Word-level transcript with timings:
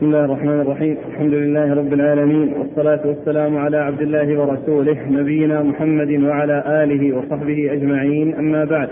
بسم 0.00 0.08
الله 0.08 0.24
الرحمن 0.24 0.60
الرحيم. 0.60 0.96
الحمد 1.08 1.34
لله 1.34 1.74
رب 1.74 1.92
العالمين. 1.92 2.52
والصلاة 2.58 3.00
والسلام 3.06 3.56
على 3.56 3.76
عبد 3.76 4.00
الله 4.00 4.40
ورسوله 4.40 4.96
نبينا 5.10 5.62
محمد 5.62 6.22
وعلى 6.22 6.64
آله 6.66 7.16
وصحبه 7.16 7.72
أجمعين. 7.72 8.34
أما 8.34 8.64
بعد 8.64 8.88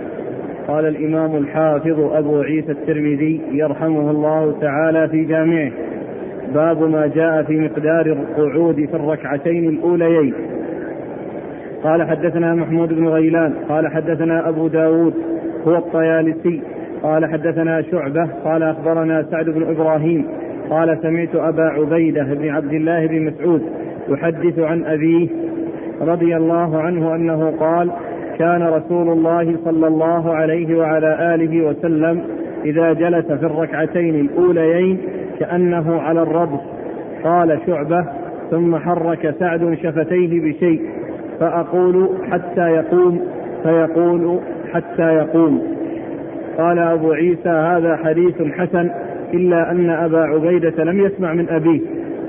قال 0.66 0.86
الإمام 0.86 1.36
الحافظ 1.36 2.00
أبو 2.00 2.40
عيسى 2.40 2.72
الترمذي 2.72 3.40
يرحمه 3.52 4.10
الله 4.10 4.54
تعالى 4.60 5.08
في 5.08 5.24
جامعه 5.24 5.70
باب 6.54 6.82
ما 6.82 7.06
جاء 7.06 7.42
في 7.42 7.60
مقدار 7.60 8.06
القعود 8.06 8.74
في 8.74 8.94
الركعتين 8.94 9.68
الأوليين. 9.68 10.34
قال 11.82 12.02
حدثنا 12.02 12.54
محمود 12.54 12.88
بن 12.88 13.08
غيلان. 13.08 13.52
قال 13.68 13.88
حدثنا 13.88 14.48
أبو 14.48 14.68
داود 14.68 15.14
هو 15.66 15.76
الطيالسي. 15.76 16.62
قال 17.02 17.26
حدثنا 17.26 17.82
شعبة. 17.82 18.28
قال 18.44 18.62
أخبرنا 18.62 19.22
سعد 19.30 19.50
بن 19.50 19.62
إبراهيم. 19.62 20.26
قال 20.70 20.98
سمعت 21.02 21.34
أبا 21.34 21.62
عبيدة 21.62 22.24
بن 22.24 22.48
عبد 22.48 22.72
الله 22.72 23.06
بن 23.06 23.24
مسعود 23.24 23.62
يحدث 24.08 24.58
عن 24.58 24.84
أبيه 24.84 25.28
رضي 26.00 26.36
الله 26.36 26.80
عنه 26.80 27.14
أنه 27.14 27.50
قال 27.60 27.90
كان 28.38 28.62
رسول 28.62 29.08
الله 29.08 29.56
صلى 29.64 29.86
الله 29.86 30.34
عليه 30.34 30.78
وعلى 30.78 31.34
آله 31.34 31.66
وسلم 31.66 32.20
إذا 32.64 32.92
جلس 32.92 33.26
في 33.26 33.46
الركعتين 33.46 34.14
الأوليين 34.14 34.98
كأنه 35.38 36.00
على 36.00 36.22
الربط 36.22 36.60
قال 37.24 37.58
شعبة 37.66 38.04
ثم 38.50 38.76
حرك 38.76 39.34
سعد 39.38 39.78
شفتيه 39.82 40.40
بشيء 40.40 40.80
فأقول 41.40 42.08
حتى 42.30 42.70
يقوم 42.70 43.20
فيقول 43.62 44.40
حتى 44.72 45.14
يقوم. 45.14 45.62
قال 46.58 46.78
أبو 46.78 47.12
عيسى 47.12 47.48
هذا 47.48 47.96
حديث 47.96 48.42
حسن 48.42 48.90
إلا 49.34 49.70
أن 49.70 49.90
أبا 49.90 50.18
عبيدة 50.18 50.84
لم 50.84 51.00
يسمع 51.00 51.32
من 51.32 51.48
أبيه 51.48 51.80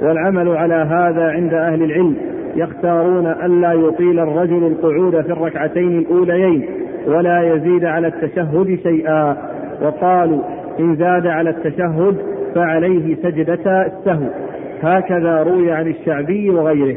والعمل 0.01 0.49
على 0.49 0.73
هذا 0.73 1.31
عند 1.31 1.53
أهل 1.53 1.83
العلم 1.83 2.15
يختارون 2.55 3.27
ألا 3.27 3.73
يطيل 3.73 4.19
الرجل 4.19 4.67
القعود 4.67 5.21
في 5.21 5.31
الركعتين 5.31 5.97
الأوليين 5.97 6.65
ولا 7.07 7.53
يزيد 7.53 7.85
على 7.85 8.07
التشهد 8.07 8.79
شيئا. 8.83 9.37
وقالوا 9.81 10.41
إن 10.79 10.95
زاد 10.95 11.27
على 11.27 11.49
التشهد 11.49 12.17
فعليه 12.55 13.15
سجدة 13.15 13.85
السهو. 13.85 14.25
هكذا 14.83 15.43
روي 15.43 15.71
عن 15.71 15.87
الشعبي 15.87 16.49
وغيره. 16.49 16.95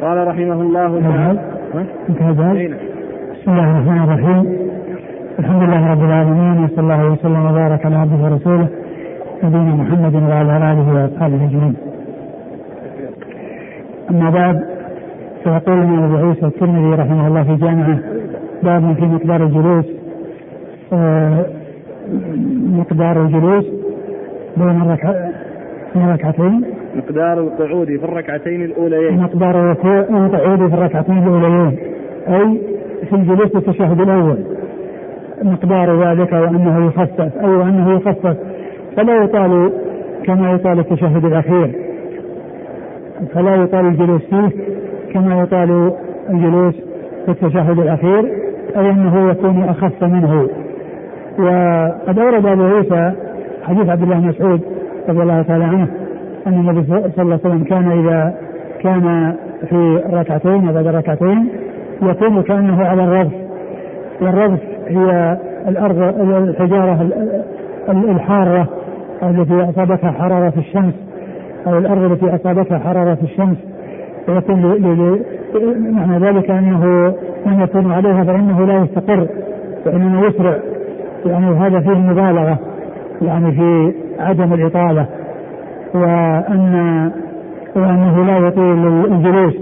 قال 0.00 0.28
رحمه 0.28 0.62
الله 0.62 1.00
تعالى 1.00 1.40
انتهى 2.08 2.68
بسم 3.32 3.50
الله 3.50 3.70
الرحمن 3.70 4.02
الرحيم. 4.04 4.68
الحمد 5.38 5.62
لله 5.62 5.92
رب 5.92 6.04
العالمين 6.04 6.64
وصلى 6.64 6.80
الله 6.80 7.12
وسلم 7.12 7.44
وبارك 7.46 7.86
على 7.86 7.96
عبده 7.96 8.24
ورسوله 8.24 8.68
نبينا 9.44 9.74
محمد 9.82 10.14
وعلى 10.14 10.72
آله 10.72 10.86
وأصحابه 10.94 11.34
أجمعين. 11.44 11.74
أما 14.10 14.30
بعد 14.30 14.56
فيقول 15.44 15.78
الإمام 15.78 16.04
أبو 16.04 16.26
عيسى 16.26 16.46
الترمذي 16.46 16.96
رحمه 17.02 17.26
الله 17.28 17.42
في 17.42 17.56
جامعه 17.56 17.98
باب 18.62 18.94
في 18.94 19.04
مقدار 19.04 19.42
الجلوس 19.42 19.86
آه 20.92 21.46
مقدار 22.80 23.22
الجلوس 23.22 23.66
بين 24.56 24.82
الركعتين. 25.96 26.64
مقدار 26.96 27.38
القعود 27.40 27.86
في 27.86 28.04
الركعتين 28.04 28.62
الأوليين. 28.62 29.20
مقدار 29.20 29.72
القعود 29.72 30.68
في 30.68 30.74
الركعتين 30.74 31.18
الأوليين 31.18 31.78
أي 32.28 32.60
في 33.08 33.16
الجلوس 33.16 33.56
التشهد 33.56 34.00
الأول. 34.00 34.38
مقدار 35.42 36.04
ذلك 36.04 36.32
وأنه 36.32 36.86
يخفف 36.86 37.36
أو 37.36 37.62
أنه 37.62 37.96
يخفف. 37.96 38.36
فلا 38.96 39.24
يطال 39.24 39.72
كما 40.24 40.52
يطال 40.52 40.78
التشهد 40.78 41.24
الأخير. 41.24 41.74
فلا 43.34 43.54
يطال 43.54 43.86
الجلوس 43.86 44.22
فيه 44.22 44.50
كما 45.12 45.40
يطال 45.42 45.92
الجلوس 46.30 46.74
في 47.24 47.30
التشهد 47.30 47.78
الأخير 47.78 48.32
أي 48.76 48.90
أنه 48.90 49.30
يكون 49.30 49.64
أخف 49.64 50.04
منه. 50.04 50.48
وقد 51.38 52.18
أورد 52.18 52.46
أبو 52.46 52.62
عيسى 52.62 53.12
حديث 53.62 53.88
عبد 53.88 54.02
الله 54.02 54.18
بن 54.18 54.26
مسعود 54.28 54.60
رضي 55.08 55.22
الله 55.22 55.42
تعالى 55.42 55.64
عنه 55.64 55.88
أن 56.46 56.52
النبي 56.52 56.86
صلى 56.86 56.96
الله 56.96 57.10
عليه 57.18 57.34
وسلم 57.34 57.64
كان 57.64 57.90
إذا 57.92 58.34
كان 58.80 59.34
في 59.68 60.02
ركعتين 60.12 60.68
وبعد 60.68 60.86
ركعتين 60.86 61.48
يكون 62.02 62.42
كأنه 62.42 62.84
على 62.84 63.04
الرغف 63.04 63.32
والرغف 64.20 64.60
هي 64.88 65.38
الأرض 65.68 65.98
الحجارة 66.20 67.08
الحارة 67.88 68.68
التي 69.22 69.70
أصابتها 69.70 70.10
حرارة 70.10 70.52
الشمس 70.56 70.94
أو 71.66 71.78
الأرض 71.78 72.02
التي 72.12 72.34
أصابتها 72.34 72.78
حرارة 72.78 73.18
الشمس. 73.22 73.56
ويكون 74.28 74.60
معنى 75.92 76.26
ذلك 76.26 76.50
أنه 76.50 77.14
من 77.46 77.60
يكون 77.60 77.92
عليها 77.92 78.24
فإنه 78.24 78.66
لا 78.66 78.78
يستقر 78.82 79.26
وإنما 79.86 80.26
يسرع 80.26 80.56
يعني 81.26 81.46
هذا 81.46 81.80
فيه 81.80 81.98
مبالغة 81.98 82.58
يعني 83.22 83.52
في 83.52 83.92
عدم 84.20 84.52
الإطالة. 84.52 85.06
وان 85.94 87.10
وأنه 87.76 88.24
لا 88.24 88.38
يطيل 88.38 88.86
الجلوس. 89.12 89.54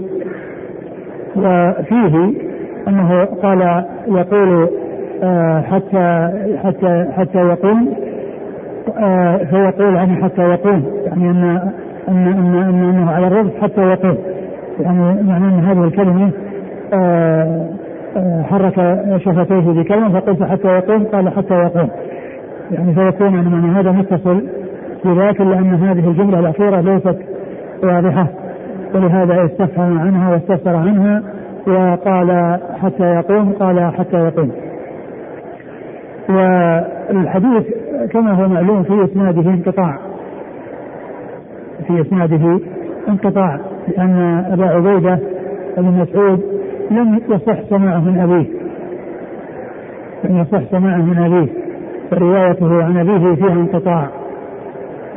وفيه 1.35 2.46
أنه 2.87 3.25
قال 3.25 3.83
يقول 4.07 4.69
آه 5.23 5.61
حتى 5.61 6.29
حتى 6.63 7.05
حتى 7.17 7.37
يقوم 7.37 7.93
آه 8.99 9.37
فيقول 9.37 9.95
يعني 9.95 10.23
حتى 10.23 10.41
يقوم 10.41 10.83
يعني 11.05 11.29
أن 11.29 11.43
أن 12.07 12.27
أن, 12.27 12.55
إن 12.55 12.89
أنه 12.89 13.11
على 13.11 13.27
الرزق 13.27 13.53
حتى 13.61 13.81
يقوم. 13.81 14.17
يعني 14.79 15.29
يعني 15.29 15.45
أن 15.45 15.59
هذه 15.65 15.83
الكلمة 15.83 16.31
آه 16.93 17.65
حرك 18.43 19.01
شفتيه 19.17 19.81
بكلمة 19.81 20.19
فقلت 20.19 20.43
حتى 20.43 20.67
يقوم 20.67 21.03
قال 21.03 21.29
حتى 21.29 21.53
يقوم. 21.53 21.89
يعني 22.71 22.93
فيكون 22.93 23.35
يعني 23.35 23.49
معنى 23.49 23.79
هذا 23.79 23.91
متصل 23.91 24.43
بذاك 25.05 25.41
الا 25.41 25.59
ان 25.59 25.73
هذه 25.73 26.07
الجملة 26.09 26.39
الأخيرة 26.39 26.81
ليست 26.81 27.17
واضحة 27.83 28.27
ولهذا 28.95 29.45
استفهم 29.45 29.99
عنها 29.99 30.31
واستفسر 30.31 30.75
عنها. 30.75 31.23
وقال 31.67 32.59
حتى 32.81 33.03
يقوم 33.03 33.53
قال 33.59 33.91
حتى 33.97 34.17
يقوم. 34.17 34.51
والحديث 36.29 37.63
كما 38.11 38.31
هو 38.31 38.47
معلوم 38.47 38.83
في 38.83 39.03
إسناده 39.03 39.49
انقطاع. 39.49 39.97
في 41.87 42.01
إسناده 42.01 42.59
انقطاع 43.09 43.59
لأن 43.87 44.45
أبا 44.51 44.65
عبيدة 44.65 45.19
بن 45.77 45.83
مسعود 45.83 46.41
لم 46.91 47.21
يصح 47.29 47.61
سماعه 47.69 47.99
من 47.99 48.19
أبيه. 48.19 48.47
لم 50.23 50.41
يصح 50.41 50.71
سماعه 50.71 51.01
من 51.01 51.17
أبيه. 51.17 51.51
فروايته 52.11 52.83
عن 52.83 52.97
أبيه 52.97 53.35
فيها 53.35 53.53
انقطاع. 53.53 54.07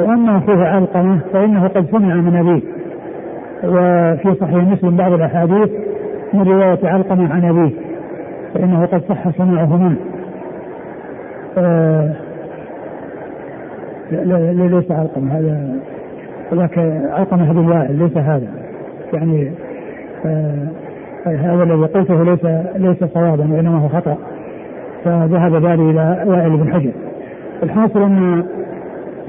وأما 0.00 0.38
اخوه 0.38 0.68
علقمة 0.68 1.18
فإنه 1.32 1.68
قد 1.68 1.86
سمع 1.90 2.14
من 2.14 2.36
أبيه. 2.36 2.62
وفي 3.64 4.34
صحيح 4.40 4.64
مسلم 4.64 4.96
بعض 4.96 5.12
الأحاديث 5.12 5.70
من 6.34 6.42
رواية 6.42 6.78
علقمة 6.84 7.34
عن 7.34 7.44
أبيه 7.44 7.70
فإنه 8.54 8.86
قد 8.86 9.02
صح 9.08 9.30
سماعه 9.30 9.76
منه. 9.76 9.96
آه 11.58 12.12
لا, 14.10 14.52
لا 14.52 14.66
ليس 14.66 14.90
علقمة 14.90 15.38
هذا 15.38 15.76
ذاك 16.54 16.78
علقمة 17.10 17.52
بن 17.52 17.68
وائل 17.68 17.98
ليس 17.98 18.16
هذا. 18.16 18.48
يعني 19.12 19.52
آه 20.26 20.68
هذا 21.26 21.62
الذي 21.62 21.86
قلته 21.86 22.24
ليس 22.24 22.44
ليس 22.76 23.04
صوابا 23.04 23.48
وإنما 23.52 23.78
هو 23.78 23.88
خطأ. 23.88 24.16
فذهب 25.04 25.52
بالي 25.52 25.90
إلى 25.90 26.24
وائل 26.26 26.56
بن 26.56 26.72
حجر. 26.72 26.92
الحاصل 27.62 28.02
أن 28.02 28.44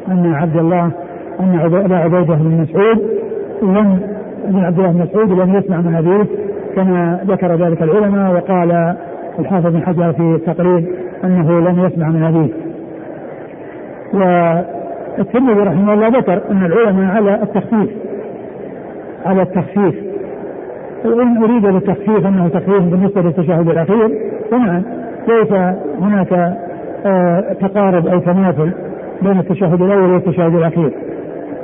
أن 0.08 0.34
عبد 0.34 0.58
الله 0.58 0.92
أن 1.40 1.60
أبا 1.60 1.98
عبيدة 1.98 2.36
بن 2.36 2.62
مسعود 2.62 2.98
لم 3.62 4.00
ابن 4.48 4.60
عبد 4.60 4.80
الله 4.80 4.92
بن 4.92 5.00
مسعود 5.00 5.32
لم 5.32 5.56
يسمع 5.56 5.82
من 5.82 5.96
أبيه 5.96 6.26
كما 6.76 7.20
ذكر 7.28 7.56
ذلك 7.56 7.82
العلماء 7.82 8.34
وقال 8.34 8.96
الحافظ 9.40 9.68
بن 9.68 9.82
حجر 9.82 10.14
في 10.14 10.22
التقريب 10.22 10.88
أنه 11.24 11.60
لم 11.60 11.86
يسمع 11.86 12.08
من 12.08 12.24
ابيه. 12.24 12.54
والترمذي 14.14 15.60
رحمه 15.60 15.94
الله 15.94 16.08
ذكر 16.08 16.42
أن 16.52 16.66
العلماء 16.66 17.16
على 17.16 17.44
التخفيف 17.44 17.90
على 19.26 19.42
التخفيف 19.42 19.96
وإن 21.06 21.44
أريد 21.44 21.62
بالتخفيف 21.62 22.26
أنه 22.28 22.48
تخفيف 22.48 22.84
بالنسبة 22.84 23.22
للتشهد 23.22 23.70
الأخير 23.70 24.10
فنعم 24.52 24.84
ليس 25.28 25.52
هناك 26.02 26.58
آه 27.06 27.54
تقارب 27.54 28.08
أو 28.08 28.20
تماثل 28.20 28.72
بين 29.22 29.40
التشهد 29.40 29.82
الأول 29.82 30.12
والتشهد 30.12 30.56
الأخير 30.56 30.92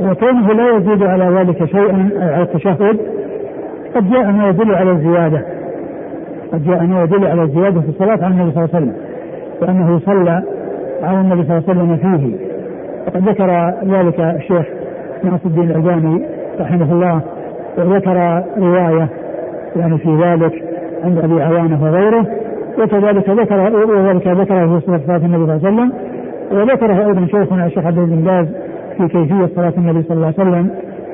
وكونه 0.02 0.54
لا 0.54 0.78
يزيد 0.78 1.04
على 1.04 1.40
ذلك 1.40 1.66
شيئا 1.66 2.10
على 2.18 2.42
التشهد 2.42 3.00
قد 3.98 4.10
جاء 4.10 4.32
ما 4.32 4.50
يدل 4.50 4.76
على 4.76 4.92
الزيادة. 4.92 5.46
قد 6.54 6.64
جاء 6.64 6.84
ما 6.84 7.04
يدل 7.04 7.28
على 7.28 7.44
الزيادة 7.44 7.82
في 7.82 7.90
الصلاة 7.90 8.24
على 8.24 8.28
النبي 8.28 8.52
صلى 8.52 8.64
الله 8.64 8.76
عليه 8.76 8.86
وسلم. 8.86 8.94
وانه 9.62 10.00
صلى 10.00 10.44
على 11.04 11.22
النبي 11.22 11.44
صلى 11.44 11.58
الله 11.58 11.64
عليه 11.70 11.94
وسلم 11.94 12.18
فيه. 12.18 12.36
وقد 13.08 13.30
ذكر 13.30 13.74
ذلك 13.86 14.20
الشيخ 14.20 14.66
ناصر 15.24 15.46
الدين 15.46 15.64
الألباني 15.64 16.26
رحمه 16.60 16.92
الله 16.94 17.22
وذكر 17.78 18.44
رواية 18.58 19.10
يعني 19.76 19.98
في 19.98 20.16
ذلك 20.16 20.64
عند 21.04 21.18
أبي 21.18 21.42
عوانة 21.42 21.84
وغيره 21.84 22.26
وكذلك 22.80 23.30
ذكر 23.30 23.76
وذلك 23.90 24.28
ذكره 24.28 24.80
في 24.80 25.00
صلاة 25.08 25.18
النبي 25.18 25.46
صلى 25.46 25.56
الله 25.56 25.68
عليه 25.68 25.68
وسلم. 25.68 25.92
وذكره 26.52 27.08
أيضا 27.08 27.26
شيخنا 27.26 27.66
الشيخ 27.66 27.86
عبد 27.86 27.98
بن 28.00 28.16
باز 28.16 28.48
في 28.98 29.08
كيفية 29.08 29.56
صلاة 29.56 29.74
النبي 29.78 30.02
صلى 30.02 30.16
الله 30.16 30.34
عليه 30.38 30.50
وسلم 30.50 30.70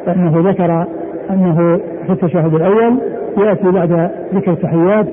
فإنه 0.06 0.50
ذكر 0.50 0.86
أنه 1.30 1.80
في 2.06 2.10
التشهد 2.14 2.54
الأول 2.54 2.98
يأتي 3.38 3.72
بعد 3.72 4.10
ذكر 4.36 4.52
التحيات 4.52 5.06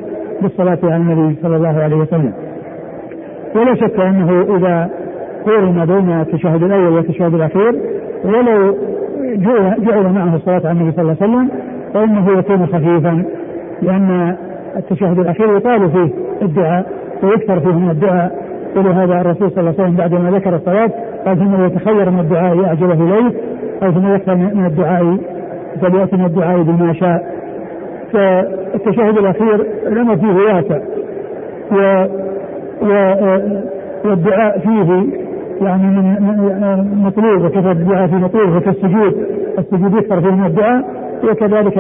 بالصلاة 0.42 0.78
على 0.84 0.96
النبي 0.96 1.36
صلى 1.42 1.56
الله 1.56 1.82
عليه 1.82 1.96
وسلم. 1.96 2.32
ولا 3.56 3.74
شك 3.74 4.00
أنه 4.00 4.56
إذا 4.56 4.90
قورن 5.46 5.84
بين 5.86 6.10
التشهد 6.20 6.62
الأول 6.62 6.92
والتشهد 6.92 7.34
الأخير 7.34 7.74
ولو 8.24 8.76
جعل 9.78 10.12
معه 10.12 10.36
الصلاة 10.36 10.60
على 10.64 10.70
النبي 10.70 10.92
صلى 10.92 11.02
الله 11.02 11.16
عليه 11.20 11.32
وسلم 11.32 11.48
فإنه 11.94 12.38
يكون 12.38 12.66
خفيفا 12.66 13.24
لأن 13.82 14.36
التشهد 14.76 15.18
الأخير 15.18 15.56
يطال 15.56 15.90
فيه 15.90 16.10
الدعاء 16.42 16.86
ويكثر 17.22 17.60
فيه 17.60 17.78
من 17.78 17.90
الدعاء. 17.90 18.50
ولهذا 18.76 19.20
الرسول 19.20 19.50
صلى 19.50 19.60
الله 19.60 19.74
عليه 19.78 19.82
وسلم 19.82 19.96
بعدما 19.96 20.30
ذكر 20.30 20.54
الصلاة 20.56 20.90
قال 21.26 21.38
ثم 21.38 21.64
يتخير 21.64 22.10
من 22.10 22.20
الدعاء 22.20 22.64
أعجبه 22.64 22.92
إليه 22.92 23.32
أو 23.82 23.92
ثم 23.92 24.14
يكثر 24.14 24.34
من 24.34 24.66
الدعاء 24.66 25.18
فليأتي 25.80 26.16
من 26.16 26.24
الدعاء 26.24 26.62
بما 26.62 26.92
شاء 26.92 27.34
فالتشهد 28.12 29.18
الأخير 29.18 29.66
الأمر 29.86 30.16
فيه 30.16 30.32
واسع 30.32 30.78
و 31.72 32.06
والدعاء 34.04 34.58
فيه 34.58 35.06
يعني 35.60 35.82
من 35.82 37.02
مطلوب 37.04 37.44
وكثر 37.44 37.70
الدعاء 37.70 38.06
فيه 38.06 38.16
مطلوب 38.16 38.56
وكالسجود 38.56 39.26
السجود 39.58 39.94
يكثر 39.94 40.20
فيه 40.20 40.30
من 40.30 40.46
الدعاء 40.46 40.84
وكذلك 41.24 41.76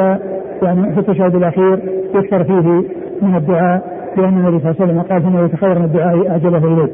يعني 0.62 0.92
في 0.92 1.00
التشهد 1.00 1.34
الأخير 1.34 1.78
يكثر 2.14 2.44
فيه 2.44 2.84
من 3.22 3.36
الدعاء 3.36 3.82
لأن 4.16 4.38
النبي 4.38 4.58
صلى 4.58 4.70
الله 4.70 4.76
عليه 4.80 4.92
وسلم 4.92 5.00
قال 5.00 5.24
إنه 5.26 5.44
يتخير 5.44 5.78
من 5.78 5.84
الدعاء 5.84 6.30
اعجبه 6.30 6.58
اليه. 6.58 6.92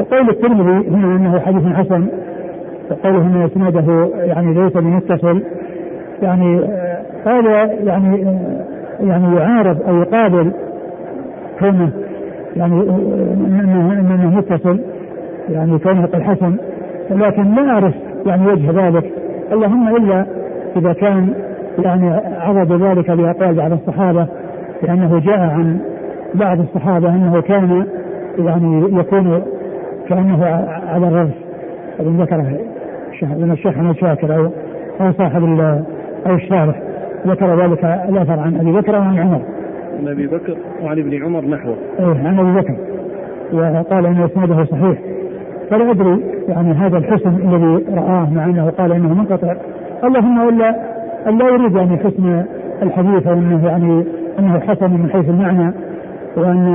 وقول 0.00 0.30
الترمذي 0.30 0.88
هنا 0.88 1.16
إنه 1.16 1.40
حديث 1.40 1.62
حسن 1.76 2.08
وقوله 2.90 3.20
إن 3.20 3.42
اسناده 3.42 4.08
يعني 4.14 4.54
ليس 4.54 4.72
بمتصل 4.72 5.42
يعني 6.22 6.60
هذا 7.26 7.72
يعني 7.84 8.36
يعني 9.00 9.36
يعارض 9.36 9.82
أو 9.88 9.96
يقابل 9.96 10.52
كونه 11.58 11.90
يعني 12.56 12.82
انه 12.82 13.92
انه 13.92 14.36
متصل 14.36 14.80
يعني 15.50 15.78
كونه 15.78 16.06
قد 16.06 16.22
حسن 16.22 16.56
لكن 17.10 17.54
لا 17.54 17.70
أعرف 17.70 17.94
يعني 18.26 18.46
وجه 18.46 18.70
ذلك. 18.70 19.12
اللهم 19.52 19.96
إلا 19.96 20.26
إذا 20.76 20.92
كان 20.92 21.34
يعني 21.78 22.10
عرض 22.40 22.82
ذلك 22.82 23.10
باقوال 23.10 23.54
بعض 23.54 23.72
الصحابة 23.72 24.26
لأنه 24.82 25.18
جاء 25.18 25.38
عن 25.38 25.80
بعض 26.34 26.60
الصحابة 26.60 27.08
أنه 27.08 27.40
كان 27.40 27.86
يعني 28.38 28.98
يكون 28.98 29.42
كأنه 30.08 30.44
على 30.88 31.08
الرأس 31.08 31.34
ومن 32.00 32.20
ذكره 32.20 32.58
من 33.22 33.50
الشيخ 33.52 34.00
شاكر 34.00 34.36
أو 34.36 34.50
أو 35.00 35.12
صاحب 35.12 35.44
أو 36.26 36.34
الشارح. 36.34 36.82
ذكر 37.26 37.62
ذلك 37.62 37.84
الأثر 37.84 38.40
عن 38.40 38.56
أبي 38.56 38.72
بكر 38.72 38.92
وعن 38.92 39.18
عمر. 39.18 39.40
عن 40.00 40.08
أبي 40.08 40.26
بكر 40.26 40.56
وعن 40.82 40.98
ابن 40.98 41.22
عمر 41.22 41.44
نحوه. 41.44 41.76
إيه 42.00 42.28
عن 42.28 42.38
أبي 42.38 42.60
بكر. 42.60 42.76
وقال 43.52 44.06
إن 44.06 44.22
إسناده 44.22 44.64
صحيح. 44.64 44.98
فلا 45.70 45.90
أدري 45.90 46.24
يعني 46.48 46.72
هذا 46.72 46.98
الحسن 46.98 47.28
الذي 47.28 47.84
رآه 47.94 48.30
مع 48.30 48.44
أنه 48.44 48.70
قال 48.70 48.92
إنه 48.92 49.14
منقطع. 49.14 49.54
اللهم 50.04 50.48
إلا 50.48 50.76
أن 51.28 51.38
لا 51.38 51.48
يريد 51.48 51.76
يعني 51.76 51.96
حسن 51.96 52.44
الحديث 52.82 53.26
أو 53.26 53.34
إنه 53.34 53.66
يعني 53.66 54.04
أنه 54.38 54.60
حسن 54.60 54.90
من 54.90 55.10
حيث 55.10 55.28
المعنى. 55.28 55.72
وان 56.36 56.66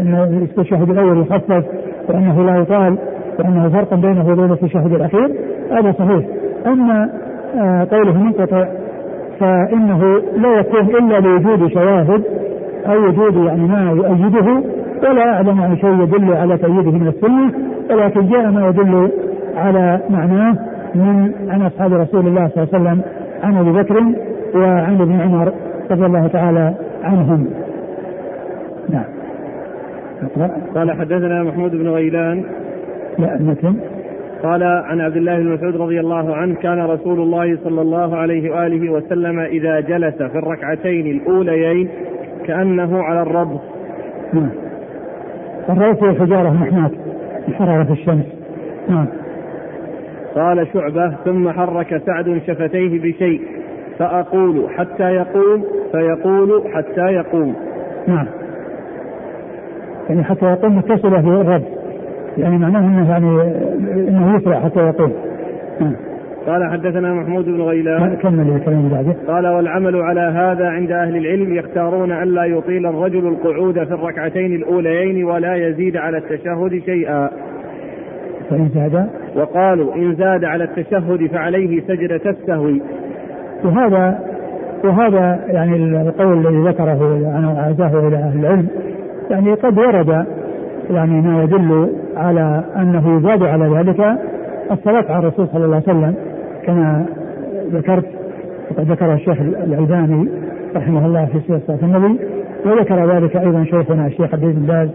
ان 0.00 0.38
التشهد 0.42 0.90
الأول 0.90 1.20
يخفف 1.20 1.64
وأنه 2.08 2.44
لا 2.44 2.56
يطال. 2.56 2.98
وانه 3.38 3.68
فرق 3.68 3.94
بينه 3.94 4.28
وبين 4.28 4.52
التشهد 4.52 4.92
الأخير 4.92 5.30
هذا 5.70 5.92
صحيح 5.92 6.26
أما 6.66 7.10
آه، 7.56 7.86
قوله 7.90 8.22
منقطع 8.22 8.68
فإنه 9.40 10.22
لا 10.36 10.60
يكون 10.60 10.80
إلا 10.80 11.20
لوجود 11.20 11.72
شواهد 11.72 12.22
أو 12.86 13.08
وجود 13.08 13.36
يعني 13.46 13.66
ما 13.66 13.90
يؤيده 13.90 14.62
ولا 15.02 15.34
أعلم 15.34 15.60
عن 15.60 15.76
شيء 15.76 16.02
يدل 16.02 16.32
على 16.32 16.58
تأييده 16.58 16.90
من 16.90 17.08
السنة 17.08 17.52
ولكن 17.90 18.28
جاء 18.28 18.50
ما 18.50 18.68
يدل 18.68 19.10
على 19.56 20.00
معناه 20.10 20.56
من 20.94 21.32
عن 21.48 21.62
أصحاب 21.62 21.92
رسول 21.92 22.26
الله 22.26 22.48
صلى 22.48 22.64
الله 22.64 22.74
عليه 22.74 22.84
وسلم 22.84 23.02
عن 23.42 23.56
أبي 23.56 23.72
بكر 23.72 23.94
وعن 24.54 25.00
ابن 25.00 25.20
عمر 25.20 25.52
رضي 25.90 26.06
الله 26.06 26.26
تعالى 26.26 26.74
عنهم. 27.04 27.46
نعم. 28.88 29.04
قال 30.74 30.92
حدثنا 30.92 31.42
محمود 31.42 31.70
بن 31.70 31.88
غيلان 31.88 32.44
لا 33.18 33.36
المتن 33.36 33.76
قال 34.42 34.62
عن 34.62 35.00
عبد 35.00 35.16
الله 35.16 35.38
بن 35.38 35.48
مسعود 35.48 35.76
رضي 35.76 36.00
الله 36.00 36.36
عنه 36.36 36.54
كان 36.54 36.78
رسول 36.78 37.20
الله 37.20 37.58
صلى 37.64 37.80
الله 37.80 38.16
عليه 38.16 38.50
وآله 38.50 38.90
وسلم 38.90 39.40
إذا 39.40 39.80
جلس 39.80 40.14
في 40.14 40.38
الركعتين 40.38 41.06
الأوليين 41.06 41.88
كأنه 42.46 43.02
على 43.02 43.22
الرب. 43.22 43.60
نعم. 44.32 44.50
الرأس 45.68 46.02
هي 46.02 46.20
حجارة 46.20 46.50
محماة 46.50 46.90
من 47.48 47.54
حرارة 47.54 47.92
الشمس. 47.92 48.24
نعم. 48.88 49.06
قال 50.34 50.66
شعبة 50.72 51.14
ثم 51.24 51.50
حرك 51.50 52.02
سعد 52.06 52.40
شفتيه 52.46 53.00
بشيء 53.02 53.40
فأقول 53.98 54.70
حتى 54.76 55.02
يقوم 55.02 55.64
فيقول 55.92 56.62
حتى 56.74 57.00
يقوم 57.00 57.54
نعم 58.06 58.26
يعني 60.08 60.24
حتى 60.24 60.46
يقوم 60.46 60.76
متصلة 60.76 61.20
في 61.20 61.28
الرب 61.28 61.62
يعني 62.38 62.58
معناه 62.58 62.80
إنه 62.80 63.10
يعني 63.10 63.42
إنه 64.08 64.36
يسرع 64.36 64.60
حتى 64.60 64.80
يقوم 64.80 65.12
نعم. 65.80 65.96
قال 66.46 66.70
حدثنا 66.72 67.14
محمود 67.14 67.44
بن 67.44 67.60
غيلان. 67.60 68.16
كمل 68.16 68.56
الكلام 68.56 68.88
بعده 68.88 69.14
قال 69.28 69.46
والعمل 69.46 69.96
على 69.96 70.20
هذا 70.20 70.68
عند 70.68 70.90
أهل 70.90 71.16
العلم 71.16 71.54
يختارون 71.54 72.12
الا 72.12 72.44
يطيل 72.44 72.86
الرجل 72.86 73.28
القعود 73.28 73.84
في 73.84 73.94
الركعتين 73.94 74.54
الأوليين 74.54 75.24
ولا 75.24 75.54
يزيد 75.54 75.96
على 75.96 76.18
التشهد 76.18 76.82
شيئا. 76.86 77.30
فإن 78.50 78.68
زاد؟ 78.74 79.06
وقالوا 79.36 79.94
إن 79.94 80.14
زاد 80.14 80.44
على 80.44 80.64
التشهد 80.64 81.26
فعليه 81.26 81.80
سجدة 81.80 82.30
السهو 82.30 82.72
وهذا 83.64 84.18
وهذا 84.84 85.40
يعني 85.48 85.76
القول 85.76 86.46
الذي 86.46 86.68
ذكره 86.68 87.20
عزاه 87.58 88.08
إلى 88.08 88.16
أهل 88.16 88.40
العلم 88.40 88.68
يعني 89.30 89.54
قد 89.54 89.78
ورد 89.78 90.26
يعني 90.90 91.20
ما 91.20 91.42
يدل 91.42 91.92
على 92.16 92.64
أنه 92.76 93.20
زاد 93.20 93.42
على 93.42 93.78
ذلك 93.78 94.18
الصلاة 94.70 95.04
على 95.08 95.18
الرسول 95.18 95.48
صلى 95.48 95.64
الله 95.64 95.82
عليه 95.86 95.98
وسلم 95.98 96.14
كما 96.66 97.06
ذكرت 97.72 98.04
وقد 98.70 98.90
ذكر 98.90 99.14
الشيخ 99.14 99.40
الألباني 99.40 100.28
رحمه 100.76 101.06
الله 101.06 101.26
في 101.26 101.40
سيرة 101.46 101.60
صلاة 101.66 101.78
النبي 101.82 102.20
وذكر 102.66 103.16
ذلك 103.16 103.36
أيضا 103.36 103.64
شيخنا 103.64 104.06
الشيخ 104.06 104.34
عبد 104.34 104.44
بن 104.44 104.66
باز 104.66 104.88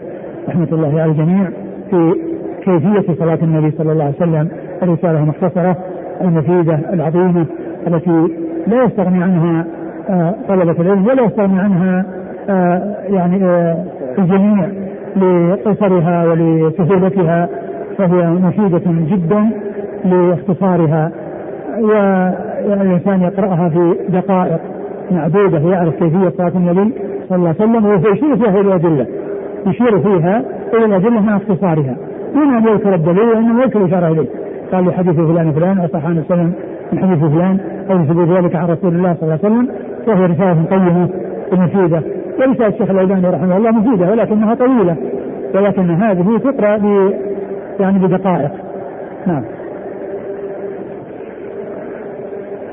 رحمة 0.48 0.68
الله 0.72 1.02
على 1.02 1.12
الجميع 1.12 1.50
في 1.90 2.16
كيفية 2.64 3.14
صلاة 3.20 3.40
النبي 3.42 3.72
صلى 3.78 3.92
الله 3.92 4.04
عليه 4.04 4.16
وسلم 4.16 4.50
الرسالة 4.84 5.20
المختصرة 5.20 5.78
المفيدة 6.22 6.80
العظيمة 6.94 7.46
التي 7.88 8.28
لا 8.68 8.84
يستغني 8.84 9.24
عنها 9.24 9.66
آه، 10.10 10.36
طلبة 10.48 10.82
العلم 10.82 11.08
ولا 11.08 11.24
يستغني 11.24 11.60
عنها 11.60 12.06
آه، 12.50 12.96
يعني 13.10 13.46
آه، 13.46 13.86
الجميع. 14.18 14.70
لقصرها 15.16 16.26
ولسهولتها 16.26 17.50
فهي 17.98 18.28
مفيدة 18.28 18.82
جدا 18.86 19.50
لاختصارها. 20.06 21.12
والإنسان 22.68 23.22
يقرأها 23.22 23.70
في 23.70 23.96
دقائق 24.10 24.60
معدودة 25.12 25.60
يعرف 25.60 25.96
كيفية 25.96 26.30
صلاة 26.30 26.52
النبي 26.56 26.94
صلى 27.30 27.36
الله 27.38 27.48
عليه 27.48 27.60
وسلم 27.60 27.86
وهو 27.86 28.12
يشير 28.12 28.36
فيها 28.36 28.50
إلى 28.50 28.62
الأدلة 28.62 29.08
يشير 29.68 30.00
فيها 30.00 30.44
إلى 30.74 30.86
الأدلة 30.86 31.22
مع 31.22 31.36
اختصارها. 31.36 31.96
دون 32.34 32.54
ان 32.54 32.68
يذكر 32.68 32.96
الدليل 32.96 33.30
وإنما 33.30 33.64
يذكر 33.64 33.80
الاشاره 33.80 34.08
إليه. 34.08 34.28
قال 34.72 34.86
لحديث 34.86 35.16
فلان 35.16 35.52
فلان 35.52 35.80
اصح 35.80 36.06
عن 36.06 36.18
وسلم 36.18 36.54
من 36.94 37.00
حديث 37.00 37.20
فلان 37.20 37.58
أو 37.92 38.00
يثبت 38.00 38.38
ذلك 38.38 38.56
عن 38.56 38.68
رسول 38.68 38.96
الله 38.96 39.14
صلى 39.14 39.24
الله 39.24 39.40
عليه 39.44 39.56
وسلم 39.56 39.68
وهي 40.08 40.26
رسالة 40.26 40.64
قيمة 40.64 41.10
ومفيدة. 41.54 42.02
ورساله 42.40 42.68
الشيخ 42.68 42.90
الألباني 42.90 43.28
رحمه 43.28 43.58
الله 43.58 43.72
مفيدة 43.72 44.12
ولكنها 44.12 44.56
طويلة 44.56 44.96
ولكن 45.56 45.90
هذه 45.90 46.38
تقرا 46.38 46.78
ب 46.78 47.14
يعني 47.80 48.08
بدقائق. 48.08 48.52
نعم. 49.28 49.44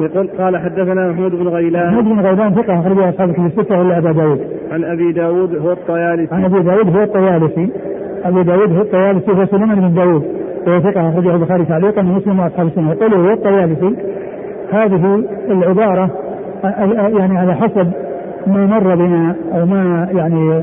يقول 0.01 0.29
قال 0.39 0.57
حدثنا 0.57 1.09
محمود 1.09 1.31
بن 1.31 1.49
غيلان. 1.49 1.87
محمود 1.87 2.05
بن 2.05 2.21
غيلان 2.21 2.55
ثقة 2.55 2.81
أخرجه 2.81 3.09
أصحاب 3.09 3.29
الكتب 3.29 3.47
الستة 3.47 3.79
ولا 3.79 3.99
أبا 3.99 4.13
داود. 4.13 4.41
عن 4.73 4.85
أبي 4.85 5.13
داود 5.13 5.57
هو 5.57 5.73
الطيالسي. 5.73 6.35
عن 6.35 6.45
أبي 6.45 6.63
داود 6.63 6.97
هو 6.97 7.03
الطيالسي. 7.03 7.69
أبو 8.25 8.43
داود 8.43 8.73
هو 8.73 8.83
الطيالسي 8.83 9.33
هو 9.33 9.47
سليمان 9.47 9.81
بن 9.81 9.95
داود. 9.95 10.25
وهو 10.67 10.81
ثقة 10.81 11.09
أخرجه 11.09 11.35
البخاري 11.35 11.65
تعليقا 11.65 12.01
ومسلم 12.01 12.41
وأصحاب 12.41 12.67
السنة. 12.67 12.91
وقوله 12.91 13.19
والطيالسي 13.19 13.97
هذه 14.73 15.25
العبارة 15.51 16.11
يعني 17.19 17.39
على 17.39 17.55
حسب 17.55 18.06
ما 18.47 18.67
مر 18.67 18.95
بنا 18.95 19.37
أو 19.55 19.67
ما 19.67 20.09
يعني 20.13 20.63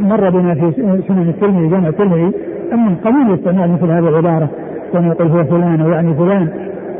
مر 0.00 0.30
بنا 0.30 0.54
في 0.54 0.72
سنن 1.08 1.28
الترمذي 1.28 1.68
جامع 1.68 1.88
الترمذي 1.88 2.32
أن 2.72 2.94
قليل 3.04 3.34
استعمال 3.34 3.72
مثل 3.72 3.84
هذه 3.84 4.08
العبارة 4.08 4.48
كان 4.92 5.06
يقول 5.06 5.28
هو 5.28 5.44
فلان 5.44 5.80
أو 5.80 5.90
يعني 5.90 6.14
فلان. 6.14 6.48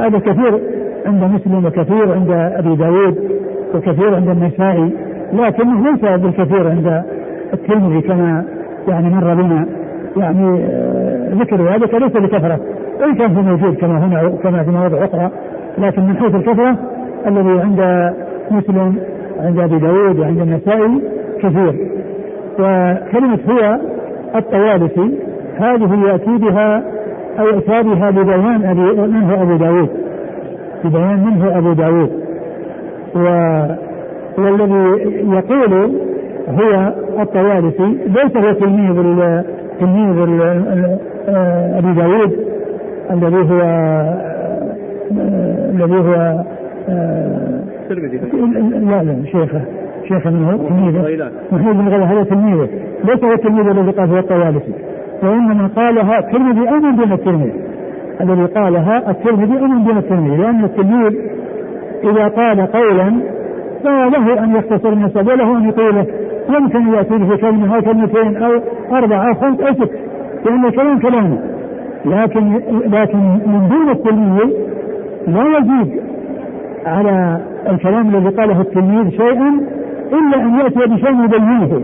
هذا 0.00 0.18
كثير 0.18 0.60
عند 1.06 1.24
مسلم 1.24 1.64
وكثير 1.66 2.12
عند 2.12 2.30
أبي 2.30 2.76
داود 2.76 3.18
وكثير 3.74 4.14
عند 4.14 4.28
النسائي 4.28 4.92
لكنه 5.32 5.90
ليس 5.90 6.20
بالكثير 6.20 6.68
عند 6.68 7.02
الترمذي 7.52 8.00
كما 8.00 8.44
يعني 8.88 9.10
مر 9.10 9.34
بنا. 9.34 9.66
يعني 10.16 10.64
آه، 10.64 11.34
ذكر 11.34 11.62
هذا 11.62 11.98
ليس 11.98 12.12
بكثرة 12.12 12.60
وإن 13.00 13.14
كان 13.14 13.36
هو 13.36 13.42
موجود 13.42 13.74
كما 13.76 13.98
هنا 14.06 14.28
كما 14.42 14.62
في 14.62 14.70
مواضع 14.70 15.04
أخرى 15.04 15.30
لكن 15.78 16.02
من 16.02 16.16
حيث 16.16 16.34
الكثرة 16.34 16.76
الذي 17.26 17.60
عند 17.60 18.12
مسلم 18.50 18.96
عند 19.40 19.58
أبي 19.58 19.78
داود 19.78 20.18
وعند 20.18 20.40
النسائي 20.40 21.02
كثير. 21.42 21.74
وكلمة 22.58 23.38
هو 23.48 23.78
الطوالسي 24.34 25.10
هذه 25.58 26.06
يأتي 26.06 26.36
بها 26.38 26.82
أو 27.38 27.48
أتى 27.58 27.82
بها 27.82 28.10
ببيان 28.10 28.64
أبي 28.64 28.80
من 29.06 29.22
هو 29.30 29.42
أبو 29.42 29.56
داود. 29.56 29.88
ببيان 30.84 31.24
من 31.24 31.42
هو 31.42 31.58
أبو 31.58 31.72
داود. 31.72 32.10
و 33.14 33.18
والذي 34.38 34.84
يقول 35.32 35.92
هو 36.48 36.92
الطوالسي 37.20 37.98
ليس 38.06 38.36
هو 38.36 38.52
تلميذ 38.52 38.94
تلميذ 39.80 40.18
أبي 41.78 41.92
داود 41.92 42.32
الذي 43.10 43.36
هو 43.36 43.60
الذي 45.74 45.98
هو 45.98 46.44
لا 47.90 49.02
لا 49.02 49.24
شيخه 49.24 49.60
شيخه 50.08 50.30
من 50.30 50.44
هو؟ 50.44 50.56
تلميذه. 50.68 51.30
محمود 51.52 51.76
بن 51.76 51.88
غيلان 51.88 52.08
هذا 52.08 52.22
تلميذه. 52.22 52.68
ليس 53.04 53.24
هو 53.24 53.32
التلميذ 53.32 53.68
الذي 53.68 53.90
قال 53.90 54.10
هو 54.10 54.18
الطوالسي. 54.18 54.72
وإنما 55.22 55.70
قالها 55.76 56.18
الترمذي 56.18 56.68
امن 56.68 56.96
دون 56.96 57.12
الترمذي. 57.12 57.52
الذي 58.20 58.44
قالها 58.44 59.10
الترمذي 59.10 59.58
امن 59.64 59.84
دون 59.84 59.96
الترمذي. 59.96 60.36
لأن 60.36 60.64
التلميذ 60.64 61.14
إذا 62.04 62.28
قال 62.28 62.60
قولا 62.60 63.12
فله 63.84 64.44
أن 64.44 64.56
يختصر 64.56 64.88
النسب 64.88 65.26
وله 65.28 65.58
أن 65.58 65.68
يطيله 65.68 66.06
يمكن 66.48 66.94
ياتي 66.94 67.18
به 67.18 67.36
كلمة 67.36 67.76
أو 67.76 67.82
كلمتين 67.82 68.36
أو 68.36 68.60
أربعة 68.92 69.28
أو 69.28 69.34
خمس 69.34 69.60
أو 69.60 69.74
ست. 69.74 69.90
لأن 70.44 70.64
الكلام 70.64 70.98
كلامه. 70.98 71.38
لكن 72.04 72.60
لكن 72.86 73.18
من 73.46 73.68
دون 73.70 73.90
التلميذ 73.90 74.50
لا 75.26 75.58
يزيد 75.58 76.05
على 76.86 77.40
الكلام 77.70 78.14
الذي 78.14 78.28
قاله 78.28 78.60
التلميذ 78.60 79.10
شيئا 79.10 79.60
إلا 80.12 80.42
أن 80.42 80.54
يأتي 80.60 80.94
بشيء 80.94 81.24
يبينه 81.24 81.80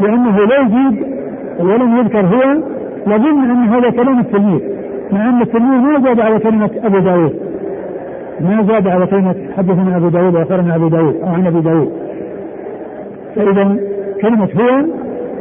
لأنه 0.00 0.38
لا 0.38 0.60
يزيد 0.60 1.06
ولم 1.60 1.96
يذكر 1.96 2.20
هو 2.20 2.42
يظن 3.06 3.50
أن 3.50 3.68
هذا 3.68 3.90
كلام 3.90 4.18
التلميذ 4.18 4.60
مع 5.12 5.28
أن 5.28 5.42
التلميذ 5.42 5.80
ما 5.80 6.00
زاد 6.00 6.20
على 6.20 6.38
كلمة 6.38 6.70
أبو 6.84 6.98
داود. 6.98 7.34
ما 8.40 8.62
زاد 8.62 8.88
على 8.88 9.06
كلمة 9.06 9.34
حدثنا 9.56 9.96
أبو 9.96 10.08
داود 10.08 10.34
وأخبرنا 10.34 10.76
أبو 10.76 10.88
داود 10.88 11.16
أو 11.22 11.28
عن 11.28 11.46
ابي 11.46 11.60
داود. 11.60 11.92
فاذا 13.36 13.76
كلمة 14.22 14.48
هو 14.56 14.84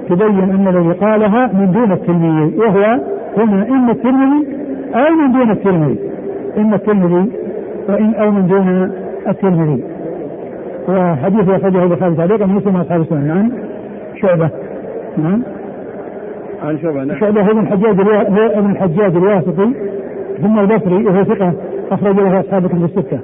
تبين 0.10 0.40
أن 0.40 0.68
الذي 0.68 0.92
قالها 0.92 1.48
من 1.54 1.72
دون 1.72 1.92
التلميذ 1.92 2.60
وهو 2.60 3.00
هنا 3.38 3.68
اما 3.70 3.92
الترمذي 3.92 4.48
أو 4.96 5.16
من 5.16 5.32
دون 5.32 5.52
الترمذي. 5.52 6.00
اما 6.58 6.76
الترمذي 6.76 7.32
وان 7.90 8.14
أو 8.14 8.32
من 8.32 8.48
دون 8.48 8.92
الترمذي. 9.28 9.84
وحديث 10.88 11.50
أخرجه 11.50 11.84
البخاري 11.84 12.16
تعليقا 12.16 12.46
مسلم 12.46 12.76
اصحاب 12.76 13.02
السنن. 13.02 13.32
عن 13.32 13.52
شعبة. 14.16 14.50
نعم. 15.18 15.42
عن 16.64 16.78
شعبة 16.78 17.04
نعم. 17.04 17.20
شعبة 17.20 17.42
هو 17.42 17.52
ابن 17.52 17.60
الحجاج 17.60 18.02
هو 18.02 18.60
ابن 18.60 18.72
الحجاج 18.72 19.16
الواسطي 19.16 19.74
ثم 20.42 20.60
البصري 20.60 21.06
وهو 21.06 21.24
ثقة 21.24 21.54
أخرج 21.92 22.16
له 22.16 22.40
أصحاب 22.40 22.68
كتب 22.68 22.84
الستة. 22.84 23.20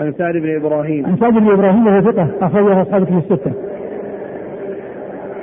عن 0.00 0.12
سعد 0.12 0.34
بن 0.34 0.56
إبراهيم. 0.56 1.06
عن 1.06 1.16
سعد 1.16 1.32
بن 1.32 1.50
إبراهيم 1.50 1.86
وهو 1.86 2.00
ثقة 2.00 2.28
أخرج 2.42 2.64
له 2.64 2.82
أصحاب 2.82 3.04
كتب 3.04 3.18
الستة. 3.18 3.52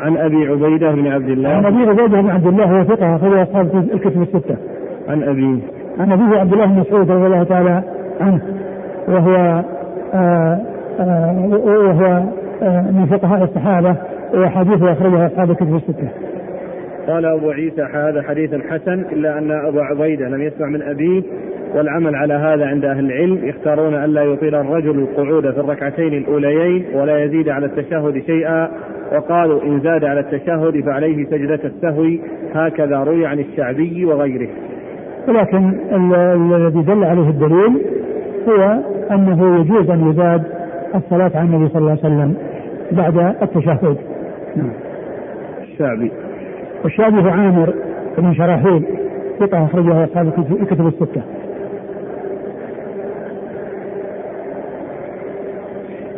عن 0.02 0.18
أبي 0.18 0.48
عبيدة 0.48 0.92
بن 0.92 1.08
عبد 1.08 1.30
الله. 1.30 1.50
عن 1.50 1.66
أبي 1.66 1.90
عبيدة 1.90 2.22
بن 2.22 2.30
عبد 2.30 2.48
الله 2.48 2.74
وهو 2.74 2.84
ثقة 2.84 3.16
أخرج 3.16 3.32
له 3.32 3.44
أصحاب 3.44 3.86
الكتب 3.94 4.22
الستة. 4.22 4.56
عن 5.10 5.24
أبي 5.24 5.60
عن 6.00 6.12
أبيه 6.12 6.40
عبد 6.40 6.54
الله 6.54 6.66
بن 6.66 6.80
مسعود 6.80 7.12
رضي 7.12 7.26
الله 7.26 7.44
تعالى 7.44 7.84
عنه 8.22 8.42
وهو 9.08 9.64
آآ 10.14 10.60
آآ 11.00 11.50
وهو 11.64 12.24
آآ 12.62 12.92
من 12.92 13.06
فقهاء 13.06 13.44
الصحابة 13.44 13.96
وحديثه 14.34 14.92
أخرجه 14.92 15.26
أصحاب 15.26 15.52
الكتب 15.52 15.76
الستة. 15.76 16.10
قال 17.08 17.26
أبو 17.26 17.50
عيسى 17.52 17.82
هذا 17.82 18.22
حديث 18.22 18.56
حسن 18.70 19.06
إلا 19.12 19.38
أن 19.38 19.52
أبا 19.52 19.84
عبيدة 19.84 20.28
لم 20.28 20.42
يسمع 20.42 20.68
من 20.68 20.82
أبيه 20.82 21.24
والعمل 21.76 22.16
على 22.16 22.34
هذا 22.34 22.66
عند 22.66 22.86
أهل 22.86 23.06
العلم 23.06 23.46
يختارون 23.48 23.94
ألا 23.94 24.24
يطيل 24.24 24.56
الرجل 24.56 25.00
القعود 25.00 25.52
في 25.52 25.60
الركعتين 25.60 26.14
الأوليين 26.14 26.86
ولا 26.94 27.24
يزيد 27.24 27.50
على 27.50 27.66
التشهد 27.66 28.24
شيئا 28.26 28.70
وقالوا 29.12 29.64
إن 29.64 29.80
زاد 29.80 30.06
على 30.06 30.20
التشهد 30.20 30.84
فعليه 30.86 31.26
سجدة 31.26 31.60
السهو 31.64 32.06
هكذا 32.54 32.98
روي 32.98 33.26
عن 33.26 33.40
الشعبي 33.40 34.06
وغيره 34.06 34.50
ولكن 35.28 35.74
الذي 35.94 36.82
دل 36.82 37.04
عليه 37.04 37.30
الدليل 37.30 37.82
هو 38.50 38.80
أنه 39.12 39.60
يجوز 39.60 39.90
أن 39.90 40.10
يزاد 40.12 40.44
الصلاة 40.96 41.32
على 41.36 41.42
النبي 41.46 41.70
صلى 41.70 41.78
الله 41.78 41.90
عليه 41.90 42.00
وسلم 42.00 42.36
بعد 42.92 43.18
التشهد 43.42 43.98
نعم 44.56 44.72
الشعبي 45.62 46.12
والشعبي 46.84 47.22
هو 47.22 47.28
عامر 47.28 47.74
بن 48.18 48.34
شراحيل 48.34 48.84
ثقة 49.40 49.66
أخرجه 49.66 50.04
أصحاب 50.04 50.28
الكتب 50.62 50.88
الستة. 50.88 51.22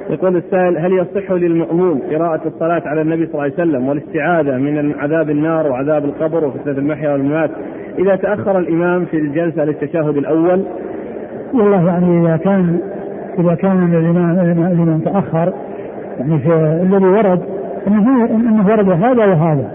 يقول 0.10 0.38
السائل 0.38 0.77
هل 0.77 0.93
يصح 0.93 1.31
للمأموم 1.31 2.01
قراءة 2.12 2.48
الصلاة 2.48 2.81
على 2.86 3.01
النبي 3.01 3.25
صلى 3.25 3.34
الله 3.34 3.43
عليه 3.43 3.53
وسلم 3.53 3.88
والاستعاذة 3.88 4.57
من 4.57 4.93
عذاب 5.00 5.29
النار 5.29 5.72
وعذاب 5.72 6.05
القبر 6.05 6.46
وفتنة 6.46 6.77
المحيا 6.77 7.12
والممات 7.12 7.51
إذا 8.00 8.15
تأخر 8.15 8.60
الإمام 8.60 9.05
في 9.05 9.17
الجلسة 9.17 9.63
للتشهد 9.65 10.17
الأول؟ 10.17 10.63
والله 11.53 11.87
يعني 11.87 12.21
إذا 12.21 12.37
كان 12.37 12.79
إذا 13.39 13.55
كان 13.55 13.93
الإمام 13.93 14.39
الإمام 14.71 14.99
تأخر 14.99 15.53
يعني 16.19 16.39
في 16.39 16.53
الذي 16.83 17.05
ورد 17.05 17.41
انه 17.87 18.25
إنه 18.25 18.67
ورد 18.67 18.89
هذا 18.89 19.25
وهذا. 19.25 19.71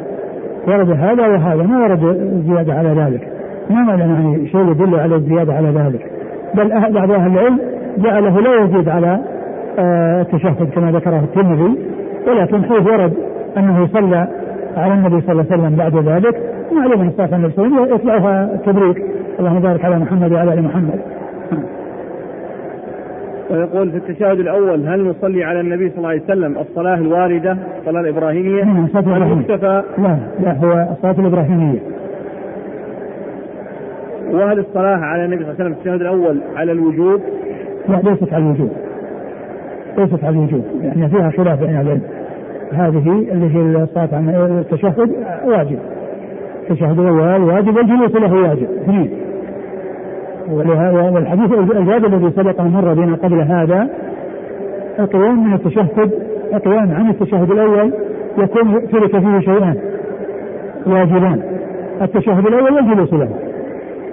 ورد 0.68 0.90
هذا 0.90 1.26
وهذا. 1.26 1.62
ما 1.62 1.78
ورد 1.78 2.32
زيادة 2.46 2.74
على 2.74 2.88
ذلك. 2.88 3.28
ما 3.70 3.82
معنى 3.82 4.02
يعني 4.02 4.48
شيء 4.48 4.70
يدل 4.70 4.94
على 4.94 5.16
الزيادة 5.16 5.54
على 5.54 5.68
ذلك. 5.68 6.06
بل 6.54 6.68
بعض 6.68 7.10
أهل 7.10 7.32
العلم 7.32 7.58
جعله 7.98 8.40
لا 8.40 8.64
يزيد 8.64 8.88
على 8.88 9.18
آه، 9.78 10.20
التشهد 10.20 10.70
كما 10.74 10.90
ذكره 10.92 11.18
الترمذي. 11.18 11.78
ولكن 12.28 12.64
حيث 12.64 12.86
ورد 12.86 13.12
أنه 13.58 13.86
صلى 13.86 14.28
على 14.76 14.94
النبي 14.94 15.20
صلى 15.20 15.32
الله 15.32 15.46
عليه 15.50 15.62
وسلم 15.62 15.76
بعد 15.76 15.96
ذلك 15.96 16.40
معلوم 16.72 17.08
الصلاة 17.08 17.28
على 17.34 17.50
النبي 17.56 17.94
يطلعها 17.94 18.54
التبريك 18.54 19.02
اللهم 19.40 19.60
بارك 19.60 19.84
على 19.84 19.98
محمد 19.98 20.32
وعلى 20.32 20.54
آل 20.54 20.62
محمد. 20.62 21.00
ويقول 23.50 23.90
في 23.90 23.96
التشهد 23.96 24.40
الأول 24.40 24.88
هل 24.88 25.04
نصلي 25.04 25.44
على 25.44 25.60
النبي 25.60 25.88
صلى 25.88 25.98
الله 25.98 26.08
عليه 26.08 26.22
وسلم 26.22 26.58
الصلاة 26.58 26.94
الواردة 26.94 27.56
الصلاة 27.78 28.00
الإبراهيمية؟ 28.00 28.64
نعم 28.64 28.84
الصلاة 28.84 29.16
الإبراهيمية. 29.16 29.56
لا 29.98 30.18
لا 30.40 30.52
هو 30.52 30.88
الصلاة 30.92 31.20
الإبراهيمية. 31.20 31.78
وهل 34.32 34.58
الصلاة 34.58 34.96
على 34.96 35.24
النبي 35.24 35.44
صلى 35.44 35.52
الله 35.52 35.64
عليه 35.64 35.64
وسلم 35.64 35.74
في 35.74 35.78
التشهد 35.78 36.00
الأول 36.00 36.40
على 36.56 36.72
الوجوب؟ 36.72 37.20
لا 37.88 37.96
ليست 37.96 38.32
على 38.32 38.44
الوجوب. 38.44 38.70
ليست 39.98 40.24
على 40.24 40.36
الوجوب 40.36 40.64
يعني 40.82 41.08
فيها 41.08 41.30
خلاف 41.30 41.60
بين 41.60 41.70
العلم. 41.70 42.02
هذه 42.72 43.26
اللي 43.32 43.54
هي 43.54 43.82
الصلاة 43.82 44.08
على 44.12 44.60
التشهد 44.60 45.10
واجب. 45.44 45.78
التشهد 46.70 46.98
الأول 46.98 47.42
واجب 47.42 47.76
والجلوس 47.76 48.14
له 48.14 48.34
واجب 48.34 48.68
اثنين. 48.82 49.21
والحديث 50.52 51.52
الجواب 51.52 52.04
الذي 52.04 52.30
سبق 52.30 52.60
مر 52.60 52.94
بنا 52.94 53.14
قبل 53.14 53.40
هذا 53.40 53.88
القيام 54.98 55.46
من 55.46 55.54
التشهد 55.54 56.12
القيام 56.54 56.94
عن 56.94 57.10
التشهد 57.10 57.50
الأول 57.50 57.92
يكون 58.38 58.88
ترك 58.88 59.18
فيه 59.18 59.38
شيئان. 59.38 59.76
واجبان. 60.86 61.42
التشهد 62.02 62.46
الأول 62.46 62.72
والجلوس 62.72 63.12
له. 63.12 63.28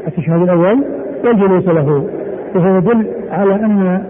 التشهد 0.08 0.42
الأول 0.42 0.84
والجلوس 1.26 1.68
له. 1.68 2.04
وهو 2.56 2.78
يدل 2.78 3.08
على 3.32 3.56
أن 3.56 4.02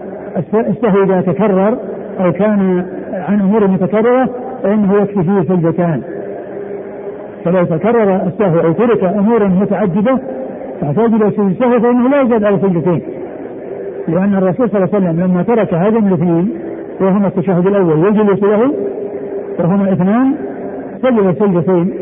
السهو 0.53 1.03
إذا 1.03 1.21
تكرر 1.21 1.77
أو 2.19 2.31
كان 2.31 2.85
عن 3.13 3.41
أمور 3.41 3.67
متكررة 3.67 4.29
فإنه 4.63 5.01
يكفي 5.01 5.23
فيه 5.23 5.41
سجدتان 5.41 6.01
فلو 7.45 7.63
تكرر 7.63 8.15
السهو 8.27 8.59
أو 8.59 8.71
ترك 8.71 9.03
أمورا 9.03 9.47
متعددة 9.47 10.19
تحتاج 10.81 11.13
إلى 11.13 11.31
سجود 11.31 11.49
السهو 11.51 11.79
فإنه 11.79 12.09
لا 12.09 12.21
يزاد 12.21 12.43
على 12.43 12.57
سجدتين. 12.57 13.01
لأن 14.07 14.35
الرسول 14.35 14.69
صلى 14.69 14.83
الله 14.83 14.95
عليه 14.95 15.05
وسلم 15.05 15.21
لما 15.23 15.43
ترك 15.43 15.73
هذين 15.73 16.07
الاثنين 16.07 16.49
وهما 17.01 17.27
التشهد 17.27 17.67
الأول 17.67 17.99
والجلوس 17.99 18.43
له 18.43 18.73
وهما 19.59 19.93
اثنان 19.93 20.35
سجد 21.01 21.35
سجدتين 21.39 21.93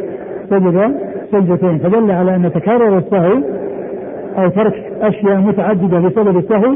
سجد 0.49 0.95
سجدتين. 1.31 1.77
فدل 1.77 2.11
على 2.11 2.35
أن 2.35 2.51
تكرر 2.53 2.97
السهو 2.97 3.33
أو 4.37 4.49
ترك 4.49 4.73
أشياء 5.01 5.37
متعددة 5.37 5.99
بسبب 5.99 6.37
السهو 6.37 6.75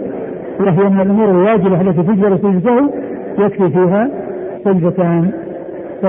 وهي 0.60 0.90
من 0.90 1.02
الأمور 1.02 1.30
الواجبة 1.30 1.82
التي 1.82 2.04
تجبر 2.04 2.38
سجد 2.38 2.56
السهو 2.56 2.90
يكفي 3.40 3.70
فيها 3.70 4.10
سجدتان. 4.66 5.32
ف 6.02 6.06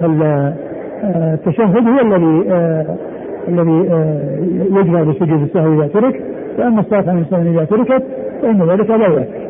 فالتشهد 0.00 1.88
هو 1.88 2.00
الذي 2.00 2.50
آه 2.50 2.86
الذي 3.48 3.88
آه 3.92 4.38
يجبر 4.80 5.02
بسجود 5.02 5.42
السهو 5.42 5.82
إذا 5.82 5.88
ترك 5.88 6.22
وأما 6.58 6.80
الصلاة 6.80 7.02
على 7.02 7.12
الإنسان 7.12 7.46
إذا 7.46 7.64
تركت 7.64 8.04
فإن 8.42 8.70
ذلك 8.70 8.90
لا 8.90 9.06
يكفي 9.06 9.44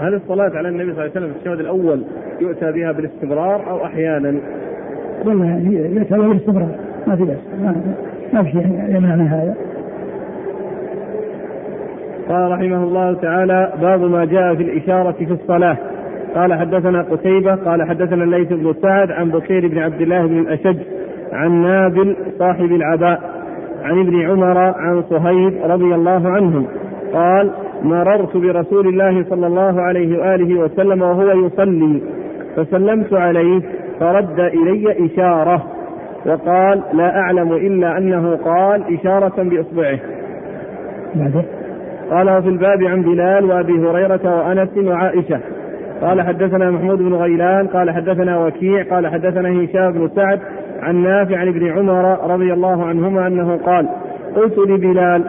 هل 0.00 0.14
الصلاة 0.14 0.50
على 0.54 0.68
النبي 0.68 0.92
صلى 0.92 0.92
الله 0.92 1.02
عليه 1.02 1.10
وسلم 1.10 1.32
في 1.32 1.38
الشهد 1.38 1.60
الأول 1.60 2.02
يؤتى 2.40 2.72
بها 2.72 2.92
بالاستمرار 2.92 3.70
أو 3.70 3.84
أحيانا؟ 3.84 4.34
والله 5.26 5.58
يؤتى 5.68 6.14
بها 6.14 6.28
بالاستمرار 6.28 6.68
ما 7.06 7.16
في 7.16 7.24
بأس 7.24 7.38
ما, 7.62 7.74
ما 8.32 8.42
في 8.42 8.50
شيء 8.50 8.66
يمنع 8.88 9.16
من 9.16 9.26
هذا. 9.26 9.54
قال 12.28 12.50
رحمه 12.50 12.82
الله 12.82 13.14
تعالى 13.14 13.72
باب 13.80 14.00
ما 14.00 14.24
جاء 14.24 14.54
في 14.54 14.62
الإشارة 14.62 15.12
في 15.12 15.32
الصلاة 15.32 15.76
قال 16.34 16.54
حدثنا 16.54 17.02
قتيبة 17.02 17.54
قال 17.54 17.88
حدثنا 17.88 18.24
الليث 18.24 18.48
بن 18.48 18.74
سعد 18.82 19.10
عن 19.10 19.30
بكير 19.30 19.68
بن 19.68 19.78
عبد 19.78 20.00
الله 20.00 20.26
بن 20.26 20.38
الأشج 20.38 20.76
عن 21.32 21.62
نابل 21.62 22.16
صاحب 22.38 22.72
العباء 22.72 23.20
عن 23.84 24.00
ابن 24.00 24.30
عمر 24.30 24.58
عن 24.58 25.02
صهيب 25.02 25.54
رضي 25.64 25.94
الله 25.94 26.28
عنهم 26.28 26.66
قال 27.12 27.50
مررت 27.82 28.36
برسول 28.36 28.88
الله 28.88 29.24
صلى 29.30 29.46
الله 29.46 29.82
عليه 29.82 30.18
وآله 30.18 30.60
وسلم 30.60 31.02
وهو 31.02 31.46
يصلي 31.46 32.02
فسلمت 32.56 33.12
عليه 33.12 33.62
فرد 34.00 34.40
إلي 34.40 35.06
إشارة 35.06 35.62
وقال 36.26 36.82
لا 36.92 37.20
أعلم 37.20 37.52
إلا 37.52 37.98
أنه 37.98 38.36
قال 38.36 38.98
إشارة 38.98 39.42
بإصبعه. 39.42 39.98
قال 42.10 42.30
وفي 42.30 42.48
الباب 42.48 42.82
عن 42.82 43.02
بلال 43.02 43.44
وأبي 43.44 43.72
هريرة 43.72 44.36
وأنس 44.38 44.76
وعائشة. 44.76 45.40
قال 46.00 46.22
حدثنا 46.22 46.70
محمود 46.70 46.98
بن 46.98 47.14
غيلان 47.14 47.66
قال 47.66 47.90
حدثنا 47.90 48.46
وكيع 48.46 48.82
قال 48.82 49.06
حدثنا 49.06 49.64
هشام 49.64 49.92
بن 49.92 50.08
سعد 50.16 50.40
عن 50.82 50.96
نافع 51.02 51.36
عن 51.36 51.48
ابن 51.48 51.66
عمر 51.66 52.30
رضي 52.34 52.52
الله 52.52 52.84
عنهما 52.84 53.26
أنه 53.26 53.56
قال 53.56 53.88
قلت 54.36 54.58
لبلال 54.58 55.24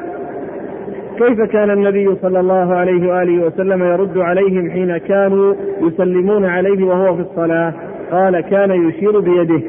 كيف 1.17 1.41
كان 1.41 1.69
النبي 1.69 2.15
صلى 2.21 2.39
الله 2.39 2.75
عليه 2.75 3.09
وآله 3.09 3.45
وسلم 3.45 3.83
يرد 3.83 4.17
عليهم 4.17 4.71
حين 4.71 4.97
كانوا 4.97 5.53
يسلمون 5.81 6.45
عليه 6.45 6.85
وهو 6.85 7.15
في 7.15 7.21
الصلاة؟ 7.21 7.73
قال 8.11 8.39
كان 8.41 8.71
يشير 8.71 9.19
بيده. 9.19 9.61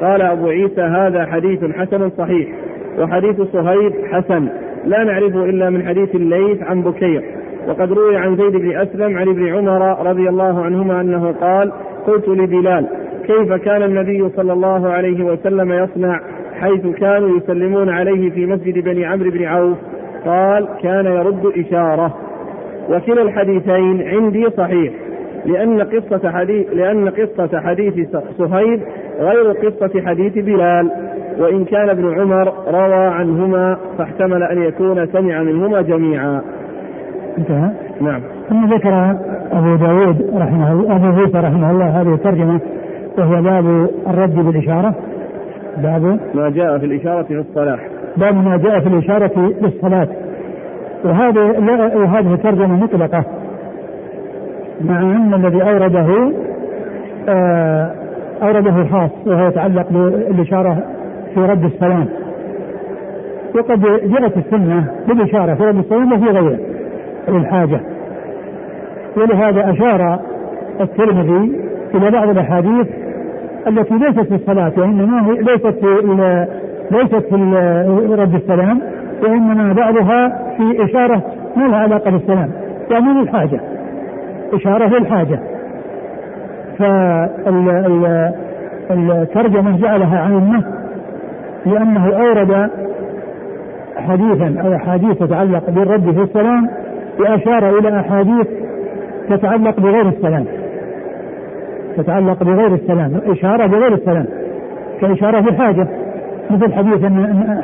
قال 0.00 0.22
أبو 0.22 0.48
عيسى 0.48 0.80
هذا 0.80 1.26
حديث 1.26 1.64
حسن 1.64 2.10
صحيح 2.10 2.48
وحديث 2.98 3.40
صهيب 3.40 3.92
حسن. 4.12 4.48
لا 4.84 5.04
نعرفه 5.04 5.44
إلا 5.44 5.70
من 5.70 5.86
حديث 5.86 6.14
الليث 6.14 6.62
عن 6.62 6.82
بكير. 6.82 7.22
وقد 7.68 7.92
روي 7.92 8.16
عن 8.16 8.36
زيد 8.36 8.56
بن 8.56 8.76
أسلم 8.76 9.18
عن 9.18 9.28
ابن 9.28 9.48
عمر 9.48 10.06
رضي 10.10 10.28
الله 10.28 10.64
عنهما 10.64 11.00
أنه 11.00 11.32
قال 11.32 11.72
قلت 12.06 12.28
لبلال 12.28 12.88
كيف 13.26 13.52
كان 13.52 13.82
النبي 13.82 14.28
صلى 14.36 14.52
الله 14.52 14.88
عليه 14.88 15.24
وسلم 15.24 15.72
يصنع 15.72 16.20
حيث 16.60 16.86
كانوا 16.86 17.36
يسلمون 17.36 17.88
عليه 17.88 18.30
في 18.30 18.46
مسجد 18.46 18.84
بني 18.84 19.04
عمرو 19.06 19.30
بن 19.30 19.44
عوف 19.44 19.78
قال 20.24 20.68
كان 20.82 21.06
يرد 21.06 21.52
إشارة 21.56 22.14
وكلا 22.90 23.22
الحديثين 23.22 24.02
عندي 24.02 24.50
صحيح 24.50 24.92
لأن 25.46 25.82
قصة 25.82 26.30
حديث 26.30 26.66
لأن 26.72 27.08
قصة 27.08 27.60
حديث 27.60 28.16
صهيب 28.38 28.80
غير 29.18 29.52
قصة 29.52 30.02
حديث 30.06 30.32
بلال 30.32 30.90
وإن 31.38 31.64
كان 31.64 31.88
ابن 31.88 32.20
عمر 32.20 32.52
روى 32.68 33.06
عنهما 33.06 33.76
فاحتمل 33.98 34.42
أن 34.42 34.62
يكون 34.62 35.06
سمع 35.06 35.42
منهما 35.42 35.82
جميعا. 35.82 36.42
انتهى؟ 37.38 37.70
نعم. 38.00 38.20
ثم 38.48 38.74
ذكر 38.74 39.16
أبو 39.52 39.76
داود 39.76 40.30
رحمه 40.34 40.72
الله 40.72 40.96
أبو 40.96 41.20
عيسى 41.20 41.38
رحمه 41.38 41.70
الله 41.70 42.00
هذه 42.00 42.14
الترجمة 42.14 42.60
وهو 43.18 43.42
باب 43.42 43.88
الرد 44.06 44.34
بالإشارة. 44.34 44.94
باب 45.76 46.18
ما 46.34 46.50
جاء 46.50 46.78
في 46.78 46.86
الإشارة 46.86 47.22
في 47.22 47.38
الصلاة. 47.38 47.78
باب 48.16 48.34
ما 48.34 48.56
جاء 48.56 48.80
في 48.80 48.86
الإشارة 48.86 49.52
للصلاة 49.60 50.08
وهذه 51.04 51.40
وهذه 51.96 52.34
ترجمة 52.42 52.84
مطلقة. 52.84 53.24
مع 54.84 55.00
أن 55.00 55.34
الذي 55.34 55.62
أورده 55.62 56.32
آه 57.28 57.90
أورده 58.42 58.84
خاص 58.84 59.10
وهو 59.26 59.48
يتعلق 59.48 59.88
بالإشارة 59.90 60.82
في 61.34 61.40
رد 61.40 61.64
السلام. 61.64 62.06
وقد 63.54 63.80
جاءت 63.80 64.36
السنة 64.36 64.90
بالإشارة 65.08 65.54
في 65.54 65.62
رد 65.62 65.78
السلام 65.78 66.12
وفي 66.12 66.30
غيره 66.30 66.58
للحاجة. 67.28 67.80
ولهذا 69.16 69.70
أشار 69.70 70.18
الترمذي 70.80 71.60
إلى 71.94 72.10
بعض 72.10 72.28
الأحاديث 72.28 72.86
التي 73.66 73.94
ليست 73.94 74.20
في 74.20 74.34
الصلاة 74.34 74.72
وإنما 74.76 75.32
ليست 75.32 75.66
في 75.66 75.86
ليست 76.90 77.14
في 77.14 77.34
رد 78.18 78.34
السلام 78.34 78.80
وإنما 79.22 79.72
بعضها 79.72 80.28
في 80.56 80.84
إشارة 80.84 81.22
ما 81.56 81.62
لها 81.66 81.76
علاقة 81.76 82.10
بالسلام. 82.10 82.50
يعني 82.90 83.20
للحاجة 83.20 83.60
إشارة 84.52 84.98
للحاجة 84.98 85.40
فالترجمة 88.88 89.78
جعلها 89.78 90.18
عامة 90.18 90.64
لأنه 91.66 92.16
أورد 92.16 92.70
حديثا 93.96 94.60
أو 94.64 94.74
أحاديث 94.74 95.18
تتعلق 95.18 95.70
بالرد 95.70 96.14
في 96.14 96.22
السلام 96.22 96.68
وأشار 97.20 97.78
إلى 97.78 98.00
أحاديث 98.00 98.46
تتعلق 99.28 99.80
بغير 99.80 100.08
السلام. 100.08 100.44
تتعلق 101.96 102.42
بغير 102.42 102.74
السلام 102.74 103.20
إشارة 103.26 103.66
بغير 103.66 103.94
السلام. 103.94 104.26
كإشارة 105.00 105.40
بالحاجة 105.40 105.88
مثل 106.50 106.72
حديث 106.72 107.04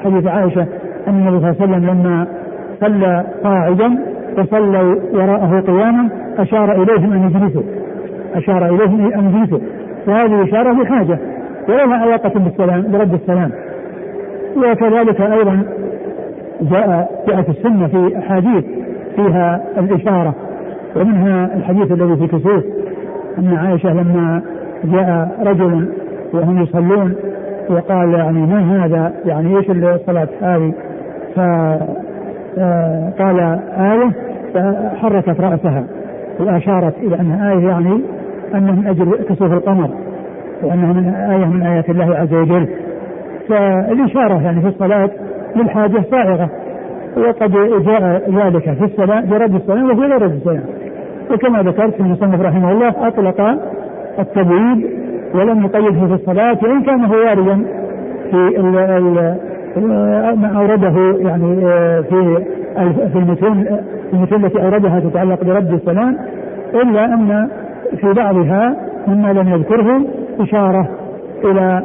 حديث 0.04 0.26
عائشة 0.26 0.66
أن 1.08 1.28
النبي 1.28 1.40
صلى 1.40 1.50
الله 1.50 1.56
عليه 1.60 1.64
وسلم 1.64 1.90
لما 1.90 2.26
صلى 2.80 3.24
قاعدا 3.44 3.98
وصلوا 4.38 4.94
وراءه 5.12 5.60
قياما 5.60 6.08
أشار 6.38 6.82
إليهم 6.82 7.12
أن 7.12 7.22
يجلسوا. 7.22 7.62
أشار 8.34 8.74
إليهم 8.74 9.12
أن 9.12 9.34
يجلسوا. 9.34 9.58
وهذه 10.06 10.44
إشارة 10.44 10.82
بحاجة 10.82 11.18
ولها 11.68 11.96
علاقة 11.96 12.38
بالسلام 12.38 12.92
برد 12.92 13.14
السلام. 13.14 13.50
وكذلك 14.56 15.20
أيضا 15.20 15.62
جاء 16.60 17.10
جاءت 17.28 17.48
السنة 17.48 17.86
في 17.86 18.18
أحاديث 18.18 18.64
فيها 19.16 19.60
الإشارة. 19.78 20.34
ومنها 20.96 21.50
الحديث 21.56 21.92
الذي 21.92 22.16
في 22.16 22.26
كسوف. 22.26 22.64
أن 23.38 23.56
عائشة 23.56 23.92
لما 23.92 24.42
جاء 24.84 25.28
رجل 25.42 25.88
وهم 26.34 26.62
يصلون 26.62 27.14
وقال 27.70 28.14
يعني 28.14 28.46
ما 28.46 28.84
هذا؟ 28.84 29.12
يعني 29.24 29.56
إيش 29.56 29.70
الصلاة 29.70 30.28
هذه؟ 30.42 30.72
فقال 32.56 33.40
آية 33.78 34.10
فحركت 34.54 35.40
رأسها 35.40 35.84
وأشارت 36.40 36.98
إلى 36.98 37.20
أنها 37.20 37.52
آية 37.52 37.68
يعني 37.68 38.00
أنه 38.54 38.72
من 38.72 38.86
أجل 38.86 39.16
كسوف 39.28 39.52
القمر 39.52 39.90
وأنها 40.62 40.92
من 40.92 41.08
آية 41.08 41.46
من 41.46 41.62
آيات 41.62 41.90
الله 41.90 42.16
عز 42.16 42.34
وجل. 42.34 42.68
فالإشارة 43.48 44.42
يعني 44.42 44.60
في 44.60 44.68
الصلاة 44.68 45.10
للحاجة 45.56 46.02
صائغة 46.10 46.50
وقد 47.16 47.52
جاء 47.84 48.30
ذلك 48.30 48.74
في 48.74 48.84
الصلاة 48.84 49.20
برد 49.20 49.54
الصلاة 49.54 49.84
وفي 49.84 50.00
غير 50.00 50.26
الصلاة. 50.26 50.79
وكما 51.32 51.62
ذكرت 51.62 52.00
المصنف 52.00 52.40
رحمه 52.40 52.70
الله 52.72 52.94
أطلق 53.08 53.40
التبويب 54.18 54.86
ولم 55.34 55.64
يقيده 55.64 56.06
في 56.06 56.14
الصلاة 56.14 56.58
وإن 56.62 56.82
كان 56.82 57.04
هو 57.04 57.14
واردا 57.14 57.64
في 58.30 58.36
ما 60.36 60.52
أورده 60.56 61.18
يعني 61.28 61.56
في 62.02 62.44
في 63.12 63.18
المتون 63.18 63.66
المتون 64.12 64.44
التي 64.44 64.62
أوردها 64.62 65.00
تتعلق 65.00 65.44
برد 65.44 65.72
السلام 65.72 66.16
إلا 66.74 67.04
أن 67.04 67.48
في 68.00 68.12
بعضها 68.12 68.76
مما 69.08 69.32
لم 69.32 69.48
يذكره 69.48 70.00
إشارة 70.40 70.88
إلى 71.44 71.82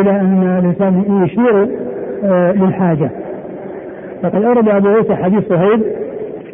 إلى 0.00 0.10
أن 0.10 0.58
الإنسان 0.58 1.22
يشير 1.24 1.68
للحاجة. 2.64 3.10
فقد 4.22 4.42
أورد 4.44 4.68
أبو 4.68 4.88
عيسى 4.88 5.14
حديث 5.16 5.48
صهيب 5.48 5.82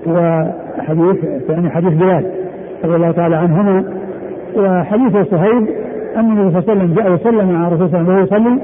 وحديث 0.06 1.24
يعني 1.50 1.70
حديث 1.70 1.92
بلال 1.92 2.24
رضي 2.84 2.96
الله 2.96 3.10
تعالى 3.10 3.36
عنهما. 3.36 3.84
وحديث 4.56 5.16
صهيب 5.30 5.68
أن 6.16 6.30
النبي 6.30 6.50
صلى 6.50 6.58
الله 6.58 6.70
عليه 6.70 6.72
وسلم 6.72 6.94
جاء 6.94 7.12
وسلم 7.12 7.56
على 7.56 7.68
الرسول 7.68 7.90
صلى 7.90 8.00
الله 8.00 8.12
عليه 8.12 8.22
وسلم 8.22 8.60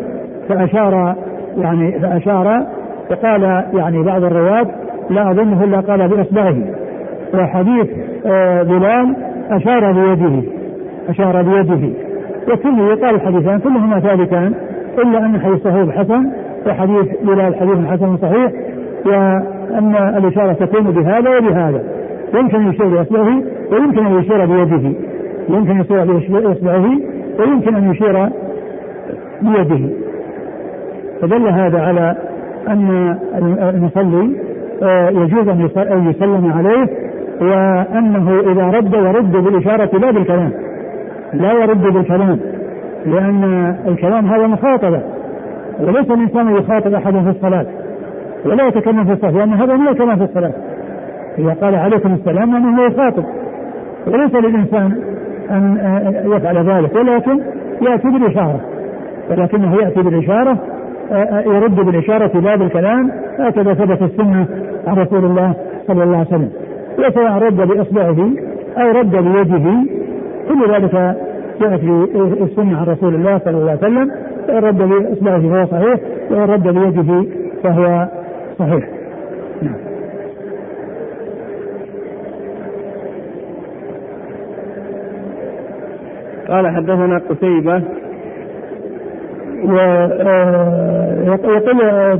فأشار 0.48 1.14
يعني 1.58 2.00
فأشار 2.00 2.66
وقال 3.10 3.42
يعني 3.74 4.02
بعض 4.02 4.24
الرواة 4.24 4.66
لا 5.10 5.30
أظنه 5.30 5.64
إلا 5.64 5.80
قال 5.80 6.08
بإصبعه 6.08 6.56
وحديث 7.34 7.86
آه، 8.26 8.62
بلال 8.62 9.16
أشار 9.50 9.92
بيده 9.92 10.42
أشار 11.08 11.42
بيده. 11.42 11.88
وكله 12.52 12.92
يقال 12.92 13.14
الحديثان 13.14 13.58
كلهما 13.58 14.00
ثابتان 14.00 14.54
إلا 14.98 15.18
أن 15.18 15.40
حديث 15.40 15.62
صهيب 15.62 15.90
حسن 15.90 16.30
وحديث 16.66 17.06
بلال 17.22 17.54
حديث 17.54 17.86
حسن 17.86 18.16
صحيح 18.16 18.52
وأن 19.06 19.94
الإشارة 20.16 20.52
تكون 20.52 20.90
بهذا 20.90 21.38
وبهذا. 21.38 21.82
يمكن 22.34 22.56
أن 22.56 22.70
يشير 22.70 22.88
بإصبعه 22.88 23.42
ويمكن 23.72 24.06
أن 24.06 24.18
يشير 24.18 24.46
بيده. 24.46 24.92
يمكن 25.48 25.70
أن 25.70 26.16
يشير 26.16 26.40
بإصبعه 26.40 26.86
ويمكن 27.38 27.74
أن 27.74 27.90
يشير 27.90 28.28
بيده. 29.42 29.88
فدل 31.20 31.48
هذا 31.48 31.80
على 31.80 32.16
أن 32.68 33.16
المصلي 33.74 34.36
آه، 34.82 35.10
يجوز 35.10 35.48
أن 35.78 36.10
يسلم 36.10 36.52
عليه 36.52 36.86
وأنه 37.40 38.40
إذا 38.40 38.70
رد 38.70 38.94
يرد 38.94 39.32
بالإشارة 39.32 39.98
لا 39.98 40.10
بالكلام. 40.10 40.52
لا 41.32 41.52
يرد 41.52 41.82
بالكلام 41.82 42.40
لأن 43.06 43.74
الكلام 43.88 44.26
هذا 44.26 44.46
مخاطبة. 44.46 45.00
وليس 45.80 46.10
الإنسان 46.10 46.56
يخاطب 46.56 46.94
أحدا 46.94 47.22
في 47.22 47.30
الصلاة. 47.30 47.66
ولا 48.46 48.66
يتكلم 48.66 49.04
في 49.04 49.12
الصلاة 49.12 49.30
لأن 49.30 49.52
هذا 49.54 49.76
من 49.76 49.88
الكلام 49.88 50.16
في 50.16 50.24
الصلاة. 50.24 50.52
إذا 51.38 51.56
قال 51.62 51.74
عليكم 51.74 52.14
السلام 52.14 52.54
أنه 52.54 52.82
يخاطب 52.86 53.24
وليس 54.06 54.34
للإنسان 54.34 54.98
أن 55.50 55.78
يفعل 56.24 56.56
ذلك 56.56 56.94
ولكن 56.94 57.40
يأتي 57.82 58.08
بالإشارة. 58.08 58.60
ولكنه 59.30 59.74
يأتي 59.74 60.02
بالإشارة 60.02 60.58
يرد 61.46 61.76
بالإشارة 61.76 62.40
لا 62.40 62.56
بالكلام 62.56 63.10
هكذا 63.38 63.74
ثبت 63.74 64.02
السنة 64.02 64.46
عن 64.86 64.96
رسول 64.96 65.24
الله 65.24 65.54
صلى 65.86 66.02
الله 66.02 66.16
عليه 66.16 66.28
وسلم. 66.28 66.50
وسواء 66.98 67.32
رد 67.32 67.56
بإصبعه 67.56 68.30
أو 68.76 68.90
رد 68.90 69.10
بيده 69.10 69.64
كل 70.48 70.72
ذلك 70.74 71.16
جاءت 71.60 71.80
في 71.80 72.42
السنة 72.42 72.78
عن 72.78 72.86
رسول 72.86 73.14
الله 73.14 73.38
صلى 73.38 73.56
الله 73.56 73.70
عليه 73.70 73.80
وسلم. 73.80 74.10
فإن 74.46 74.64
رد 74.64 74.78
بإصبعه 74.78 75.40
فهو 75.40 75.66
صحيح 75.66 76.00
وإن 76.30 76.42
رد 76.42 76.68
بيده 76.68 77.26
فهو 77.62 78.08
صحيح 78.58 78.88
نعم 79.62 79.76
قال 86.48 86.68
حدثنا 86.68 87.18
قتيبة 87.18 87.82
ويقول 89.64 91.56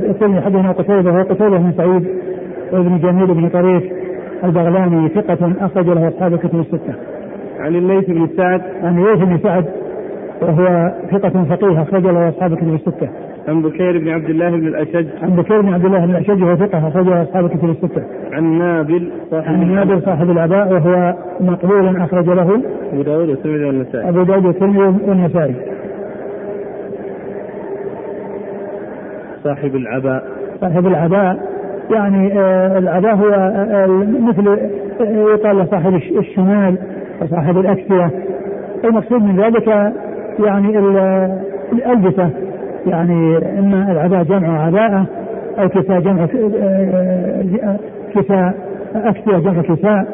الثاني 0.09 0.41
حدثنا 0.41 0.71
قتيبة 0.71 1.11
وهو 1.11 1.23
قتيبة 1.23 1.57
بن 1.57 1.71
سعيد 1.77 2.07
وابن 2.71 2.97
جميل 2.97 3.27
بن 3.27 3.49
طريف 3.49 3.83
البغلاني 4.43 5.09
ثقة 5.09 5.53
أخرج 5.61 5.85
له 5.85 6.07
أصحاب 6.07 6.33
الكتب 6.33 6.59
الستة. 6.59 6.93
عن 7.59 7.75
الليث 7.75 8.05
بن 8.05 8.27
سعد 8.37 8.61
عن 8.83 8.97
الليث 8.99 9.23
بن 9.23 9.37
سعد 9.43 9.65
وهو 10.41 10.93
ثقة 11.11 11.43
فقيه 11.49 11.81
أخرج 11.81 12.03
له 12.03 12.29
أصحاب 12.29 12.53
الكتب 12.53 12.73
الستة. 12.73 13.09
عن 13.47 13.61
بكير 13.61 13.97
بن 13.97 14.09
عبد 14.09 14.29
الله 14.29 14.49
بن 14.49 14.67
الأشج. 14.67 15.07
عن 15.21 15.29
بكير 15.29 15.61
بن 15.61 15.73
عبد 15.73 15.85
الله 15.85 16.05
بن 16.05 16.11
الأشج 16.11 16.43
وهو 16.43 16.55
ثقة 16.55 16.87
أخرج 16.87 17.07
له 17.07 17.23
أصحاب 17.23 17.45
الكتب 17.45 17.69
الستة. 17.69 18.03
عن 18.31 18.43
نابل 18.59 19.11
صاحب 19.31 19.47
عن 19.47 19.75
نابل 19.75 20.01
صاحب 20.01 20.29
الآباء 20.29 20.73
وهو 20.73 21.15
مقبول 21.39 21.97
أخرج 21.97 22.29
له. 22.29 22.61
أبو 22.93 23.01
داود 23.01 23.29
والترمذي 23.29 23.65
والنسائي. 23.65 24.09
أبو 24.09 24.23
داود 24.23 24.45
والترمذي 24.45 24.79
والنسائي. 24.79 25.55
صاحب 29.43 29.75
العباء 29.75 30.23
صاحب 30.61 30.87
العباء 30.87 31.39
يعني 31.91 32.39
آه 32.39 32.77
العباء 32.77 33.15
هو 33.15 33.29
آه 33.29 33.87
مثل 34.21 34.47
آه 34.47 35.33
يقال 35.33 35.57
له 35.57 35.65
صاحب 35.65 35.93
الشمال 35.95 36.77
وصاحب 37.21 37.57
الأكسية 37.57 38.11
المقصود 38.83 39.21
من 39.21 39.39
ذلك 39.41 39.67
يعني 40.45 40.79
الألبسة. 41.73 42.29
يعني 42.85 43.37
إما 43.59 43.91
العباء 43.91 44.23
جمع 44.23 44.65
عباءة 44.65 45.05
أو 45.59 45.69
كساء 45.69 45.99
جمع 45.99 46.23
آه، 46.23 47.77
كساء 48.15 48.53
أكسية 48.95 49.37
جمع 49.37 49.61
كساء 49.61 50.05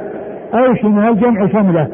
أو 0.54 0.76
شمال 0.76 1.20
جمع 1.20 1.48
شملة. 1.48 1.88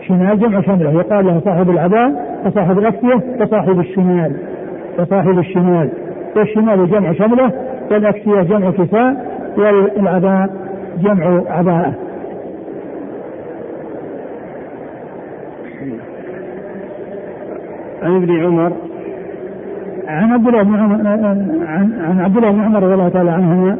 شمال 0.00 0.38
جمع 0.38 0.60
شملة 0.60 0.90
يقال 0.90 1.26
له 1.26 1.40
صاحب 1.44 1.70
العباء 1.70 2.12
وصاحب 2.46 2.78
الأكسية 2.78 3.20
وصاحب 3.40 3.80
الشمال. 3.80 4.36
وصاحب 4.98 5.38
الشمال. 5.38 5.90
والشمال 6.36 6.90
جمع 6.90 7.12
شملة 7.12 7.52
والأكسية 7.90 8.42
جمع 8.42 8.70
كساء 8.70 9.34
والعباء 9.56 10.48
جمع 10.98 11.42
عباءة 11.48 11.94
عن 18.02 18.16
ابن 18.16 18.44
عمر 18.44 18.72
عن 20.08 20.32
عبد 20.32 20.46
الله 20.46 20.62
بن 20.62 20.74
عمر 20.74 20.94
عن 21.66 21.92
عن 22.00 22.20
عبد 22.20 22.36
الله 22.36 22.50
بن 22.50 22.60
عمر 22.60 22.82
رضي 22.82 22.94
الله 22.94 23.08
تعالى 23.08 23.30
عنهما 23.30 23.76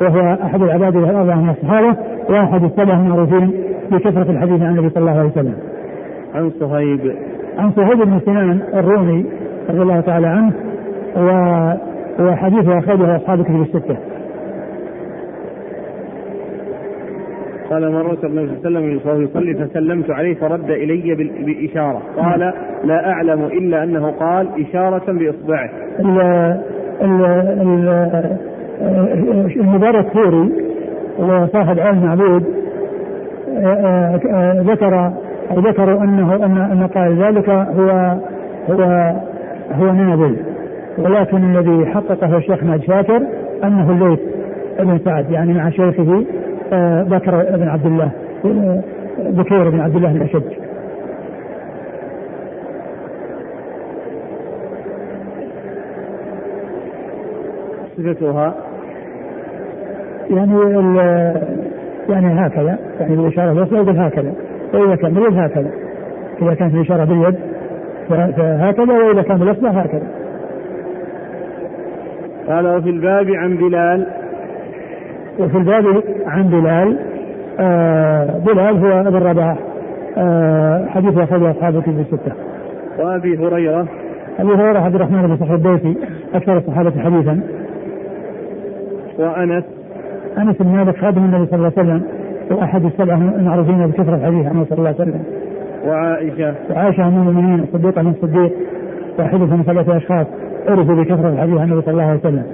وهو 0.00 0.36
أحد 0.42 0.62
العباد 0.62 0.96
الأربعة 0.96 1.34
من 1.34 1.50
الصحابة 1.50 1.96
واحد 2.30 2.64
السبع 2.64 2.94
المعروفين 2.94 3.52
بكثرة 3.90 4.30
الحديث 4.30 4.62
عن 4.62 4.70
النبي 4.70 4.88
صلى 4.88 5.00
الله 5.00 5.18
عليه 5.18 5.30
وسلم. 5.30 5.54
عن 6.34 6.50
صهيب 6.60 7.14
عن 7.58 7.70
صهيب 7.70 7.98
بن 7.98 8.20
سنان 8.20 8.60
الرومي 8.74 9.26
رضي 9.70 9.82
الله 9.82 10.00
تعالى 10.00 10.26
عنه 10.26 10.52
و 11.16 11.28
وحديثه 12.20 12.78
أخرجه 12.78 13.16
أصحاب 13.16 13.40
الكتب 13.40 13.62
الستة. 13.62 13.96
قال 17.70 17.92
مرة 17.92 18.18
النبي 18.24 18.48
صلى 18.62 18.68
الله 18.68 18.80
عليه 18.80 18.96
وسلم 18.96 19.24
يصلي 19.24 19.54
فسلمت 19.54 20.10
عليه 20.10 20.34
فرد 20.34 20.70
إلي 20.70 21.14
بإشارة. 21.14 22.02
قال 22.16 22.52
لا 22.84 23.10
أعلم 23.10 23.44
إلا 23.44 23.82
أنه 23.82 24.10
قال 24.10 24.48
إشارة 24.68 25.12
بإصبعه. 25.12 25.70
المبارك 29.56 30.06
فوري 30.08 30.52
وصاحب 31.18 31.78
علم 31.78 32.04
معبود 32.04 32.44
ذكر 34.70 35.12
أو 35.50 35.60
ذكروا 35.60 36.02
أنه 36.02 36.34
أن 36.34 36.58
أن 36.58 36.86
قال 36.86 37.22
ذلك 37.22 37.48
هو 37.48 38.16
هو 38.70 39.12
هو 39.72 39.92
نابل. 39.92 40.36
ولكن 40.98 41.56
الذي 41.56 41.86
حققه 41.86 42.36
الشيخ 42.36 42.64
ناج 42.64 42.82
شاكر 42.82 43.22
أنه 43.64 43.90
الليث 43.90 44.20
بن 44.80 44.98
سعد 45.04 45.30
يعني 45.30 45.52
مع 45.52 45.70
شيخه 45.70 46.12
آه، 46.12 46.43
بكر 47.02 47.56
بن 47.56 47.68
عبد 47.68 47.86
الله 47.86 48.10
بكير 49.18 49.70
بن 49.70 49.80
عبد 49.80 49.96
الله 49.96 50.10
الاشج. 50.10 50.42
صفتها 57.96 58.54
يعني 60.30 60.58
يعني 62.08 62.46
هكذا 62.46 62.78
يعني 63.00 63.16
بالاشاره 63.16 63.52
باليد 63.52 63.98
هكذا 63.98 64.32
واذا 64.74 64.96
كان 64.96 65.14
باليد 65.14 65.38
هكذا 65.38 65.70
إذا 66.42 66.54
كانت 66.54 66.74
الإشارة 66.74 67.04
باليد 67.04 67.34
فهكذا 68.08 68.92
وإذا 68.92 69.22
كان 69.22 69.38
بالاصبع 69.38 69.70
هكذا. 69.70 70.06
قال 72.48 72.66
وفي 72.66 72.90
الباب 72.90 73.30
عن 73.30 73.56
بلال 73.56 74.06
وفي 75.38 75.58
الباب 75.58 76.02
عن 76.26 76.48
بلال 76.48 76.98
آه 77.60 78.38
بلال 78.46 78.84
هو 78.84 79.00
ابن 79.00 79.16
رباح 79.16 79.56
آه 80.16 80.86
حديث 80.86 81.18
أخرجه 81.18 81.50
أصحاب 81.50 81.76
الكتب 81.76 82.00
الستة. 82.00 82.32
وأبي 82.98 83.38
هريرة 83.38 83.86
أبي 84.38 84.52
هريرة 84.54 84.78
عبد 84.78 84.94
الرحمن 84.94 85.26
بن 85.26 85.36
صخر 85.36 85.54
الدوسي 85.54 85.96
أكثر 86.34 86.56
الصحابة 86.56 86.90
حديثا. 86.90 87.40
وأنس 89.18 89.64
أنس 90.38 90.56
بن 90.62 90.68
مالك 90.68 90.96
خادم 90.96 91.24
النبي 91.24 91.46
صلى 91.46 91.56
الله 91.56 91.72
عليه 91.76 91.88
وسلم 91.88 92.02
وأحد 92.50 92.84
السبعة 92.84 93.16
المعروفين 93.16 93.86
بكثرة 93.86 94.14
الحديث 94.14 94.46
عنه 94.46 94.64
صلى 94.64 94.78
الله 94.78 94.94
عليه 94.98 95.00
وسلم. 95.00 95.22
وعائشة 95.86 96.54
وعائشة 96.70 97.08
أم 97.08 97.28
المؤمنين 97.28 97.60
الصديقة 97.60 98.02
من 98.02 98.10
الصديق 98.10 98.52
واحدة 99.18 99.56
من 99.56 99.62
ثلاثة 99.62 99.96
أشخاص 99.96 100.26
عرفوا 100.68 100.94
بكثرة 100.94 101.28
الحديث 101.28 101.58
عن 101.58 101.68
النبي 101.68 101.82
صلى 101.82 101.92
الله 101.92 102.04
عليه 102.04 102.18
وسلم. 102.20 102.44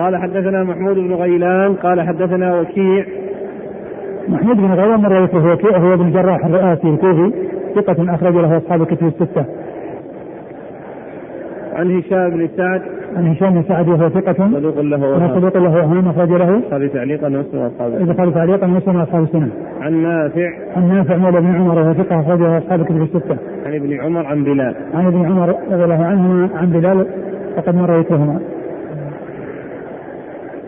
قال 0.00 0.16
حدثنا 0.16 0.64
محمود 0.64 0.96
بن 0.96 1.14
غيلان 1.14 1.74
قال 1.74 2.00
حدثنا 2.00 2.60
وكيع. 2.60 3.04
محمود 4.28 4.56
بن 4.56 4.72
غيلان 4.72 5.00
مر 5.00 5.24
ذكره 5.24 5.52
وكيع 5.52 5.78
هو 5.78 5.94
ابن 5.94 6.06
الجراح 6.06 6.44
الرئاسي 6.44 6.88
الكوفي 6.88 7.32
ثقة 7.74 8.14
أخرج 8.14 8.34
له 8.34 8.56
أصحاب 8.56 8.82
الكتب 8.82 9.06
الستة. 9.06 9.44
عن 11.74 11.98
هشام 11.98 12.30
بن 12.30 12.48
سعد. 12.56 12.82
عن 13.16 13.26
هشام 13.26 13.50
بن 13.50 13.62
سعد 13.62 13.88
وهو 13.88 14.08
ثقة. 14.08 14.50
صدوق 14.52 14.80
له 14.80 15.00
وهو 15.00 15.34
صدوق 15.34 15.56
له 15.56 15.70
وهام 15.70 16.08
أخرج 16.08 16.30
له. 16.30 16.54
البخاري 16.54 16.88
تعليقا 16.88 17.26
ومسلم 17.26 17.60
واصحابه 17.60 17.96
البخاري 17.96 18.30
تعليقا 18.30 18.66
ومسلم 18.66 18.96
وأصحاب 18.96 19.22
السنة. 19.22 19.48
عن 19.80 20.02
نافع. 20.02 20.50
عن 20.76 20.88
نافع 20.88 21.16
مولى 21.16 21.40
بن 21.40 21.54
عمر 21.54 21.78
وهو 21.78 21.92
ثقة 21.94 22.20
أخرجه 22.20 22.58
أصحاب 22.58 22.80
الكتب 22.80 23.02
الستة. 23.02 23.36
عن 23.66 23.74
ابن 23.74 24.00
عمر 24.00 24.26
عن 24.26 24.44
بلال. 24.44 24.74
عن 24.94 25.06
ابن 25.06 25.24
عمر 25.24 25.54
رضي 25.70 25.84
الله 25.84 26.04
عنهما 26.04 26.48
عن 26.54 26.70
بلال 26.70 27.06
فقد 27.56 27.74
مر 27.74 28.00
ذكرهما. 28.00 28.40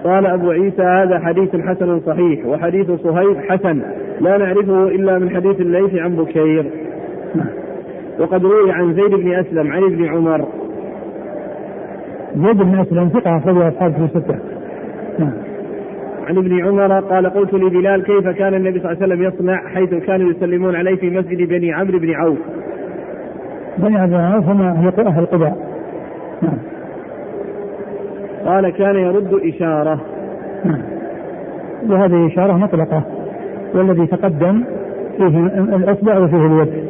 قال 0.04 0.26
أبو 0.26 0.50
عيسى 0.50 0.82
هذا 0.82 1.18
حديث 1.18 1.56
حسن 1.56 2.00
صحيح 2.00 2.46
وحديث 2.46 2.90
صهيب 2.90 3.36
حسن 3.48 3.82
لا 4.20 4.38
نعرفه 4.38 4.86
إلا 4.86 5.18
من 5.18 5.30
حديث 5.30 5.60
الليث 5.60 5.94
عن 5.94 6.16
بكير. 6.16 6.70
وقد 8.20 8.44
روي 8.44 8.72
عن 8.72 8.94
زيد 8.94 9.14
بن 9.14 9.32
أسلم 9.32 9.72
عن 9.72 9.82
ابن 9.82 10.04
عمر. 10.04 10.46
زيد 12.36 12.56
بن 12.56 12.80
أسلم 12.80 13.08
ثقة 13.08 13.36
أخرجه 13.36 13.68
أصحاب 13.68 13.90
الكتب 13.90 14.16
الستة 14.16 14.38
نعم. 15.18 15.32
عن 16.26 16.38
ابن 16.38 16.60
عمر 16.64 17.00
قال 17.00 17.26
قلت 17.26 17.54
لبلال 17.54 18.02
كيف 18.04 18.28
كان 18.28 18.54
النبي 18.54 18.80
صلى 18.80 18.92
الله 18.92 19.02
عليه 19.02 19.14
وسلم 19.14 19.22
يصنع 19.22 19.68
حيث 19.68 19.94
كانوا 19.94 20.30
يسلمون 20.30 20.76
عليه 20.76 20.96
في 20.96 21.10
مسجد 21.10 21.48
بني 21.48 21.72
عمرو 21.72 21.98
بن 21.98 22.14
عوف؟ 22.14 22.38
بني 23.78 23.98
عبد 23.98 24.12
العوف 24.12 24.44
هم 24.44 24.62
أهل 24.62 25.06
أهل 25.06 25.26
قباء 25.26 25.56
نعم. 26.42 26.71
قال 28.46 28.70
كان 28.70 28.96
يرد 28.96 29.34
إشارة. 29.34 30.00
وهذه 31.88 32.26
إشارة 32.26 32.52
مطلقة. 32.52 33.02
والذي 33.74 34.06
تقدم 34.06 34.64
فيه 35.16 35.46
الإصبع 35.76 36.18
وفيه 36.18 36.46
اليد. 36.46 36.84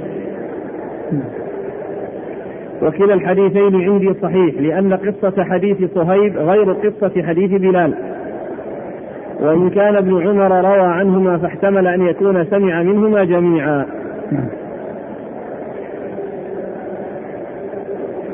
وكلا 2.82 3.14
الحديثين 3.14 3.80
عندي 3.80 4.14
صحيح 4.22 4.54
لأن 4.60 4.92
قصة 4.92 5.44
حديث 5.44 5.94
صهيب 5.94 6.36
غير 6.36 6.72
قصة 6.72 7.22
حديث 7.22 7.60
بلال. 7.60 7.94
وإن 9.40 9.70
كان 9.70 9.96
ابن 9.96 10.28
عمر 10.28 10.60
روى 10.60 10.86
عنهما 10.86 11.38
فاحتمل 11.38 11.86
أن 11.86 12.06
يكون 12.06 12.44
سمع 12.44 12.82
منهما 12.82 13.24
جميعا. 13.24 13.86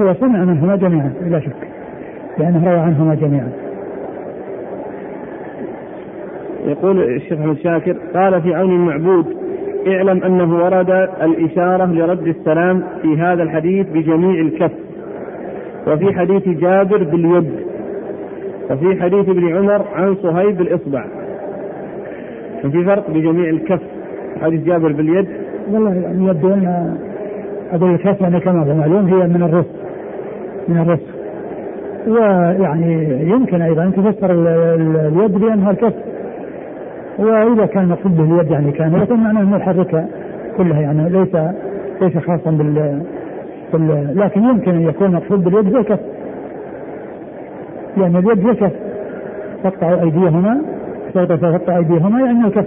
هو 0.00 0.14
سمع 0.14 0.44
منهما 0.44 0.76
جميعا 0.76 1.12
بلا 1.20 1.40
شك. 1.40 1.77
لأنه 2.38 2.70
روى 2.70 2.79
عنهما 2.79 3.14
جميعا. 3.14 3.53
يقول 6.66 7.03
الشيخ 7.03 7.38
أحمد 7.38 7.57
شاكر 7.57 7.96
قال 8.14 8.42
في 8.42 8.55
عون 8.55 8.70
المعبود 8.70 9.27
اعلم 9.87 10.22
أنه 10.22 10.64
ورد 10.64 10.90
الإشارة 11.22 11.87
لرد 11.87 12.27
السلام 12.27 12.83
في 13.03 13.16
هذا 13.16 13.42
الحديث 13.42 13.87
بجميع 13.87 14.40
الكف. 14.40 14.72
وفي 15.87 16.14
حديث 16.18 16.48
جابر 16.48 17.05
باليد. 17.05 17.51
وفي 18.70 19.03
حديث 19.03 19.29
ابن 19.29 19.57
عمر 19.57 19.85
عن 19.94 20.14
صهيب 20.14 20.59
بالإصبع. 20.59 21.05
في 22.62 22.85
فرق 22.85 23.11
بجميع 23.11 23.48
الكف. 23.48 23.81
حديث 24.42 24.64
جابر 24.64 24.92
باليد. 24.92 25.29
والله 25.70 26.31
يبدو 26.31 26.55
أن 26.55 26.96
هذه 27.72 27.94
الكف 27.94 28.20
يعني 28.20 28.40
كما 28.40 28.62
هو 28.62 28.74
معلوم 28.74 29.07
هي 29.07 29.29
من 29.29 29.42
الرزق 29.42 29.74
من 30.68 30.79
الرزق 30.79 31.17
ويعني 32.06 33.20
يمكن 33.30 33.62
أيضا 33.62 33.82
أن 33.82 33.92
تفسر 33.92 34.30
ال- 34.30 34.46
ال- 34.48 34.96
اليد 34.96 35.38
بأنها 35.38 35.70
الكف. 35.70 35.94
وإذا 37.18 37.66
كان 37.66 37.82
المقصود 37.84 38.16
به 38.16 38.24
اليد 38.24 38.50
يعني 38.50 38.72
كاملة 38.72 39.16
معناه 39.16 39.40
أنه 39.42 39.56
يحركها 39.56 40.06
كلها 40.56 40.80
يعني 40.80 41.08
ليس 41.08 41.37
ليس 42.02 42.18
خاصا 42.18 42.50
بال 42.50 43.02
بال- 43.72 44.12
لكن 44.16 44.44
يمكن 44.44 44.70
أن 44.74 44.82
يكون 44.82 45.06
المقصود 45.06 45.44
باليد 45.44 45.74
هو 45.74 45.80
الكف. 45.80 46.00
لأن 47.96 48.16
اليد 48.16 48.46
هي 48.46 48.50
الكف. 48.50 48.72
تقطع 49.64 50.02
أيديهما 50.02 50.61
تقطع 51.14 51.76
أيديهما 51.76 52.20
يعني 52.20 52.46
الكف. 52.46 52.66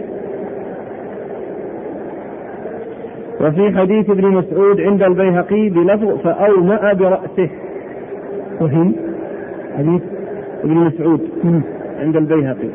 وفي 3.41 3.77
حديث 3.79 4.09
ابن 4.09 4.25
مسعود 4.27 4.81
عند 4.81 5.03
البيهقي 5.03 5.69
بلفظ 5.69 6.17
فأومأ 6.23 6.93
برأسه. 6.93 7.49
وفي 8.61 8.91
حديث 9.77 10.01
ابن 10.63 10.75
مسعود. 10.75 11.21
عند 11.99 12.15
البيهقي. 12.15 12.69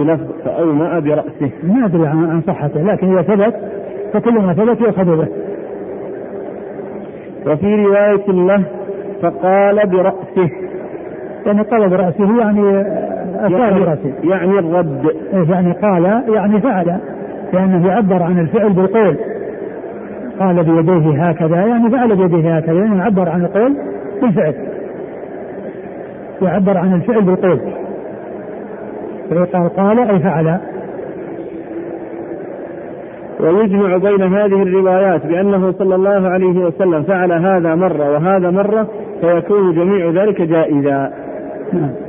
بلفظ 0.00 0.26
فأومأ 0.44 0.98
برأسه 0.98 1.50
ما 1.62 1.84
أدري 1.86 2.06
عن 2.06 2.42
صحته 2.46 2.82
لكن 2.82 3.18
إذا 3.18 3.22
ثبت 3.22 3.54
فكل 4.12 4.32
ما 4.32 4.54
ثبت 4.54 4.80
يؤخذ 4.80 5.16
به. 5.16 5.28
وفي 7.46 7.84
رواية 7.84 8.26
له 8.28 8.62
فقال 9.22 9.86
برأسه. 9.86 10.50
يعني 11.46 11.62
قال 11.62 11.88
برأسه 11.88 12.38
يعني 12.38 12.80
أشار 13.36 13.78
برأسه. 13.78 14.12
يعني 14.24 14.58
الرد. 14.58 15.06
يعني 15.32 15.72
قال؟ 15.72 16.22
يعني 16.28 16.60
فعل. 16.60 16.98
لأنه 17.52 17.88
يعبر 17.88 18.22
عن 18.22 18.38
الفعل 18.38 18.72
بالقول. 18.72 19.16
قال 20.40 20.64
بيديه 20.64 21.28
هكذا 21.28 21.56
يعني 21.56 21.90
فعل 21.90 22.16
بيديه 22.16 22.56
هكذا 22.56 22.74
يعني 22.74 22.98
يعبر 22.98 23.28
عن 23.28 23.44
القول 23.44 23.76
بالفعل. 24.22 24.54
يعبر 26.42 26.78
عن 26.78 26.94
الفعل 26.94 27.22
بالقول. 27.22 27.60
قال 29.52 29.68
قال 29.76 30.10
أي 30.10 30.18
فعل. 30.18 30.58
ويجمع 33.40 33.96
بين 33.96 34.22
هذه 34.22 34.62
الروايات 34.62 35.26
بأنه 35.26 35.72
صلى 35.72 35.94
الله 35.94 36.28
عليه 36.28 36.64
وسلم 36.64 37.02
فعل 37.02 37.32
هذا 37.32 37.74
مرة 37.74 38.10
وهذا 38.10 38.50
مرة 38.50 38.88
فيكون 39.20 39.74
جميع 39.74 40.24
ذلك 40.24 40.42
جائزا. 40.42 41.12
نعم. 41.72 42.05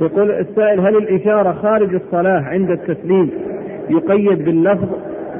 يقول 0.00 0.30
السائل 0.30 0.80
هل 0.80 0.96
الإشارة 0.96 1.52
خارج 1.52 1.94
الصلاة 1.94 2.40
عند 2.40 2.70
التسليم 2.70 3.30
يقيد 3.90 4.44
باللفظ 4.44 4.88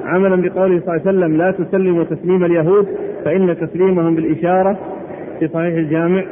عملا 0.04 0.36
بقوله 0.36 0.80
صلى 0.80 0.96
الله 0.96 1.00
عليه 1.06 1.18
وسلم 1.18 1.36
لا 1.36 1.50
تسلموا 1.50 2.04
تسليم 2.04 2.44
اليهود 2.44 2.86
فإن 3.24 3.56
تسليمهم 3.60 4.14
بالإشارة 4.14 4.78
في 5.38 5.48
صحيح 5.48 5.74
الجامع؟ 5.74 6.24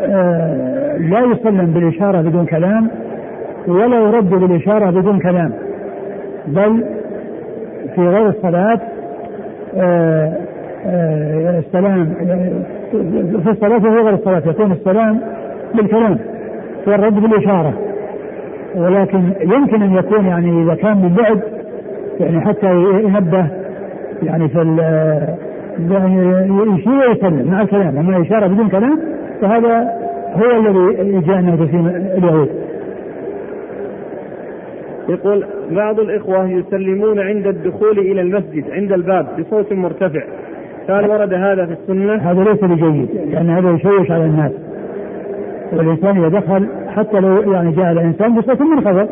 آه، 0.00 0.96
لا 0.96 1.20
يسلم 1.20 1.66
بالإشارة 1.66 2.20
بدون 2.20 2.46
كلام 2.46 2.88
ولا 3.68 3.96
يرد 3.96 4.30
بالإشارة 4.30 4.90
بدون 4.90 5.18
كلام 5.18 5.52
بل 6.46 6.84
في 7.94 8.00
غير 8.00 8.28
الصلاة 8.28 8.80
آه، 9.76 10.36
آه، 10.86 11.58
السلام 11.58 12.14
في 13.42 13.50
الصلاة 13.50 13.76
وفي 13.76 13.88
غير 13.88 14.14
الصلاة 14.14 14.42
يكون 14.46 14.72
السلام 14.72 15.20
بالكلام. 15.74 16.18
والرد 16.86 17.14
بالإشارة. 17.22 17.72
ولكن 18.76 19.22
يمكن 19.40 19.82
أن 19.82 19.94
يكون 19.94 20.26
يعني 20.26 20.62
إذا 20.62 20.74
كان 20.74 20.96
من 20.96 21.14
بعد 21.14 21.40
يعني 22.20 22.40
حتى 22.40 22.74
ينبه 23.04 23.46
يعني 24.22 24.48
في 24.48 24.62
ال- 24.62 25.34
يعني 25.90 26.16
يشير 26.74 26.92
ويسلم 27.08 27.50
مع 27.50 27.62
الكلام. 27.62 27.98
أما 27.98 28.22
إشارة 28.22 28.46
بدون 28.46 28.68
كلام 28.68 28.98
فهذا 29.40 29.88
هو 30.36 30.50
الذي 30.60 31.20
جاء 31.20 31.40
من 31.42 31.66
تسليم 31.66 31.86
اليهود. 31.86 32.48
يقول 35.08 35.44
بعض 35.70 36.00
الإخوة 36.00 36.46
يسلمون 36.50 37.18
عند 37.20 37.46
الدخول 37.46 37.98
إلى 37.98 38.20
المسجد 38.20 38.64
عند 38.70 38.92
الباب 38.92 39.26
بصوت 39.38 39.72
مرتفع. 39.72 40.20
هل 40.88 41.10
ورد 41.10 41.34
هذا 41.34 41.66
في 41.66 41.72
السنة؟ 41.72 42.14
هذا 42.14 42.44
ليس 42.44 42.64
بجيد 42.64 43.08
لأن 43.30 43.50
هذا 43.50 43.70
يشوش 43.70 44.10
على 44.10 44.24
الناس. 44.24 44.52
والإنسان 45.72 46.24
إذا 46.24 46.40
دخل 46.40 46.68
حتى 46.88 47.20
لو 47.20 47.52
يعني 47.52 47.72
جاء 47.72 47.92
الإنسان 47.92 48.34
بصوت 48.34 48.60
منخفض. 48.62 49.08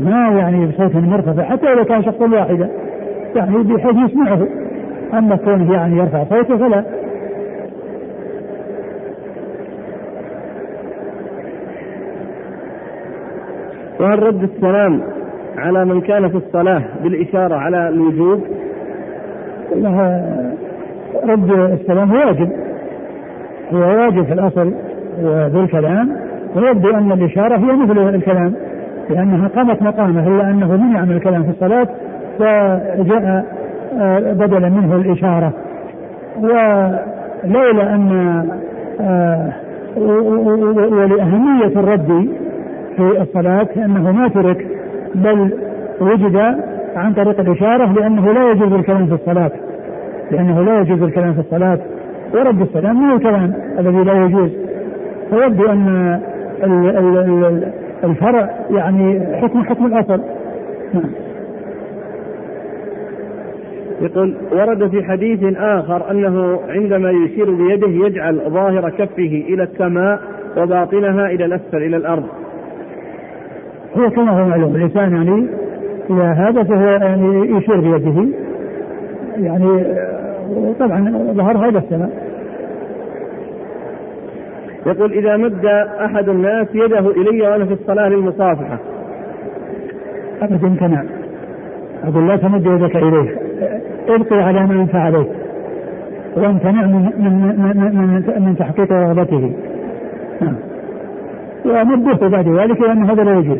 ما 0.00 0.28
يعني 0.38 0.66
بصوت 0.66 0.96
مرتفع 0.96 1.42
حتى 1.42 1.74
لو 1.74 1.84
كان 1.84 2.02
شخصا 2.02 2.24
واحدا 2.24 2.70
يعني 3.34 3.62
بحيث 3.62 4.10
يسمعه. 4.10 4.46
أما 5.14 5.36
كونه 5.36 5.72
يعني 5.72 5.98
يرفع 5.98 6.24
صوته 6.24 6.56
فلا. 6.56 6.84
وهل 14.00 14.22
رد 14.22 14.42
السلام 14.42 15.02
على 15.58 15.84
من 15.84 16.00
كان 16.00 16.28
في 16.28 16.36
الصلاة 16.36 16.82
بالإشارة 17.02 17.54
على 17.54 17.88
الوجوب؟ 17.88 18.40
رد 21.24 21.50
السلام 21.50 22.12
واجب. 22.12 22.50
هو 23.72 23.78
واجب 23.78 24.24
في 24.24 24.32
الأصل. 24.32 24.72
وذو 25.22 25.60
الكلام 25.60 26.16
ويبدو 26.56 26.90
أن 26.90 27.12
الإشارة 27.12 27.56
هي 27.56 27.76
مثل 27.76 28.14
الكلام 28.14 28.54
لأنها 29.10 29.48
قامت 29.48 29.82
مقامه 29.82 30.28
إلا 30.28 30.50
أنه 30.50 30.76
منع 30.76 31.04
من 31.04 31.12
الكلام 31.12 31.42
في 31.42 31.50
الصلاة 31.50 31.88
وجاء 32.40 33.44
آه، 33.98 34.32
بدلا 34.32 34.68
منه 34.68 34.96
الإشارة. 34.96 35.52
ولولا 36.40 37.94
أن 37.94 38.44
آه 39.00 39.52
ولأهمية 40.90 41.66
الرد 41.80 42.28
في 42.96 43.20
الصلاة 43.20 43.68
أنه 43.76 44.12
ما 44.12 44.28
ترك 44.28 44.66
بل 45.14 45.52
وجد 46.00 46.36
عن 46.96 47.12
طريق 47.14 47.40
الإشارة 47.40 47.92
لأنه 47.92 48.32
لا 48.32 48.50
يجوز 48.50 48.72
الكلام 48.72 49.06
في 49.06 49.14
الصلاة. 49.14 49.50
لأنه 50.30 50.62
لا 50.62 50.80
يجوز 50.80 51.02
الكلام 51.02 51.32
في 51.32 51.40
الصلاة 51.40 51.78
ورد 52.34 52.60
السلام 52.60 53.02
من 53.02 53.16
الكلام 53.16 53.52
الذي 53.78 54.04
لا 54.04 54.24
يجوز. 54.24 54.50
فيبدو 55.30 55.66
أن 55.66 56.20
الفرع 58.04 58.50
يعني 58.70 59.36
حكم 59.36 59.64
حكم 59.64 59.86
الأصل. 59.86 60.20
نعم. 60.94 61.10
يقول 64.00 64.34
ورد 64.52 64.90
في 64.90 65.02
حديث 65.02 65.56
آخر 65.56 66.10
أنه 66.10 66.60
عندما 66.68 67.10
يشير 67.10 67.50
بيده 67.50 68.06
يجعل 68.06 68.40
ظاهر 68.48 68.90
كفه 68.90 69.44
إلى 69.48 69.62
السماء 69.62 70.20
وباطنها 70.56 71.26
إلى 71.26 71.44
الأسفل 71.44 71.76
إلى 71.76 71.96
الأرض. 71.96 72.24
هو 73.96 74.10
كما 74.10 74.30
هو 74.30 74.48
معلوم 74.48 74.76
الإنسان 74.76 75.16
يعني 75.16 75.46
إلى 76.10 76.22
هذا 76.22 76.62
فهو 76.62 76.86
يعني 76.86 77.56
يشير 77.56 77.80
بيده. 77.80 78.28
يعني 79.36 79.84
طبعا 80.80 81.32
ظهرها 81.32 81.68
إلى 81.68 81.78
السماء. 81.78 82.29
يقول 84.86 85.12
إذا 85.12 85.36
مد 85.36 85.64
أحد 86.04 86.28
الناس 86.28 86.66
يده 86.74 87.10
إلي 87.10 87.42
وأنا 87.42 87.64
في 87.64 87.72
الصلاة 87.72 88.08
للمصافحة. 88.08 88.78
أبدا 90.42 90.66
امتنع 90.66 91.04
أقول 92.04 92.28
لا 92.28 92.36
تمد 92.36 92.66
يدك 92.66 92.96
إليه. 92.96 93.36
ابقي 94.08 94.42
على 94.42 94.66
ما 94.66 94.74
ينفع 94.74 94.98
عليك. 94.98 95.28
وامتنع 96.36 96.86
من 96.86 97.10
من 97.18 97.32
من, 97.58 97.94
من, 97.94 98.42
من 98.42 98.56
تحقيق 98.56 98.92
رغبته. 98.92 99.52
نعم. 100.40 100.56
ومده 101.64 102.28
بعد 102.28 102.48
ذلك 102.48 102.80
لأن 102.80 103.10
هذا 103.10 103.24
لا 103.24 103.38
يجوز. 103.38 103.58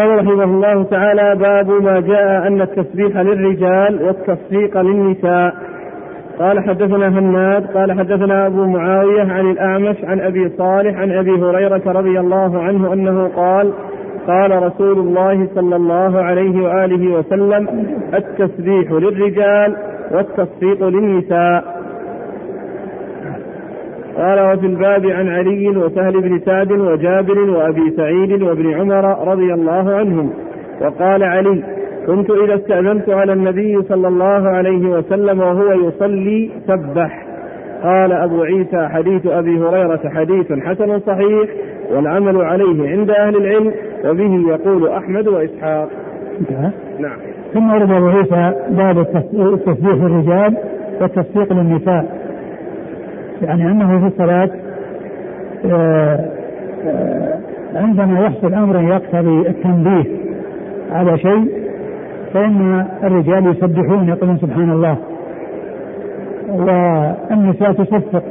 قال 0.00 0.18
رحمه 0.18 0.44
الله 0.44 0.82
تعالى 0.82 1.36
باب 1.38 1.70
ما 1.70 2.00
جاء 2.00 2.46
أن 2.46 2.60
التسبيح 2.60 3.16
للرجال 3.16 4.02
والتصفيق 4.02 4.80
للنساء. 4.80 5.54
قال 6.38 6.60
حدثنا 6.60 7.08
هناد 7.08 7.66
قال 7.66 7.92
حدثنا 7.92 8.46
أبو 8.46 8.66
معاوية 8.66 9.32
عن 9.32 9.50
الأعمش 9.50 9.96
عن 10.04 10.20
أبي 10.20 10.48
صالح 10.48 10.98
عن 10.98 11.12
أبي 11.12 11.30
هريرة 11.30 11.82
رضي 11.86 12.20
الله 12.20 12.62
عنه 12.62 12.92
أنه 12.92 13.28
قال 13.36 13.72
قال 14.26 14.62
رسول 14.62 14.98
الله 14.98 15.48
صلى 15.54 15.76
الله 15.76 16.22
عليه 16.22 16.62
وآله 16.62 17.18
وسلم 17.18 17.68
التسبيح 18.14 18.92
للرجال 18.92 19.76
والتصفيق 20.12 20.88
للنساء. 20.88 21.79
قال 24.16 24.40
وفي 24.40 24.66
الباب 24.66 25.06
عن 25.06 25.28
علي 25.28 25.68
وسهل 25.68 26.20
بن 26.20 26.38
سعد 26.38 26.72
وجابر 26.72 27.50
وأبي 27.50 27.90
سعيد 27.96 28.42
وابن 28.42 28.74
عمر 28.74 29.28
رضي 29.28 29.54
الله 29.54 29.94
عنهم 29.94 30.30
وقال 30.80 31.22
علي 31.22 31.62
كنت 32.06 32.30
إذا 32.30 32.54
استأذنت 32.54 33.10
على 33.10 33.32
النبي 33.32 33.82
صلى 33.82 34.08
الله 34.08 34.48
عليه 34.48 34.88
وسلم 34.88 35.40
وهو 35.40 35.72
يصلي 35.72 36.50
سبح 36.66 37.26
قال 37.82 38.12
أبو 38.12 38.42
عيسى 38.42 38.88
حديث 38.88 39.26
أبي 39.26 39.58
هريرة 39.58 40.00
حديث 40.14 40.52
حسن 40.52 41.00
صحيح 41.00 41.50
والعمل 41.90 42.40
عليه 42.40 42.90
عند 42.90 43.10
أهل 43.10 43.36
العلم 43.36 43.72
وبه 44.04 44.50
يقول 44.50 44.88
أحمد 44.88 45.28
وإسحاق. 45.28 45.88
نعم. 46.98 47.18
ثم 47.54 47.70
ورد 47.72 47.90
أبو 47.92 48.08
عيسى 48.08 48.52
باب 48.68 48.98
التسبيح 48.98 49.94
للرجال 49.94 50.56
والتصفيق 51.00 51.52
للنساء 51.52 52.29
يعني 53.42 53.70
أنه 53.70 54.00
في 54.00 54.06
الصلاة 54.06 54.50
آه، 55.64 56.30
آه، 56.86 57.38
عندما 57.74 58.20
يحصل 58.20 58.54
أمر 58.54 58.80
يقتضي 58.82 59.48
التنبيه 59.48 60.04
على 60.92 61.18
شيء 61.18 61.60
فإن 62.34 62.86
الرجال 63.02 63.46
يسبحون 63.46 64.08
يقولون 64.08 64.38
سبحان 64.38 64.70
الله 64.70 64.96
والنساء 66.48 67.72
تصفق 67.72 68.22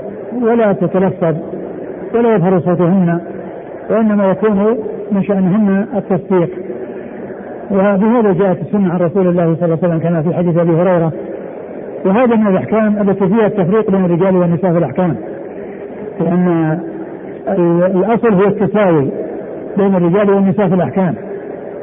ولا 0.42 0.74
تتلفظ 0.74 1.36
ولا 2.16 2.36
يظهر 2.36 2.60
صوتهن 2.60 3.20
وإنما 3.90 4.32
يكون 4.32 4.78
من 5.12 5.24
شأنهن 5.24 5.86
التصديق. 5.96 6.50
وبهذا 7.72 8.34
جاءت 8.34 8.62
السنة 8.62 8.94
عن 8.94 9.00
رسول 9.00 9.28
الله 9.28 9.56
صلى 9.56 9.66
الله 9.66 9.78
عليه 9.84 9.88
وسلم 9.88 10.00
كما 10.00 10.22
في 10.22 10.34
حديث 10.34 10.58
أبي 10.58 10.72
هريرة 10.72 11.14
وهذا 12.06 12.36
من 12.36 12.48
الأحكام 12.48 13.02
التي 13.02 13.28
فيها 13.28 13.46
التفريق 13.46 13.92
بين 13.92 14.06
الرجال 14.06 14.36
والنساء 14.36 14.72
في 14.72 14.78
الأحكام. 14.78 15.16
لأن 16.20 16.80
الأصل 17.96 18.34
هو 18.34 18.48
التساوي 18.48 19.12
بين 19.78 19.96
الرجال 19.96 20.30
والنساء 20.30 20.68
في 20.68 20.76
الأحكام. 20.76 21.16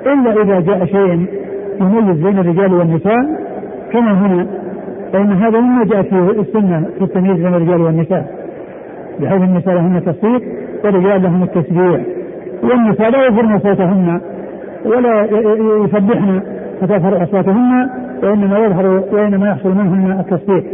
إلا 0.07 0.43
إذا 0.43 0.61
جاء 0.61 0.85
شيء 0.85 1.27
يميز 1.81 2.23
بين 2.23 2.39
الرجال 2.39 2.75
والنساء 2.75 3.41
كما 3.93 4.13
هنا 4.13 4.47
فإن 5.13 5.33
هذا 5.33 5.61
مما 5.61 5.85
جاء 5.85 6.03
في 6.03 6.41
السنة 6.41 6.85
في 6.99 7.05
التمييز 7.05 7.37
بين 7.37 7.55
الرجال 7.55 7.81
والنساء. 7.81 8.27
بحيث 9.21 9.43
النساء 9.43 9.75
لهن 9.75 9.97
التصديق 9.97 10.43
والرجال 10.85 11.23
لهم 11.23 11.43
التشبيع 11.43 12.01
والنساء 12.63 13.11
لا 13.11 13.27
يظهرن 13.27 13.59
صوتهن 13.59 14.21
ولا 14.85 15.25
يسبحن 15.85 16.41
فتظهر 16.81 17.23
أصواتهن. 17.23 17.91
وإنما 18.23 18.59
يظهر 18.59 18.87
وإنما 19.13 19.49
يحصل 19.49 19.69
منهن 19.69 20.21
التصديق 20.21 20.65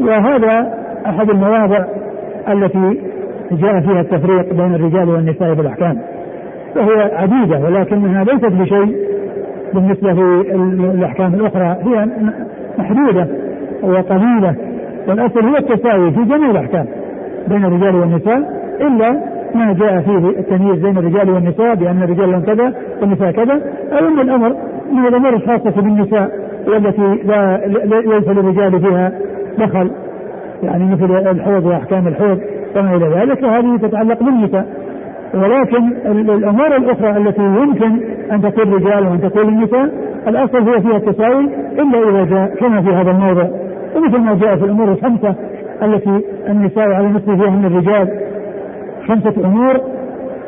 وهذا 0.00 0.74
أحد 1.06 1.30
المواضع 1.30 1.84
التي 2.48 3.00
جاء 3.52 3.80
فيها 3.80 4.00
التفريق 4.00 4.54
بين 4.54 4.74
الرجال 4.74 5.08
والنساء 5.08 5.54
في 5.54 5.60
الأحكام. 5.60 5.98
وهي 6.76 7.10
عديدة 7.16 7.58
ولكنها 7.60 8.24
ليست 8.24 8.46
بشيء 8.46 8.96
بالنسبة 9.74 10.12
للأحكام 10.12 11.34
الأخرى. 11.34 11.76
هي 11.82 12.08
محدودة 12.78 13.26
وقليلة 13.82 14.54
والأصل 15.08 15.44
هو 15.44 15.56
التساوي 15.56 16.10
في 16.10 16.24
جميع 16.24 16.50
الأحكام 16.50 16.86
بين 17.48 17.64
الرجال 17.64 17.94
والنساء 17.94 18.60
إلا 18.80 19.20
ما 19.54 19.72
جاء 19.72 20.00
فيه 20.00 20.18
التمييز 20.38 20.82
بين 20.82 20.98
الرجال 20.98 21.30
والنساء 21.30 21.74
بأن 21.74 22.02
الرجال 22.02 22.30
لهم 22.30 22.42
كذا 22.42 22.74
والنساء 23.00 23.30
كذا. 23.30 23.60
أو 23.92 24.08
أن 24.08 24.20
الأمر 24.20 24.56
من 24.92 25.06
الأمور 25.06 25.34
الخاصة 25.34 25.82
بالنساء 25.82 26.30
والتي 26.66 27.22
لا 27.24 27.66
ليس 27.86 28.28
للرجال 28.28 28.80
فيها 28.80 29.12
دخل 29.58 29.90
يعني 30.62 30.84
مثل 30.84 31.28
الحوض 31.30 31.66
وأحكام 31.66 32.08
الحوض 32.08 32.40
وما 32.76 32.96
إلى 32.96 33.06
ذلك 33.06 33.42
وهذه 33.42 33.76
تتعلق 33.76 34.22
بالنساء. 34.22 34.66
ولكن 35.34 35.92
الأمور 36.06 36.76
الأخرى 36.76 37.16
التي 37.16 37.42
يمكن 37.42 38.00
أن 38.32 38.42
تكون 38.42 38.74
رجال 38.74 39.06
وأن 39.06 39.20
تكون 39.20 39.48
النساء 39.48 39.90
الأصل 40.28 40.58
هو 40.58 40.80
فيها 40.80 40.96
التساوي 40.96 41.48
إلا 41.78 42.08
إذا 42.10 42.24
جاء 42.24 42.54
كما 42.54 42.82
في 42.82 42.88
هذا 42.88 43.10
الموضع 43.10 43.48
ومثل 43.96 44.18
ما 44.18 44.34
جاء 44.34 44.56
في 44.56 44.64
الأمور 44.64 44.88
الخمسة 44.92 45.34
التي 45.82 46.20
النساء 46.48 46.88
على 46.88 47.08
نصف 47.08 47.30
فيها 47.30 47.50
من 47.50 47.64
الرجال 47.64 48.08
خمسة 49.10 49.34
أمور 49.44 49.80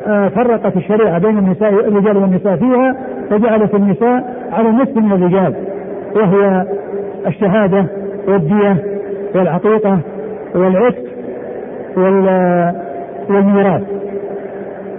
آه، 0.07 0.29
فرقت 0.29 0.77
الشريعة 0.77 1.19
بين 1.19 1.39
النساء 1.39 1.71
الرجال 1.71 2.17
والنساء 2.17 2.57
فيها 2.57 2.97
فجعلت 3.31 3.75
النساء 3.75 4.35
على 4.53 4.69
نصف 4.69 4.97
من 4.97 5.13
الرجال 5.13 5.55
وهي 6.17 6.67
الشهادة 7.27 7.87
والدية 8.29 8.77
والعقيقة 9.35 9.99
والعتق 10.55 11.05
والميراث. 13.31 13.83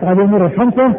هذه 0.02 0.12
الأمور 0.12 0.46
الخمسة 0.46 0.94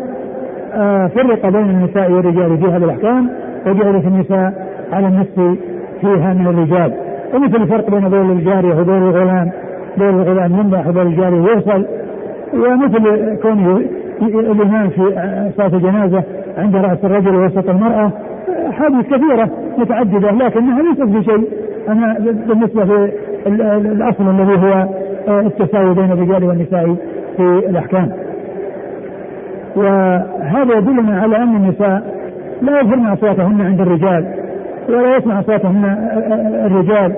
آه، 0.75 1.07
فرق 1.07 1.49
بين 1.49 1.71
النساء 1.71 2.11
والرجال 2.11 2.59
في 2.59 2.65
هذه 2.65 2.77
الأحكام 2.85 3.31
وجعلت 3.67 4.05
النساء 4.07 4.53
على 4.93 5.07
النصف 5.07 5.59
فيها 6.01 6.35
من 6.35 6.47
الرجال. 6.47 6.95
ومثل 7.35 7.63
الفرق 7.63 7.91
بين 7.91 8.11
دور 8.11 8.23
الجارية 8.23 8.75
ودور 8.75 8.99
الغلام 8.99 9.51
دور 9.97 10.11
الغلام 10.11 10.61
يمنح 10.61 10.87
ودور 10.87 11.03
الجارية 11.03 11.37
يوصل 11.53 11.87
ومثل 12.55 13.37
كونه 13.43 13.83
الإمام 14.23 14.89
في 14.89 15.03
صلاة 15.57 15.67
الجنازة 15.67 16.23
عند 16.59 16.77
رأس 16.77 17.05
الرجل 17.05 17.35
ووسط 17.37 17.69
المرأة 17.69 18.11
حادث 18.73 19.07
كثيرة 19.07 19.51
متعددة 19.79 20.31
لكنها 20.31 20.83
ليست 20.83 21.03
بشيء 21.03 21.49
أنا 21.89 22.17
بالنسبة 22.47 23.11
الاصل 23.47 24.29
الذي 24.29 24.59
هو 24.59 24.89
التساوي 25.29 25.95
بين 25.95 26.13
الرجال 26.13 26.45
والنساء 26.45 26.97
في 27.37 27.43
الأحكام. 27.69 28.11
وهذا 29.77 30.79
يدلنا 30.79 31.21
على 31.21 31.37
أن 31.37 31.57
النساء 31.57 32.03
لا 32.63 32.81
يظهرن 32.81 33.07
أصواتهن 33.07 33.61
عند 33.61 33.81
الرجال 33.81 34.27
ولا 34.89 35.17
يسمع 35.17 35.41
أصواتهن 35.41 35.85
آه، 35.85 36.67
الرجال 36.67 37.13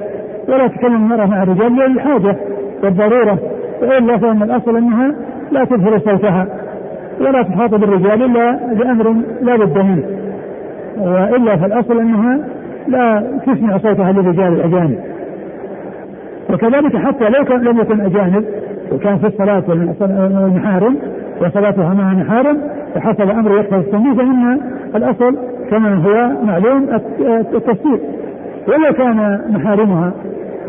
ولا 0.49 0.67
تكلم 0.67 0.95
المرأة 0.95 1.27
مع 1.27 1.43
الرجال 1.43 1.73
للحاجه 1.73 2.37
والضرورة 2.85 3.39
والا 3.83 4.19
فان 4.19 4.43
الأصل 4.43 4.77
أنها 4.77 5.15
لا 5.53 5.65
تظهر 5.65 5.99
صوتها 5.99 6.47
ولا 7.21 7.43
تخاطب 7.43 7.85
الرجال 7.85 8.23
إلا 8.23 8.59
بأمر 8.75 9.15
لا 9.43 9.57
بد 9.57 9.79
منه 9.79 10.05
وإلا 10.99 11.57
فالأصل 11.57 12.01
أنها 12.01 12.39
لا 12.89 13.25
تسمع 13.47 13.79
صوتها 13.79 14.13
للرجال 14.13 14.53
الأجانب. 14.53 14.99
وكذلك 16.51 16.97
حتى 16.97 17.29
لو 17.29 17.45
كان 17.45 17.61
لم 17.61 17.79
يكن 17.81 18.01
أجانب 18.01 18.45
وكان 18.93 19.19
في 19.19 19.27
الصلاة 19.27 19.63
والمحارم 19.69 20.97
وصلاتها 21.43 21.95
مع 21.95 22.15
محارم 22.15 22.61
وحصل 22.97 23.31
أمر 23.31 23.51
يقتضي 23.51 23.81
التنبيه 23.81 24.15
فإن 24.15 24.61
الأصل 24.95 25.37
كما 25.71 25.95
هو 25.95 26.45
معلوم 26.47 26.89
التصديق 27.55 28.01
ولو 28.69 28.93
كان 28.99 29.41
محارمها 29.51 30.13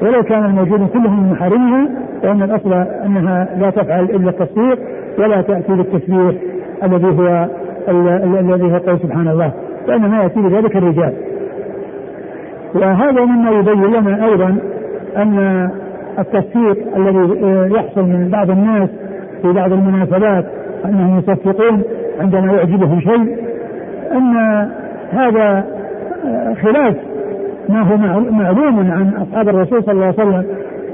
ولو 0.01 0.23
كان 0.23 0.45
الموجود 0.45 0.89
كلهم 0.89 1.23
من 1.23 1.31
محارمها 1.31 1.89
فإن 2.21 2.43
الأصل 2.43 2.73
أنها 3.05 3.47
لا 3.59 3.69
تفعل 3.69 4.03
إلا 4.03 4.29
التصديق 4.29 4.79
ولا 5.19 5.41
تأتي 5.41 5.73
بالتسبيح 5.73 6.35
الذي 6.83 7.07
هو 7.07 7.47
الذي 8.39 8.71
هو 8.71 8.77
قول 8.77 8.99
سبحان 8.99 9.27
الله 9.27 9.51
وإنما 9.87 10.23
يأتي 10.23 10.41
بذلك 10.41 10.75
الرجال. 10.75 11.13
وهذا 12.75 13.25
مما 13.25 13.51
يبين 13.51 13.83
لنا 13.83 14.25
أيضا 14.25 14.57
أن 15.17 15.69
التصفيق 16.19 16.77
الذي 16.97 17.41
يحصل 17.75 18.01
من 18.01 18.29
بعض 18.29 18.49
الناس 18.49 18.89
في 19.41 19.51
بعض 19.53 19.73
المناسبات 19.73 20.45
أنهم 20.85 21.19
يصفقون 21.19 21.81
عندما 22.19 22.53
يعجبهم 22.53 22.99
شيء 23.01 23.37
أن 24.11 24.37
هذا 25.11 25.65
خلاف 26.61 26.95
ما 27.69 27.81
هو 27.81 27.97
معلوم 28.31 28.91
عن 28.91 29.13
أصحاب 29.13 29.49
الرسول 29.49 29.83
صلى 29.83 29.91
الله 29.93 30.05
عليه 30.05 30.15
وسلم 30.15 30.45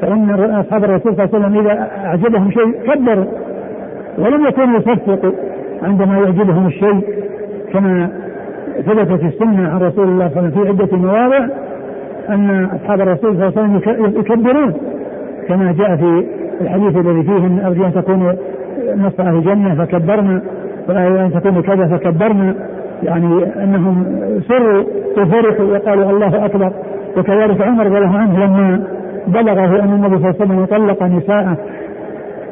فإن 0.02 0.30
أصحاب 0.52 0.84
الرسول 0.84 1.16
صلى 1.16 1.26
الله 1.26 1.36
عليه 1.36 1.46
وسلم 1.46 1.66
إذا 1.66 1.90
أعجبهم 2.06 2.52
شيء 2.52 2.94
كبروا 2.94 3.26
ولم 4.18 4.46
يكونوا 4.46 4.78
يصفقوا 4.80 5.32
عندما 5.84 6.18
يعجبهم 6.18 6.68
الشيء 6.68 7.02
كما 7.74 8.10
ثبت 8.86 9.20
في 9.20 9.28
السنة 9.28 9.70
عن 9.70 9.80
رسول 9.80 10.08
الله 10.08 10.30
صلى 10.30 10.40
الله 10.40 10.52
عليه 10.52 10.52
وسلم 10.52 10.64
في 10.64 10.70
عدة 10.70 10.98
مواضع 10.98 11.48
أن 12.30 12.66
أصحاب 12.66 13.02
الرسول 13.02 13.38
صلى 13.38 13.48
الله 13.48 13.60
عليه 13.60 13.78
وسلم 13.78 14.20
يكبرون 14.20 14.74
كما 15.48 15.72
جاء 15.72 15.96
في 15.96 16.26
الحديث 16.62 16.98
الذي 16.98 17.24
فيه 17.24 17.48
أن 17.48 17.60
أرجو 17.66 17.86
أن 17.86 17.94
تكونوا 17.94 18.34
نص 18.96 19.20
أهل 19.20 19.36
الجنة 19.36 19.76
فكبرنا 19.76 20.42
وأن 20.90 21.32
تكونوا 21.34 21.62
كذا 21.62 21.88
فكبرنا. 21.88 22.56
يعني 23.06 23.64
أنهم 23.64 24.06
سروا 24.48 24.84
وفرحوا 25.18 25.66
وقالوا 25.66 26.10
الله 26.12 26.46
أكبر 26.46 26.72
وكذلك 27.18 27.62
عمر 27.62 27.86
رضي 27.86 27.98
الله 27.98 28.18
عنه 28.18 28.46
لما 28.46 28.84
بلغه 29.28 29.84
أن 29.84 29.94
النبي 29.94 30.18
صلى 30.18 30.30
الله 30.30 30.36
عليه 30.42 30.46
وسلم 30.46 30.66
طلق 30.66 31.04
نساءه 31.04 31.58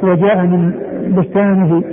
وجاء 0.03 0.37
من 0.37 0.71
بستانه 1.17 1.83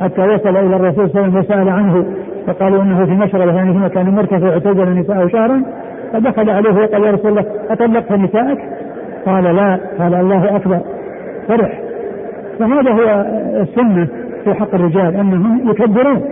حتى 0.00 0.20
وصل 0.20 0.56
إلى 0.56 0.76
الرسول 0.76 1.10
صلى 1.10 1.20
الله 1.24 1.38
عليه 1.38 1.38
وسلم 1.38 1.38
وسأل 1.38 1.68
عنه 1.68 2.04
فقالوا 2.46 2.82
إنه 2.82 3.04
في 3.04 3.12
مشربه 3.12 3.52
يعني 3.56 3.72
في 3.72 3.78
مكان 3.78 4.14
مرتفع 4.14 4.48
اعتزل 4.48 4.98
نساءه 4.98 5.26
شهرا 5.28 5.62
فدخل 6.12 6.50
عليه 6.50 6.70
وقال 6.70 7.04
يا 7.04 7.10
رسول 7.10 7.30
الله 7.30 7.44
أطلقت 7.70 8.12
نسائك؟ 8.12 8.58
قال 9.26 9.56
لا 9.56 9.80
قال 9.98 10.14
الله 10.14 10.56
أكبر. 10.56 10.80
فرح. 11.48 11.80
فهذا 12.58 12.90
هو 12.90 13.26
السنة 13.60 14.08
في 14.44 14.54
حق 14.54 14.74
الرجال 14.74 15.14
أنهم 15.16 15.70
يكبرون. 15.70 16.22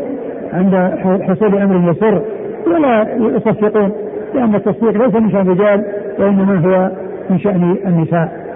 عند 0.52 0.74
حصول 1.22 1.58
أمر 1.58 1.90
يسر 1.90 2.22
ولا 2.66 3.06
يصفقون 3.36 3.92
لأن 4.34 4.54
التصفيق 4.54 5.04
ليس 5.04 5.14
من 5.14 5.30
شأن 5.30 5.40
الرجال 5.40 5.84
وإنما 6.18 6.54
هو 6.54 6.90
من 7.30 7.38
شأن 7.38 7.76
النساء. 7.86 8.48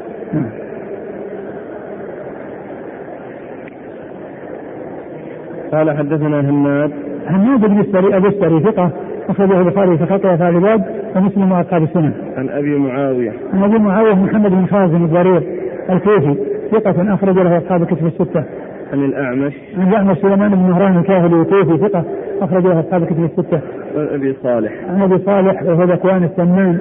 قال 5.72 5.96
حدثنا 5.96 6.40
هناد 6.40 6.90
هناد 7.26 7.60
بن 7.60 7.80
السري 7.80 8.16
أبو 8.16 8.26
السري 8.26 8.60
ثقة 8.60 8.90
أخرجه 9.28 9.60
البخاري 9.60 9.98
في 9.98 10.06
خلق 10.06 10.32
وفاء 10.32 10.48
العباد 10.50 10.82
ومسلم 11.16 11.52
وأصحاب 11.52 11.82
السنن. 11.82 12.12
عن 12.36 12.48
أبي 12.48 12.78
معاوية. 12.78 13.32
عن 13.54 13.62
أبي 13.62 13.78
معاوية 13.78 14.14
محمد 14.14 14.50
بن 14.50 14.66
خازم 14.66 15.04
الضرير 15.04 15.42
الكوفي 15.90 16.36
ثقة 16.70 17.14
أخرج 17.14 17.38
له 17.38 17.58
أصحاب 17.58 17.82
الكتب 17.82 18.06
الستة. 18.06 18.44
عن 18.92 19.04
الأعمش. 19.04 19.52
عن 19.78 19.88
الأعمش 19.88 20.18
سليمان 20.18 20.50
بن 20.50 20.70
مهران 20.70 20.98
الكاهلي 20.98 21.42
الكوفي 21.42 21.88
ثقة 21.88 22.04
أخرج 22.42 22.66
له 22.66 22.80
أصحاب 22.80 23.02
الكتب 23.02 23.24
الستة. 23.24 23.60
عن 23.96 24.08
أبي 24.14 24.36
صالح. 24.42 24.72
عن 24.88 25.02
أبي 25.02 25.18
صالح 25.18 25.62
وهو 25.62 25.82
ذكوان 25.82 26.24
السمان 26.24 26.78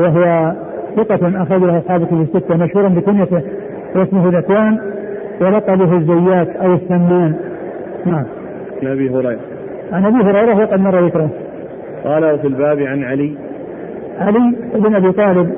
وهو 0.00 0.52
ثقة 0.96 1.42
أخرج 1.42 1.62
له 1.62 1.78
أصحاب 1.78 2.02
الكتب 2.02 2.20
الستة 2.20 2.56
مشهور 2.56 2.88
بكنيته 2.88 3.42
واسمه 3.96 4.38
ذكوان 4.38 4.78
ولقبه 5.40 5.96
الزيات 5.96 6.56
أو 6.56 6.74
السمان. 6.74 7.34
نعم. 8.06 8.24
عن 8.82 8.88
أبي 8.88 9.10
هريرة. 9.10 9.40
عن 9.92 10.04
أبي 10.04 10.16
هريرة 10.16 10.56
وقد 10.56 10.80
مر 10.80 11.06
ذكره. 11.06 11.30
قال 12.04 12.24
وفي 12.24 12.46
الباب 12.46 12.78
عن 12.78 13.04
علي 13.04 13.34
علي 14.18 14.56
بن 14.74 14.94
أبي 14.94 15.12
طالب 15.12 15.52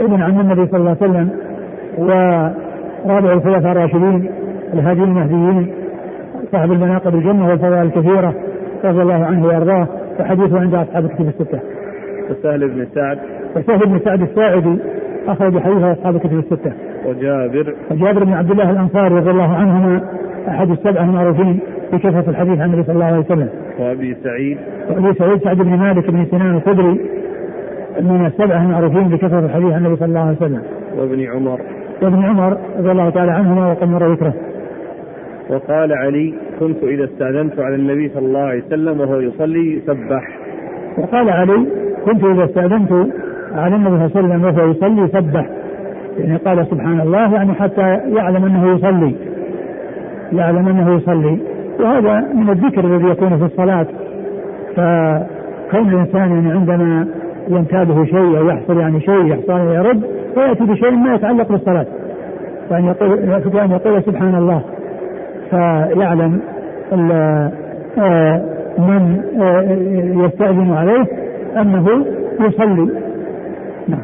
ابن 0.00 0.22
عم 0.22 0.40
النبي 0.40 0.66
صلى 0.66 0.80
الله 0.80 0.96
عليه 1.00 1.10
وسلم 1.10 1.30
ورابع 1.98 3.32
الخلفاء 3.32 3.72
الراشدين 3.72 4.30
الهاديين 4.74 5.08
المهديين 5.08 5.72
صاحب 6.52 6.72
المناقب 6.72 7.14
الجنة 7.14 7.48
والفضائل 7.48 7.86
الكثيرة 7.86 8.34
رضي 8.84 9.02
الله 9.02 9.24
عنه 9.24 9.46
وأرضاه 9.46 9.88
وحديثه 10.20 10.60
عند 10.60 10.74
أصحاب 10.74 11.04
الكتب 11.04 11.28
الستة. 11.28 11.60
وسهل 12.30 12.68
بن 12.68 12.86
سعد 12.94 13.18
وسهل 13.56 13.86
بن 13.86 13.98
سعد 13.98 14.22
الساعدي 14.22 14.78
أخرج 15.28 15.58
حديثه 15.58 15.92
أصحاب 15.92 16.16
الكتب 16.16 16.38
الستة. 16.38 16.72
وجابر 17.06 17.74
وجابر 17.90 18.24
بن 18.24 18.32
عبد 18.32 18.50
الله 18.50 18.70
الأنصاري 18.70 19.14
رضي 19.14 19.30
الله 19.30 19.54
عنهما 19.54 20.02
أحد 20.48 20.70
السبعه 20.70 21.04
المعروفين 21.04 21.60
بكثرة 21.92 22.30
الحديث 22.30 22.60
عن 22.60 22.70
النبي 22.70 22.82
صلى 22.82 22.94
الله 22.94 23.04
عليه 23.04 23.18
وسلم. 23.18 23.48
وأبي 23.80 24.16
سعيد. 24.24 24.58
وأبي 24.90 25.14
سعيد 25.14 25.38
سعد 25.44 25.56
بن 25.56 25.78
مالك 25.78 26.10
بن 26.10 26.24
سنان 26.24 26.56
الخدري 26.56 27.00
من 28.00 28.26
السبعة 28.26 28.62
المعروفين 28.62 29.08
بكثرة 29.08 29.38
الحديث 29.38 29.72
عن 29.72 29.86
النبي 29.86 29.96
صلى 29.96 30.08
الله 30.08 30.20
عليه 30.20 30.36
وسلم. 30.36 30.62
وابن 30.98 31.26
عمر. 31.26 31.60
وابن 32.02 32.24
عمر 32.24 32.58
رضي 32.78 32.90
الله 32.90 33.10
تعالى 33.10 33.32
عنهما 33.32 33.70
وقد 33.70 33.88
مر 33.88 34.12
ذكره. 34.12 34.34
وقال 35.50 35.92
علي 35.92 36.34
كنت 36.60 36.84
إذا 36.84 37.04
استأذنت 37.04 37.60
على 37.60 37.74
النبي 37.74 38.08
صلى 38.08 38.26
الله 38.26 38.40
عليه 38.40 38.62
وسلم 38.66 39.00
وهو 39.00 39.20
يصلي 39.20 39.82
سبح. 39.86 40.38
وقال 40.98 41.30
علي 41.30 41.66
كنت 42.04 42.24
إذا 42.24 42.44
استأذنت 42.44 42.92
على 43.52 43.76
النبي 43.76 44.08
صلى 44.08 44.20
الله 44.20 44.34
عليه 44.34 44.44
وسلم 44.44 44.44
وهو 44.44 44.70
يصلي 44.70 45.08
سبح. 45.08 45.46
يعني 46.18 46.36
قال 46.36 46.66
سبحان 46.66 47.00
الله 47.00 47.34
يعني 47.34 47.54
حتى 47.54 48.00
يعلم 48.16 48.44
أنه 48.44 48.74
يصلي. 48.74 49.14
يعلم 50.32 50.68
أنه 50.68 50.94
يصلي 50.96 51.38
وهذا 51.80 52.20
من 52.34 52.50
الذكر 52.50 52.84
الذي 52.84 53.08
يكون 53.08 53.38
في 53.38 53.44
الصلاة 53.44 53.86
فكون 54.76 55.88
الإنسان 55.92 56.30
يعني 56.34 56.50
عندما 56.52 57.08
ينتابه 57.48 58.04
شيء 58.04 58.38
أو 58.38 58.48
يحصل 58.48 58.80
يعني 58.80 59.00
شيء 59.00 59.26
يحصل 59.26 59.52
يرد 59.52 60.02
فيأتي 60.34 60.64
بشيء 60.64 60.90
ما 60.90 61.14
يتعلق 61.14 61.52
بالصلاة 61.52 61.86
وأن 62.70 62.84
يقول 62.84 63.18
يقول 63.72 64.02
سبحان 64.02 64.34
الله 64.34 64.62
فيعلم 65.50 66.40
آه، 66.92 68.42
من 68.78 69.22
آه، 69.40 69.62
يستأذن 70.26 70.72
عليه 70.72 71.06
أنه 71.60 72.06
يصلي. 72.40 72.90
نعم. 73.88 74.00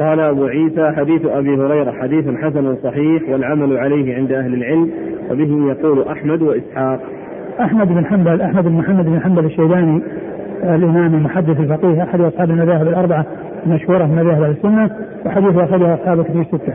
قال 0.00 0.20
أبو 0.20 0.44
عيسى 0.44 0.92
حديث 0.96 1.26
أبي 1.26 1.56
هريرة 1.56 1.90
حديث 1.90 2.24
حسن 2.36 2.76
صحيح 2.82 3.22
والعمل 3.28 3.76
عليه 3.76 4.16
عند 4.16 4.32
أهل 4.32 4.54
العلم 4.54 4.90
وبه 5.30 5.70
يقول 5.70 6.08
أحمد 6.08 6.42
وإسحاق. 6.42 7.00
أحمد 7.60 7.88
بن 7.88 8.06
حنبل 8.06 8.40
أحمد 8.40 8.64
بن 8.64 8.72
محمد 8.72 9.04
بن 9.04 9.20
حنبل 9.20 9.44
الشيباني 9.44 10.02
الإمام 10.62 11.14
المحدث 11.14 11.60
الفقيه 11.60 12.02
أحد 12.02 12.20
أصحاب 12.20 12.50
المذاهب 12.50 12.88
الأربعة 12.88 13.26
المشهورة 13.66 14.06
من 14.06 14.14
مذاهب 14.14 14.42
السنة 14.42 14.90
وحديث 15.26 15.58
أخرجه 15.58 15.94
أصحاب 15.94 16.24
كتب 16.24 16.40
الستة. 16.40 16.74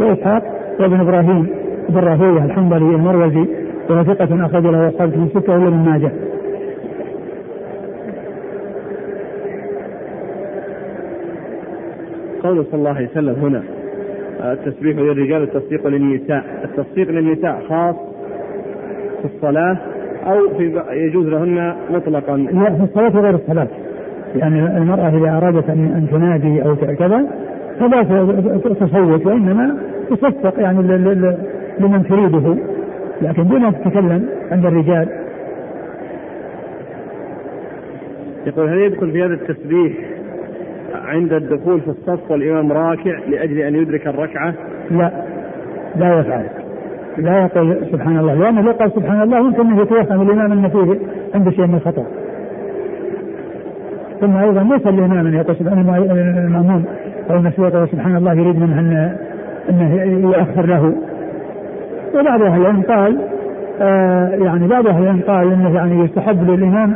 وإسحاق 0.00 0.59
وابن 0.80 1.00
إبراهيم 1.00 1.46
بن 1.88 1.98
راهويه 1.98 2.44
الحنبلي 2.44 2.94
المروزي 2.94 3.46
وهو 3.90 4.04
ثقة 4.04 4.46
أخرج 4.46 4.66
له 4.66 4.88
أصحاب 4.88 5.10
كتب 5.10 5.22
الستة 5.22 5.52
وابن 5.52 5.76
ماجه. 5.76 6.10
قوله 12.42 12.62
صلى 12.62 12.78
الله 12.78 12.90
عليه 12.90 13.08
وسلم 13.08 13.34
هنا 13.34 13.62
التسبيح 14.52 14.96
للرجال 14.96 15.40
والتصديق 15.40 15.86
للنساء 15.86 16.44
التصديق 16.64 17.10
للنساء 17.10 17.62
خاص 17.68 17.94
في 19.22 19.24
الصلاة 19.34 19.76
أو 20.26 20.48
في 20.58 20.82
يجوز 20.90 21.26
لهن 21.26 21.74
مطلقا. 21.90 22.36
لا 22.36 22.74
في 22.74 22.82
الصلاة 22.82 23.20
غير 23.20 23.34
الصلاة. 23.34 23.68
يعني 24.36 24.76
المرأة 24.76 25.08
إذا 25.08 25.36
أرادت 25.36 25.70
أن 25.70 26.06
تنادي 26.10 26.62
أو 26.62 26.76
كذا 26.76 27.26
فلا 27.80 28.02
تصوت 28.74 29.26
وإنما 29.26 29.76
تصفق 30.10 30.60
يعني 30.60 30.82
لمن 31.78 32.04
تريده. 32.08 32.56
لكن 33.22 33.48
دون 33.48 33.64
أن 33.64 33.74
تتكلم 33.74 34.28
عند 34.50 34.66
الرجال. 34.66 35.08
يقول 38.46 38.68
هل 38.68 38.78
يدخل 38.78 39.12
في 39.12 39.24
هذا 39.24 39.34
التسبيح 39.34 39.92
عند 40.94 41.32
الدخول 41.32 41.80
في 41.80 41.88
الصف 41.88 42.30
والإمام 42.30 42.72
راكع 42.72 43.18
لأجل 43.28 43.58
أن 43.58 43.74
يدرك 43.74 44.06
الركعة؟ 44.06 44.54
لا. 44.90 45.10
لا 45.96 46.20
يفعل 46.20 46.44
لا 47.18 47.42
يقول 47.42 47.86
سبحان 47.92 48.18
الله. 48.18 48.34
لأنه 48.34 48.60
لو 48.60 48.72
قال 48.72 48.92
سبحان 48.92 49.22
الله 49.22 49.38
يمكن 49.38 49.66
أن 49.70 49.78
يتوهم 49.78 50.22
الإمام 50.22 50.52
أن 50.52 50.68
فيه 50.68 50.98
عنده 51.34 51.50
شيء 51.50 51.66
من 51.66 51.74
الخطأ. 51.74 52.06
ثم 54.20 54.36
أيضا 54.36 54.62
ليس 54.62 54.86
الإمام 54.86 55.26
أن 55.26 55.34
يقول 55.34 55.56
سبحان 55.56 55.78
المأمون. 56.46 56.84
أو 57.30 57.36
المسبوق 57.36 57.84
سبحان 57.84 58.16
الله 58.16 58.32
يريد 58.32 58.58
منه 58.58 58.80
أن 58.80 59.16
أنه 59.70 59.94
يؤخر 60.28 60.66
له. 60.66 60.94
وبعض 62.14 62.42
أهل 62.42 62.60
العلم 62.60 62.82
قال 62.82 63.20
آه 63.80 64.28
يعني 64.28 64.68
بعض 64.68 64.86
أهل 64.86 65.02
العلم 65.02 65.20
قال 65.26 65.52
أنه 65.52 65.74
يعني 65.74 66.04
يستحب 66.04 66.50
للإمام 66.50 66.94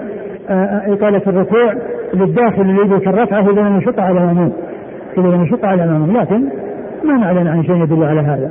آه 0.51 0.82
إطالة 0.93 1.22
الركوع 1.26 1.74
للداخل 2.14 2.62
اللي 2.62 2.82
يدرك 2.82 3.09
الركعة 3.09 3.41
إذا 3.41 3.61
لم 3.62 3.78
يشق 3.78 4.01
على 4.01 4.18
المأمون 4.18 4.53
إذا 5.18 5.28
لم 5.28 5.43
يشق 5.43 5.64
على 5.64 5.85
المأمون 5.85 6.16
لكن 6.16 6.45
ما 7.05 7.14
نعلم 7.14 7.49
عن 7.49 7.64
شيء 7.64 7.82
يدل 7.82 8.05
على 8.05 8.20
هذا. 8.20 8.51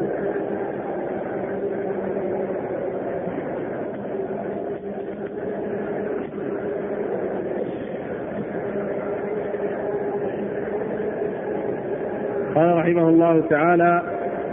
قال 12.64 12.78
رحمه 12.78 13.10
الله 13.10 13.42
تعالى 13.50 14.02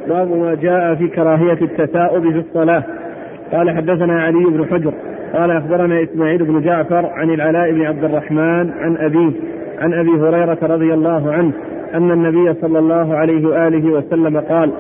باب 0.08 0.28
ما 0.28 0.54
جاء 0.54 0.94
في 0.94 1.08
كراهية 1.08 1.58
التثاؤب 1.62 2.22
في 2.22 2.38
الصلاة. 2.38 2.82
قال 3.52 3.70
حدثنا 3.70 4.22
علي 4.22 4.44
بن 4.44 4.66
حجر. 4.70 4.92
قال 5.34 5.50
أخبرنا 5.50 6.02
إسماعيل 6.02 6.44
بن 6.44 6.61
جعفر 6.61 7.06
عن 7.06 7.30
العلاء 7.30 7.72
بن 7.72 7.82
عبد 7.82 8.04
الرحمن 8.04 8.70
عن 8.80 8.96
أبيه 8.96 9.32
عن 9.78 9.94
أبي 9.94 10.11
هريرة 10.11 10.58
رضي 10.62 10.94
الله 10.94 11.32
عنه 11.32 11.52
أن 11.94 12.11
النبي 12.11 12.54
صلى 12.61 12.78
الله 12.78 13.14
عليه 13.14 13.48
وآله 13.48 13.92
وسلم 13.92 14.40
قال 14.40 14.72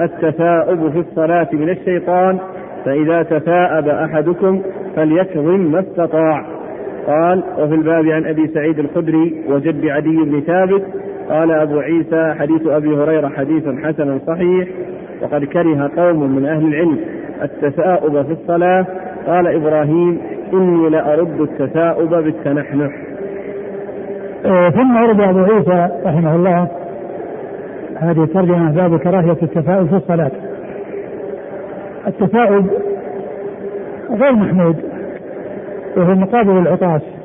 التثاؤب 0.00 0.90
في 0.90 0.98
الصلاة 0.98 1.48
من 1.52 1.70
الشيطان 1.70 2.38
فإذا 2.84 3.22
تثاءب 3.22 3.88
أحدكم 3.88 4.62
فليكظم 4.96 5.60
ما 5.72 5.80
استطاع. 5.80 6.46
قال 7.06 7.42
وفي 7.58 7.74
الباب 7.74 8.06
عن 8.06 8.26
أبي 8.26 8.46
سعيد 8.46 8.78
الخدري 8.78 9.42
وجد 9.48 9.86
عدي 9.86 10.16
بن 10.16 10.40
ثابت 10.40 10.82
قال 11.30 11.50
أبو 11.50 11.78
عيسى 11.78 12.34
حديث 12.38 12.66
أبي 12.66 12.96
هريرة 12.96 13.28
حديث 13.28 13.68
حسن 13.84 14.18
صحيح 14.26 14.68
وقد 15.22 15.44
كره 15.44 15.90
قوم 15.96 16.36
من 16.36 16.46
أهل 16.46 16.66
العلم 16.66 16.98
التثاؤب 17.42 18.22
في 18.22 18.32
الصلاة. 18.32 18.86
قال 19.26 19.46
إبراهيم 19.46 20.20
إني 20.52 20.90
لأرد 20.90 21.40
التثاؤب 21.40 22.10
بالتنحنح. 22.10 22.92
آه، 24.44 24.70
ثم 24.70 24.96
ورد 24.96 25.20
أبو 25.20 25.38
عيسى 25.38 25.88
رحمه 26.06 26.36
الله 26.36 26.68
هذه 27.96 28.22
الترجمة 28.22 28.72
باب 28.72 28.98
كراهية 28.98 29.36
التثاؤب 29.42 29.86
في 29.86 29.96
الصلاة. 29.96 30.30
التثاؤب 32.06 32.66
غير 34.10 34.32
محمود 34.32 34.76
وهو 35.96 36.14
مقابل 36.14 36.58
العطاس. 36.58 37.17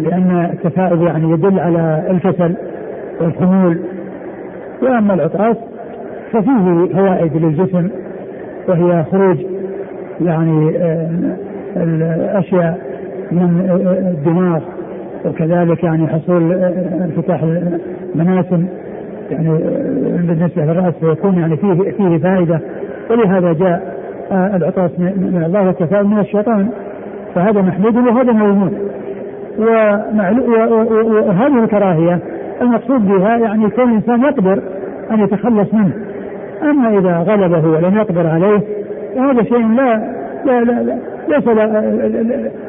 لأن 0.00 0.50
التثاؤب 0.52 1.02
يعني 1.02 1.30
يدل 1.30 1.60
على 1.60 2.02
الكسل 2.10 2.54
والخمول 3.20 3.80
وأما 4.82 5.14
العطاس 5.14 5.56
ففيه 6.32 6.94
فوائد 6.94 7.36
للجسم 7.36 7.88
وهي 8.68 9.04
خروج 9.12 9.36
يعني 10.20 10.76
آه، 10.78 11.10
الأشياء 11.76 12.78
من 13.32 13.66
آه، 13.70 14.10
الدماغ 14.10 14.60
وكذلك 15.24 15.84
يعني 15.84 16.08
حصول 16.08 16.52
آه، 16.52 17.04
انفتاح 17.04 17.42
المناسم. 18.14 18.66
يعني 19.30 19.48
بالنسبة 20.26 20.64
للرأس 20.64 20.94
فيكون 20.94 21.38
يعني 21.38 21.56
فيه 21.56 21.90
فيه 21.90 22.18
فائدة. 22.18 22.60
ولهذا 23.10 23.52
جاء 23.52 23.96
العطاس 24.32 24.90
من 25.00 25.42
الله 25.46 25.66
والتفاؤل 25.66 26.06
من 26.06 26.18
الشيطان. 26.18 26.68
فهذا 27.34 27.62
محمود 27.62 27.96
وهذا 27.96 28.32
مذموم 28.32 28.72
وهذه 29.58 31.64
الكراهية 31.64 32.18
المقصود 32.62 33.08
بها 33.08 33.36
يعني 33.36 33.70
كون 33.70 33.88
الإنسان 33.88 34.20
يقدر 34.20 34.62
أن 35.10 35.20
يتخلص 35.20 35.74
منه. 35.74 35.92
أما 36.62 36.98
إذا 36.98 37.18
غلبه 37.18 37.68
ولم 37.68 37.96
يقدر 37.96 38.26
عليه 38.26 38.60
فهذا 39.16 39.42
شيء 39.42 39.68
لا 39.68 40.16
لا 40.44 40.64
لا, 40.64 40.82
لا 40.82 40.98
ليس 41.28 41.48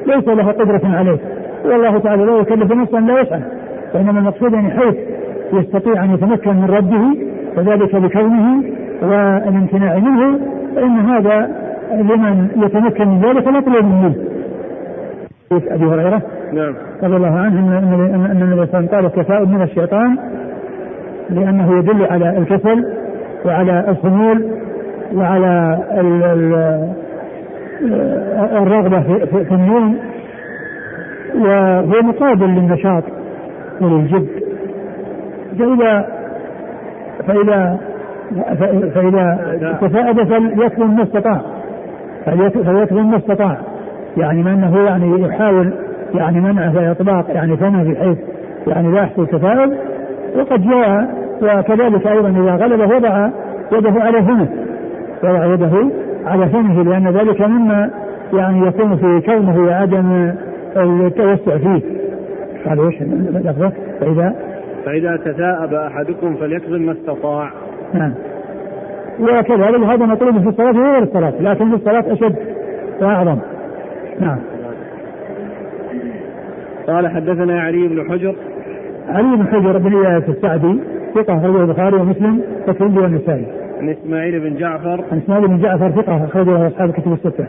ليس 0.05 0.27
له 0.27 0.51
قدرة 0.51 0.81
عليه. 0.83 1.17
والله 1.65 1.97
تعالى 1.97 2.25
لا 2.25 2.37
يكلف 2.37 2.71
نفسا 2.71 2.97
لا 2.97 3.21
يسعى. 3.21 3.41
وإنما 3.95 4.19
المقصود 4.19 4.53
يعني 4.53 4.69
حيث 4.69 4.95
يستطيع 5.53 6.03
أن 6.03 6.13
يتمكن 6.13 6.55
من 6.55 6.65
رده 6.65 7.03
وذلك 7.57 7.95
بكونه 7.95 8.63
والامتناع 9.01 9.97
منه 9.97 10.39
فإن 10.75 10.99
هذا 10.99 11.49
لمن 11.93 12.47
يتمكن 12.55 13.07
من 13.07 13.21
ذلك 13.21 13.47
مطلوب 13.47 13.85
منه. 13.85 14.15
أبي 15.51 15.85
هريرة 15.85 16.21
نعم. 16.53 16.75
رضي 17.03 17.15
الله 17.15 17.39
عنه 17.39 17.59
ان 17.59 18.41
النبي 18.41 18.45
صلى 18.45 18.53
الله 18.53 18.67
عليه 18.73 18.77
وسلم 18.77 18.87
قال 18.87 19.05
التثاؤب 19.05 19.49
من 19.49 19.61
الشيطان 19.61 20.17
لأنه 21.29 21.79
يدل 21.79 22.05
على 22.05 22.37
الكسل 22.37 22.85
وعلى 23.45 23.85
الخمول 23.89 24.45
وعلى 25.15 25.79
ال 25.91 26.23
ال 26.23 26.87
الرغبة 28.57 29.01
في, 29.01 29.45
في 29.45 29.53
النوم 29.53 29.97
وهو 31.35 32.01
مقابل 32.01 32.45
للنشاط 32.45 33.03
وللجد. 33.81 34.27
فإذا 35.57 36.07
فإذا 37.27 37.79
فإذا 38.95 39.77
تثاءب 39.81 40.23
فليكظم 40.23 40.95
ما 40.95 41.03
استطاع 41.03 41.41
فليكظم 42.25 43.11
ما 43.11 43.17
استطاع 43.17 43.57
يعني 44.17 44.43
ما 44.43 44.53
أنه 44.53 44.85
يعني 44.85 45.21
يحاول 45.21 45.73
يعني 46.13 46.41
منع 46.41 46.71
في 46.71 46.91
اطلاق 46.91 47.25
يعني 47.29 47.57
فمه 47.57 47.83
بحيث 47.93 48.17
يعني 48.67 48.91
لا 48.91 49.01
يحصل 49.01 49.27
تفاؤل 49.27 49.77
وقد 50.35 50.61
جاء 50.61 51.07
وكذلك 51.41 52.07
أيضا 52.07 52.29
إذا 52.29 52.65
غلبه 52.65 52.95
وضع 52.95 53.29
يده 53.71 54.01
على 54.01 54.23
فمه 54.23 54.47
وضع 55.23 55.45
يده 55.45 55.89
على 56.25 56.49
فمه 56.49 56.83
لأن 56.83 57.07
ذلك 57.07 57.41
مما 57.41 57.89
يعني 58.33 58.67
يكون 58.67 58.97
في 58.97 59.21
كونه 59.25 59.59
وعدم 59.59 60.33
التوسع 60.77 61.57
فيه. 61.57 61.81
قال 62.67 62.79
إيش 62.79 63.01
لفظه 63.45 63.71
فإذا 63.99 64.35
فإذا 64.85 65.17
تثاءب 65.17 65.73
أحدكم 65.73 66.35
فليكظم 66.35 66.81
ما 66.81 66.91
استطاع. 66.91 67.51
نعم. 67.93 68.13
وكذلك 69.19 69.83
هذا 69.83 70.05
مطلوب 70.05 70.41
في 70.41 70.49
الصلاة 70.49 70.79
وغير 70.79 71.03
الصلاة 71.03 71.33
لكن 71.39 71.69
في 71.69 71.75
الصلاة 71.75 72.13
أشد 72.13 72.35
وأعظم. 73.01 73.37
نعم 74.19 74.39
قال 76.87 77.07
حدثنا 77.07 77.61
علي 77.61 77.87
بن 77.87 78.11
حجر 78.11 78.35
علي 79.09 79.35
بن 79.37 79.47
حجر 79.47 79.77
بن 79.77 80.05
اياس 80.05 80.29
السعدي 80.29 80.79
ثقة 81.15 81.37
أخرجه 81.37 81.61
البخاري 81.61 81.95
ومسلم 81.95 82.41
والترمذي 82.67 82.99
والنسائي. 82.99 83.45
عن 83.81 83.89
إسماعيل 83.89 84.39
بن 84.39 84.55
جعفر. 84.55 85.03
عن 85.11 85.17
إسماعيل 85.17 85.47
بن 85.47 85.57
جعفر 85.57 85.91
ثقة 85.91 86.25
أخرجه 86.25 86.67
أصحاب 86.67 86.89
الكتب 86.89 87.13
الستة. 87.13 87.47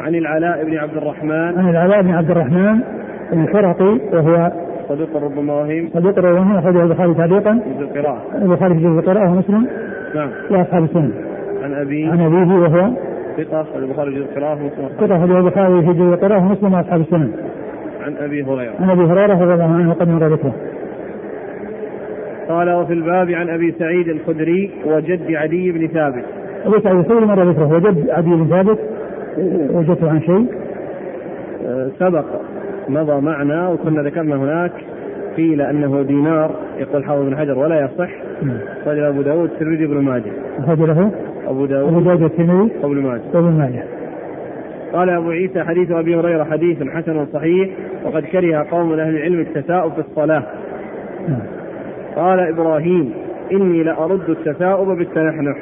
عن 0.00 0.14
العلاء 0.14 0.64
بن 0.64 0.76
عبد 0.76 0.96
الرحمن. 0.96 1.58
عن 1.58 1.70
العلاء 1.70 2.02
بن 2.02 2.10
عبد 2.10 2.30
الرحمن 2.30 2.80
الحرقي 3.32 3.98
وهو 4.12 4.52
صديق 4.88 5.16
ربما 5.16 5.52
وهم. 5.52 5.88
صديق 5.94 6.18
ربما 6.18 6.40
وهم 6.40 6.56
أخرجه 6.56 6.82
البخاري 6.82 7.14
تعليقا. 7.14 7.60
في 7.78 7.82
القراءة. 7.82 8.22
البخاري 8.42 8.74
في 8.74 8.86
القراءة 8.86 9.30
ومسلم. 9.30 9.66
نعم. 10.14 10.28
وأصحاب 10.50 10.84
السنة. 10.84 11.10
عن 11.62 11.74
أبيه. 11.74 12.10
عن 12.10 12.20
أبيه 12.20 12.54
وهو 12.54 12.90
ثقة 13.36 13.60
أخرج 13.60 13.82
البخاري 13.82 14.10
في 14.10 14.18
القراءة 14.18 14.52
ومسلم. 14.52 14.88
ثقة 15.00 15.16
أخرجه 15.16 15.38
البخاري 15.38 15.82
في 15.82 15.90
القراءة 15.90 16.46
ومسلم 16.46 16.74
وأصحاب 16.74 17.00
السنة. 17.00 17.32
عن 18.04 18.16
أبي 18.16 18.42
هريرة. 18.42 18.72
عن 18.80 18.90
أبي 18.90 19.02
هريرة 19.02 19.42
رضي 19.44 19.54
الله 19.54 19.74
عنه 19.74 19.90
وقد 19.90 20.08
مر 20.08 20.26
ذكره. 20.26 20.54
قال 22.48 22.70
وفي 22.70 22.92
الباب 22.92 23.30
عن 23.30 23.48
أبي 23.48 23.74
سعيد 23.78 24.08
الخدري 24.08 24.70
وجد 24.86 25.34
عدي 25.34 25.72
بن 25.72 25.86
ثابت. 25.86 26.24
أبي 26.64 26.80
سعيد 26.80 26.98
الخدري 26.98 27.26
مر 27.26 27.50
ذكره. 27.50 27.74
وجد 27.74 28.10
عدي 28.10 28.30
بن 28.30 28.46
ثابت 28.46 28.78
وجدته 29.70 30.10
عن 30.10 30.20
شيء. 30.20 30.46
سبق 31.98 32.24
مضى 32.88 33.20
معنا 33.20 33.68
وكنا 33.68 34.02
ذكرنا 34.02 34.36
هناك. 34.36 34.72
قيل 35.36 35.60
أنه 35.60 36.02
دينار 36.02 36.50
يقول 36.78 37.04
حافظ 37.04 37.22
بن 37.22 37.36
حجر 37.36 37.58
ولا 37.58 37.84
يصح. 37.84 38.10
قال 38.86 39.04
أبو 39.04 39.22
داود 39.22 39.50
الترمذي 39.50 39.86
بن 39.86 39.96
ماجه. 39.96 40.32
اخرج 40.58 40.80
له 40.80 41.10
أبو 41.46 41.66
داود. 41.66 41.88
أبو 41.88 42.00
داود 42.00 42.22
الترمذي. 42.22 42.70
وابن 42.82 43.02
ماجه. 43.02 43.22
وابن 43.34 43.58
ماجه. 43.58 43.84
قال 44.92 45.10
أبو 45.10 45.30
عيسى 45.30 45.64
حديث 45.64 45.90
أبي 45.90 46.16
هريرة 46.16 46.44
حديث 46.44 46.82
حسن 46.82 47.26
صحيح 47.32 47.68
وقد 48.04 48.22
كره 48.22 48.66
قوم 48.70 48.92
من 48.92 49.00
أهل 49.00 49.16
العلم 49.16 49.40
التثاؤب 49.40 49.92
في 49.92 49.98
الصلاة. 49.98 50.42
قال 52.16 52.40
إبراهيم 52.40 53.12
إني 53.52 53.82
لأرد 53.82 54.30
التثاؤب 54.30 54.88
بالتنحنح. 54.88 55.56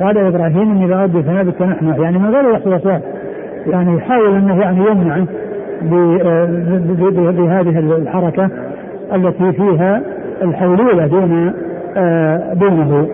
قال 0.00 0.18
إبراهيم 0.18 0.70
إني 0.70 0.86
لأرد 0.86 1.16
التثاؤب 1.16 1.46
بالتنحنح. 1.46 1.98
يعني 1.98 2.18
من 2.18 2.34
غير 2.34 2.50
يحصل 2.50 2.74
وسواس 2.74 3.02
يعني 3.66 3.96
يحاول 3.96 4.34
أنه 4.34 4.60
يعني 4.60 4.86
يمنعه 4.90 5.26
بهذه 7.32 7.78
الحركة 7.78 8.50
التي 9.14 9.52
فيها 9.52 10.02
الحولولة 10.42 11.06
دون 11.06 11.52
آه، 11.96 12.54
دونه. 12.54 13.08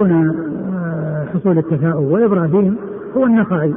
هنا 0.00 0.34
آه، 0.72 1.24
حصول 1.34 1.58
التثاؤب 1.58 2.04
وإبراهيم 2.04 2.76
هو 3.16 3.24
النخعي 3.24 3.74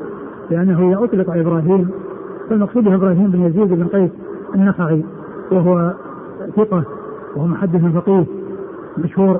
لأنه 0.51 0.89
إذا 0.89 1.03
أطلق 1.03 1.29
إبراهيم 1.29 1.89
فالمقصود 2.49 2.87
إبراهيم 2.87 3.31
بن 3.31 3.41
يزيد 3.41 3.73
بن 3.73 3.87
قيس 3.87 4.11
النخعي 4.55 5.03
وهو 5.51 5.93
ثقة 6.55 6.83
وهو 7.35 7.47
محدث 7.47 7.93
فقيه 7.93 8.25
مشهور 8.97 9.39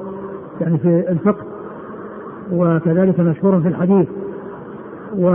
يعني 0.62 0.78
في 0.78 1.06
الفقه 1.10 1.44
وكذلك 2.52 3.20
مشهور 3.20 3.62
في 3.62 3.68
الحديث 3.68 4.08
و 5.18 5.26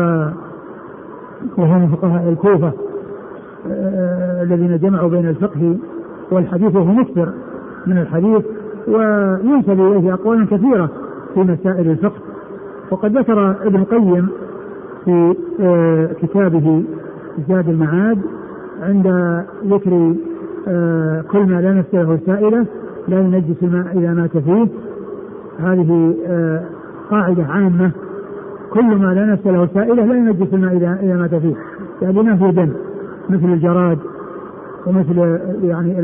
وهو 1.59 1.79
من 1.79 1.89
فقهاء 1.89 2.29
الكوفة 2.29 2.73
آه، 3.71 4.43
الذين 4.43 4.79
جمعوا 4.79 5.11
بين 5.11 5.29
الفقه 5.29 5.77
والحديث 6.31 6.77
وهو 6.77 6.93
مكثر 6.93 7.33
من 7.87 7.99
الحديث 7.99 8.45
وينسب 8.89 9.81
إليه 9.81 10.15
أقوال 10.15 10.49
كثيرة. 10.49 10.91
في 11.35 11.41
مسائل 11.41 11.91
الفقه. 11.91 12.21
وقد 12.91 13.19
ذكر 13.19 13.51
ابن 13.67 13.77
القيم 13.77 14.29
في 15.05 15.37
آه، 15.61 16.09
كتابه 16.23 16.85
زاد 17.49 17.69
المعاد 17.69 18.19
عند 18.83 19.07
ذكر 19.67 20.15
آه، 20.69 21.25
كل 21.31 21.39
ما 21.39 21.61
لا 21.61 21.73
نفس 21.73 21.95
له 21.95 22.19
سائلة 22.27 22.67
لا 23.09 23.21
ينجس 23.21 23.63
الماء 23.63 23.99
إذا 23.99 24.15
مات 24.15 24.37
فيه 24.37 24.69
هذه 25.59 26.15
آه، 26.27 26.63
قاعدة 27.11 27.45
عامة. 27.45 27.91
كل 28.73 28.85
ما 28.85 29.15
لا 29.15 29.27
نفس 29.27 29.47
له 29.47 29.69
سائلة 29.75 30.05
لا 30.05 30.15
ينجس 30.15 30.55
الماء 30.55 30.77
إذا 30.77 30.99
إذا 31.03 31.17
مات 31.17 31.35
فيه 31.35 31.55
يعني 32.03 32.23
ما 32.23 32.37
فيه 32.37 32.51
دم 32.51 32.71
مثل 33.31 33.53
الجراد 33.53 33.99
ومثل 34.87 35.19
يعني 35.63 35.95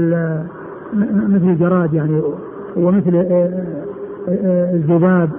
مثل 1.29 1.49
الجراد 1.49 1.95
يعني 1.95 2.23
ومثل 2.77 3.17
آه، 3.17 3.80
الذباب 4.75 5.31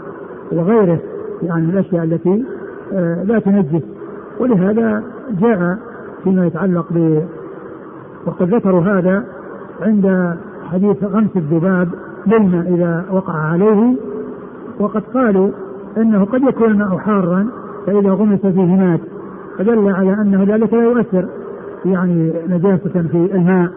وغيره 0.51 0.99
يعني 1.43 1.67
من 1.67 1.69
الأشياء 1.69 2.03
التي 2.03 2.43
لا 3.23 3.39
تنجس 3.39 3.83
ولهذا 4.39 5.03
جاء 5.41 5.77
فيما 6.23 6.45
يتعلق 6.45 6.85
ب 6.93 7.23
وقد 8.25 8.53
ذكروا 8.53 8.81
هذا 8.81 9.23
عند 9.81 10.35
حديث 10.71 11.03
غمس 11.03 11.29
الذباب 11.35 11.89
للماء 12.27 12.73
إذا 12.73 13.05
وقع 13.11 13.33
عليه 13.33 13.95
وقد 14.79 15.01
قالوا 15.13 15.49
أنه 15.97 16.25
قد 16.25 16.41
يكون 16.41 16.71
الماء 16.71 16.97
حارا 16.97 17.47
فإذا 17.85 18.09
غمس 18.09 18.39
فيه 18.39 18.75
مات 18.75 18.99
فدل 19.57 19.89
على 19.89 20.13
أنه 20.13 20.43
ذلك 20.43 20.73
لا 20.73 20.83
يؤثر 20.83 21.27
يعني 21.85 22.33
نجاسة 22.49 23.01
في 23.11 23.29
الماء. 23.33 23.71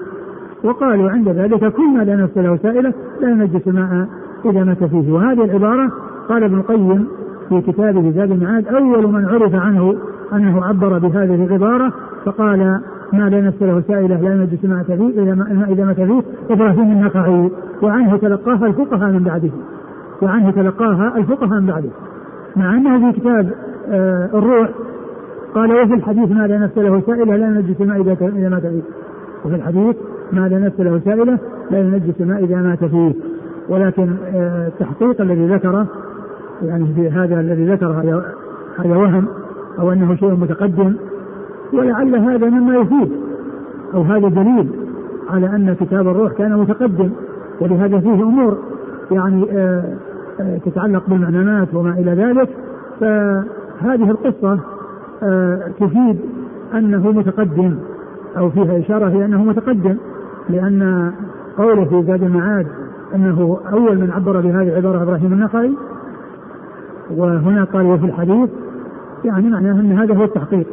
وقالوا 0.65 1.11
عند 1.11 1.29
ذلك 1.29 1.73
كل 1.73 1.89
ما 1.97 2.05
لا 2.05 2.17
نفس 2.17 2.37
له 2.37 2.57
سائلة 2.57 2.93
لا 3.21 3.31
ينجس 3.31 3.69
الماء 3.69 4.07
إذا 4.47 4.65
مات 4.65 4.85
فيه 4.85 5.13
وهذه 5.13 5.45
العبارة 5.45 5.93
قال 6.29 6.45
ابن 6.45 6.59
القيم 6.59 7.07
في 7.49 7.61
كتابه 7.61 8.11
زاد 8.11 8.31
المعاد 8.31 8.67
أول 8.67 9.13
من 9.13 9.25
عرف 9.25 9.55
عنه 9.55 9.95
أنه 10.33 10.65
عبر 10.65 10.99
بهذه 10.99 11.45
العبارة 11.45 11.93
فقال 12.25 12.81
ما 13.13 13.29
لا 13.29 13.41
نفس 13.41 13.63
له 13.63 13.83
سائلة 13.89 14.21
لا 14.21 14.35
ينجس 14.35 14.65
الماء 14.65 14.83
فيه 14.83 15.23
إذا 15.23 15.35
ما 15.35 15.67
إذا 15.69 15.85
مات 15.85 15.97
فيه 15.97 16.23
إبراهيم 16.51 16.93
النخعي. 16.93 17.51
وعنه 17.83 18.17
تلقاها 18.17 18.67
الفقهاء 18.67 19.11
من 19.11 19.23
بعده. 19.23 19.51
وعنه 20.23 20.51
تلقاها 20.51 21.17
الفقهاء 21.17 21.61
من 21.61 21.67
بعده. 21.67 21.91
مع 22.57 22.77
أنه 22.77 23.13
في 23.13 23.21
كتاب 23.21 23.51
آه 23.91 24.31
الروح 24.35 24.71
قال 25.55 25.73
وفي 25.73 25.95
الحديث 25.95 26.31
ما 26.31 26.47
لا 26.47 26.59
نفس 26.59 26.79
له 26.79 27.03
سائلة 27.07 27.37
لا 27.37 27.47
ينجس 27.47 27.81
الماء 27.81 28.01
إذا 28.01 28.13
إذا 28.13 28.49
مات 28.49 28.63
فيه 28.63 28.83
وفي 29.45 29.55
الحديث 29.55 29.97
ما 30.33 30.49
لا 30.49 30.59
نفس 30.59 30.81
له 30.81 31.01
سائلة 31.05 31.39
لا 31.71 31.79
ينجس 31.79 32.21
الماء 32.21 32.45
إذا 32.45 32.57
مات 32.57 32.85
فيه 32.85 33.15
ولكن 33.69 34.17
آه 34.35 34.69
التحقيق 34.69 35.21
الذي 35.21 35.47
ذكره 35.47 35.87
يعني 36.63 36.95
في 36.95 37.11
هذا 37.11 37.41
الذي 37.41 37.65
ذكر 37.65 37.87
هذا 38.79 38.97
وهم 38.97 39.27
أو 39.79 39.93
أنه 39.93 40.15
شيء 40.17 40.31
متقدم 40.31 40.95
ولعل 41.73 42.17
هذا 42.17 42.47
مما 42.47 42.77
يفيد 42.77 43.13
أو 43.95 44.03
هذا 44.03 44.29
دليل 44.29 44.71
على 45.31 45.47
أن 45.47 45.77
كتاب 45.81 46.09
الروح 46.09 46.33
كان 46.33 46.57
متقدم 46.59 47.11
ولهذا 47.61 48.01
فيه 48.01 48.23
أمور 48.23 48.59
يعني 49.11 49.47
آه، 49.53 49.95
آه، 50.41 50.59
تتعلق 50.59 51.09
بالمعنانات 51.09 51.75
وما 51.75 51.91
إلى 51.91 52.11
ذلك 52.11 52.49
فهذه 53.01 54.11
القصة 54.11 54.59
آه، 55.23 55.61
تفيد 55.81 56.21
أنه 56.75 57.13
متقدم 57.13 57.77
أو 58.37 58.51
فيها 58.51 58.79
إشارة 58.79 59.09
إلى 59.09 59.25
أنه 59.25 59.45
متقدم 59.45 59.97
لأن 60.49 61.13
قوله 61.59 61.85
في 61.85 62.07
زاد 62.07 62.23
المعاد 62.23 62.67
أنه 63.15 63.59
أول 63.73 63.99
من 63.99 64.11
عبر 64.11 64.41
بهذه 64.41 64.69
العبارة 64.69 65.03
إبراهيم 65.03 65.33
النخعي 65.33 65.75
وهنا 67.11 67.65
قال 67.65 67.87
وفي 67.87 68.05
الحديث 68.07 68.51
يعني 69.25 69.51
معناه 69.51 69.81
أن 69.81 69.93
هذا 69.93 70.15
هو 70.15 70.25
التحقيق 70.25 70.67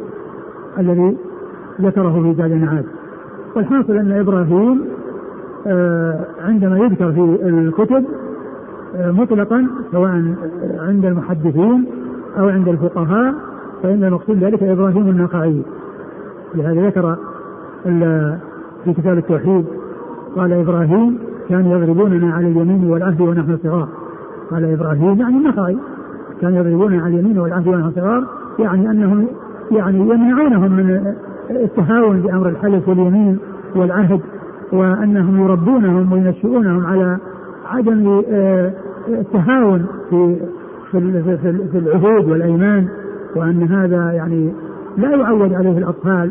الذي 0.78 1.16
ذكره 1.80 2.22
في 2.22 2.34
زاد 2.34 2.52
المعاد 2.52 2.84
والحاصل 3.56 3.96
أن 3.96 4.12
إبراهيم 4.12 4.84
عندما 6.40 6.78
يذكر 6.78 7.12
في 7.12 7.20
الكتب 7.44 8.04
مطلقا 8.94 9.66
سواء 9.92 10.34
عند 10.78 11.04
المحدثين 11.04 11.86
أو 12.38 12.48
عند 12.48 12.68
الفقهاء 12.68 13.34
فإن 13.82 14.04
المقصود 14.04 14.44
ذلك 14.44 14.62
إبراهيم 14.62 15.08
النقعي 15.08 15.62
لهذا 16.54 16.86
ذكر 16.86 17.16
في 18.84 18.92
كتاب 18.92 19.18
التوحيد 19.18 19.64
قال 20.36 20.52
إبراهيم 20.52 21.18
كانوا 21.48 21.76
يضربوننا 21.76 22.34
على 22.34 22.46
اليمين 22.46 22.90
والعهد 22.90 23.20
ونحن 23.20 23.58
صغار 23.62 23.88
قال 24.50 24.64
إبراهيم 24.64 25.20
يعني 25.20 25.36
النقعي 25.36 25.76
كانوا 26.40 26.58
يضربوننا 26.58 27.02
على 27.02 27.14
اليمين 27.14 27.38
والعهد 27.38 27.68
ونحن 27.68 27.90
صغار 27.90 28.24
يعني 28.58 28.90
أنهم 28.90 29.26
يعني 29.70 29.98
يمنعونهم 29.98 30.72
من 30.72 31.14
التهاون 31.50 32.20
بأمر 32.20 32.48
الحلف 32.48 32.88
واليمين 32.88 33.38
والعهد 33.76 34.20
وأنهم 34.72 35.44
يربونهم 35.44 36.12
وينشئونهم 36.12 36.86
على 36.86 37.18
عدم 37.66 38.22
آه، 38.30 38.72
التهاون 39.08 39.86
في 40.10 40.36
في 40.90 41.38
في 41.72 41.78
العهود 41.78 42.30
والأيمان 42.30 42.88
وأن 43.36 43.62
هذا 43.62 44.12
يعني 44.12 44.52
لا 44.98 45.10
يعود 45.10 45.52
عليه 45.52 45.78
الأطفال 45.78 46.30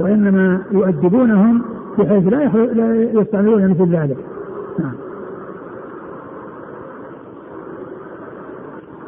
وإنما 0.00 0.60
يؤدبونهم 0.72 1.62
بحيث 1.98 2.28
لا 2.28 3.10
يستعملون 3.14 3.70
مثل 3.70 3.96
ذلك. 3.96 4.16
نعم. 4.78 4.92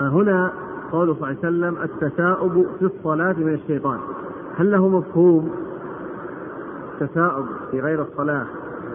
هنا 0.00 0.52
قوله 0.92 1.14
صلى 1.14 1.22
الله 1.22 1.26
عليه 1.26 1.38
وسلم 1.38 1.76
التثاؤب 1.82 2.66
في 2.78 2.84
الصلاة 2.84 3.32
من 3.38 3.54
الشيطان. 3.54 3.98
هل 4.56 4.70
له 4.70 4.88
مفهوم؟ 4.88 5.50
التثاؤب 7.00 7.46
في 7.70 7.80
غير 7.80 8.02
الصلاة 8.02 8.46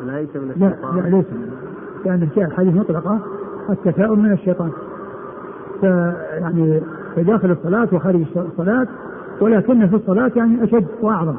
ليس 0.05 0.35
من 0.35 0.51
الشيطان؟ 0.51 0.95
لا 0.95 1.01
لا 1.01 1.15
ليس. 1.15 1.25
لأن 2.05 2.29
جاء 2.35 2.45
الحديث 2.45 2.73
مطلقة 2.73 3.19
التثاؤب 3.69 4.17
من 4.17 4.31
الشيطان. 4.31 4.71
فيعني 5.81 6.81
في 7.15 7.23
داخل 7.23 7.51
الصلاة 7.51 7.87
وخارج 7.91 8.25
الصلاة 8.35 8.87
ولكن 9.41 9.87
في 9.87 9.95
الصلاة 9.95 10.31
يعني 10.35 10.63
أشد 10.63 10.87
وأعظم. 11.01 11.35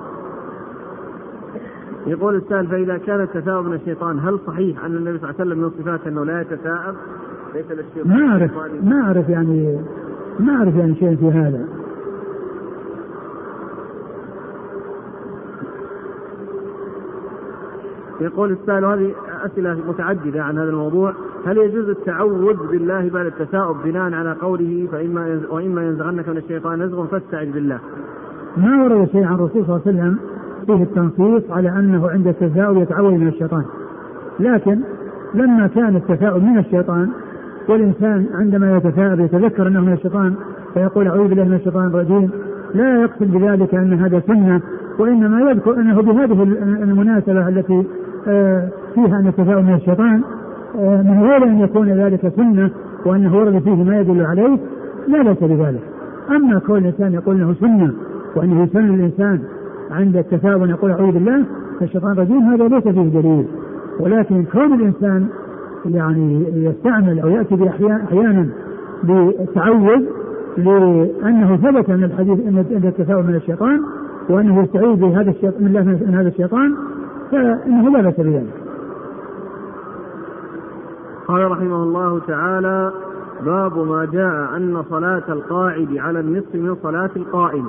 يقول 2.07 2.35
السائل 2.37 2.67
فإذا 2.67 2.99
كان 2.99 3.21
التثاؤب 3.21 3.67
من 3.67 3.75
الشيطان 3.75 4.19
هل 4.19 4.39
صحيح 4.47 4.85
أن 4.85 4.97
النبي 4.97 5.19
صلى 5.19 5.31
الله 5.31 5.41
عليه 5.41 5.51
وسلم 5.51 5.63
من 5.63 5.71
صفاته 5.71 6.09
أنه 6.09 6.25
لا 6.25 6.41
يتثاءب؟ 6.41 6.95
ما 8.05 8.29
أعرف 8.29 8.51
ما 8.83 9.01
أعرف 9.01 9.29
يعني 9.29 9.79
ما 10.41 10.57
أعرف 10.57 10.75
يعني 10.77 10.95
شيء 10.95 11.17
في 11.17 11.31
هذا. 11.31 11.65
يقول 18.21 18.53
السائل 18.53 18.85
هذه 18.85 19.15
أسئلة 19.45 19.79
متعددة 19.89 20.43
عن 20.43 20.59
هذا 20.59 20.71
الموضوع. 20.71 21.15
هل 21.47 21.59
يجوز 21.59 21.89
التعوذ 21.89 22.71
بالله 22.71 23.11
بعد 23.11 23.27
التثاؤب 23.27 23.77
بناء 23.85 24.13
على 24.13 24.33
قوله 24.33 24.89
فإما 24.93 25.41
وإما 25.51 25.87
ينزغنك 25.87 26.29
من 26.29 26.37
الشيطان 26.37 26.83
نزغ 26.83 27.07
فاستعذ 27.07 27.53
بالله؟ 27.53 27.79
ما 28.57 28.85
ورد 28.85 29.09
شيء 29.13 29.25
عن 29.25 29.35
الرسول 29.35 29.67
صلى 29.67 29.77
الله 29.77 29.83
عليه 29.87 29.99
وسلم 29.99 30.19
فيه 30.67 30.83
التنصيص 30.83 31.51
على 31.51 31.69
أنه 31.69 32.11
عند 32.11 32.27
التثاؤب 32.27 32.77
يتعوذ 32.77 33.11
من 33.11 33.29
الشيطان. 33.29 33.65
لكن 34.41 34.81
لما 35.35 35.67
كان 35.67 35.97
التثاؤب 35.97 36.43
من 36.43 36.59
الشيطان 36.59 37.11
والإنسان 37.69 38.27
عندما 38.35 38.77
يتثاءب 38.77 39.21
يتذكر 39.21 39.69
أنه 39.69 39.81
من 39.81 39.93
الشيطان 39.93 40.35
فيقول 40.75 41.09
أعوذ 41.09 41.29
بالله 41.29 41.45
من 41.45 41.55
الشيطان 41.55 41.87
الرجيم. 41.87 42.31
لا 42.75 43.03
يقصد 43.03 43.31
بذلك 43.31 43.75
أن 43.75 43.93
هذا 43.93 44.23
سنة 44.27 44.61
وإنما 44.99 45.51
يذكر 45.51 45.75
أنه 45.75 46.03
بهذه 46.03 46.43
المناسبة 46.83 47.49
التي 47.49 47.85
آه، 48.29 48.69
فيها 48.95 49.21
أن 49.21 49.27
التثاؤب 49.27 49.65
من 49.65 49.75
الشيطان 49.75 50.23
آه، 50.79 51.03
من 51.03 51.23
غير 51.23 51.45
أن 51.45 51.61
يكون 51.61 51.89
ذلك 51.89 52.33
سنة 52.37 52.71
وأنه 53.07 53.39
ورد 53.39 53.59
فيه 53.59 53.85
ما 53.85 54.01
يدل 54.01 54.27
عليه 54.27 54.59
لا 55.09 55.23
بأس 55.23 55.39
بذلك. 55.41 55.81
أما 56.31 56.59
كون 56.59 56.79
الإنسان 56.79 57.13
يقول 57.13 57.37
أنه 57.37 57.55
سنة 57.55 57.93
وأنه 58.37 58.63
يسن 58.63 58.95
الإنسان 58.95 59.41
عند 59.91 60.17
التثاؤب 60.17 60.71
يقول 60.71 60.91
أعوذ 60.91 61.13
بالله 61.13 61.45
الشيطان 61.83 62.13
الرجيم 62.13 62.43
هذا 62.43 62.69
ليس 62.69 62.83
فيه 62.83 63.21
دليل. 63.21 63.47
ولكن 64.01 64.45
كون 64.45 64.73
الإنسان 64.73 65.27
يعني 65.87 66.45
يستعمل 66.65 67.21
أو 67.21 67.29
يأتي 67.29 67.69
أحيانا 67.69 68.49
بالتعوذ 69.03 70.03
لأنه 70.57 71.57
ثبت 71.57 71.91
أن 71.91 72.05
الحديث 72.05 72.47
أن 72.47 72.83
التثاؤب 72.85 73.27
من 73.27 73.35
الشيطان 73.35 73.81
وأنه 74.29 74.63
يستعيذ 74.63 74.97
بهذا 74.97 75.31
الشيطان 75.31 75.65
من 75.65 76.01
من 76.09 76.15
هذا 76.15 76.29
الشيطان 76.29 76.75
فإنه 77.31 77.91
لا 77.91 78.03
بأس 78.03 78.21
بذلك. 78.21 78.65
قال 81.29 81.51
رحمه 81.51 81.83
الله 81.83 82.19
تعالى 82.19 82.93
باب 83.45 83.79
ما 83.79 84.05
جاء 84.13 84.57
أن 84.57 84.83
صلاة 84.91 85.23
القاعد 85.29 85.97
على 85.97 86.21
النصف 86.21 86.55
من 86.55 86.77
صلاة 86.83 87.11
القائم 87.17 87.67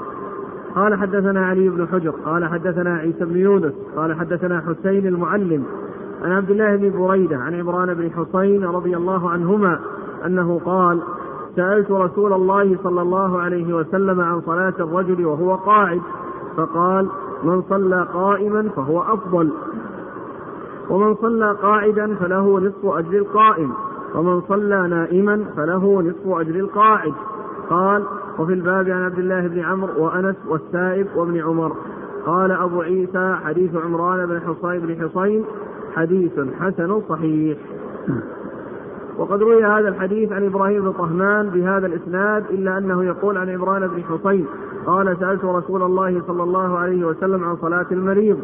قال 0.75 0.95
حدثنا 0.95 1.45
علي 1.45 1.69
بن 1.69 1.87
حجر 1.87 2.09
قال 2.09 2.45
حدثنا 2.45 2.95
عيسى 2.95 3.25
بن 3.25 3.37
يونس 3.37 3.73
قال 3.95 4.13
حدثنا 4.13 4.61
حسين 4.61 5.07
المعلم 5.07 5.63
عن 6.23 6.31
عبد 6.31 6.51
الله 6.51 6.75
بن 6.75 6.99
بريدة 6.99 7.37
عن 7.37 7.59
عمران 7.59 7.93
بن 7.93 8.11
حسين 8.11 8.65
رضي 8.65 8.97
الله 8.97 9.29
عنهما 9.29 9.79
أنه 10.25 10.61
قال 10.65 11.01
سألت 11.55 11.91
رسول 11.91 12.33
الله 12.33 12.77
صلى 12.83 13.01
الله 13.01 13.39
عليه 13.39 13.73
وسلم 13.73 14.21
عن 14.21 14.41
صلاة 14.41 14.73
الرجل 14.79 15.25
وهو 15.25 15.55
قاعد 15.55 16.01
فقال 16.57 17.09
من 17.43 17.61
صلى 17.69 18.07
قائما 18.13 18.69
فهو 18.75 19.01
أفضل 19.01 19.49
ومن 20.89 21.15
صلى 21.15 21.51
قاعدا 21.51 22.15
فله 22.15 22.59
نصف 22.59 22.85
أجر 22.85 23.17
القائم 23.17 23.73
ومن 24.15 24.41
صلى 24.41 24.87
نائما 24.87 25.45
فله 25.57 26.01
نصف 26.01 26.27
أجر 26.27 26.55
القاعد. 26.55 27.13
قال 27.69 28.03
وفي 28.39 28.53
الباب 28.53 28.89
عن 28.89 29.03
عبد 29.03 29.19
الله 29.19 29.47
بن 29.47 29.59
عمرو 29.59 30.05
وأنس 30.05 30.35
والسائب 30.47 31.07
وابن 31.15 31.41
عمر. 31.41 31.71
قال 32.25 32.51
أبو 32.51 32.81
عيسى 32.81 33.37
حديث 33.45 33.75
عمران 33.75 34.25
بن 34.25 34.41
حصين 34.41 34.79
بن 34.79 35.09
حصين 35.09 35.45
حديث 35.95 36.31
حسن 36.59 37.01
صحيح. 37.09 37.57
وقد 39.17 39.41
روي 39.41 39.65
هذا 39.65 39.89
الحديث 39.89 40.31
عن 40.31 40.45
إبراهيم 40.45 40.83
بن 40.83 40.91
طهمان 40.91 41.49
بهذا 41.49 41.87
الإسناد 41.87 42.45
إلا 42.49 42.77
أنه 42.77 43.03
يقول 43.03 43.37
عن 43.37 43.49
عمران 43.49 43.87
بن 43.87 44.03
حصين 44.03 44.45
قال 44.85 45.17
سألت 45.19 45.45
رسول 45.45 45.83
الله 45.83 46.21
صلى 46.27 46.43
الله 46.43 46.77
عليه 46.77 47.05
وسلم 47.05 47.43
عن 47.43 47.55
صلاة 47.55 47.85
المريض 47.91 48.39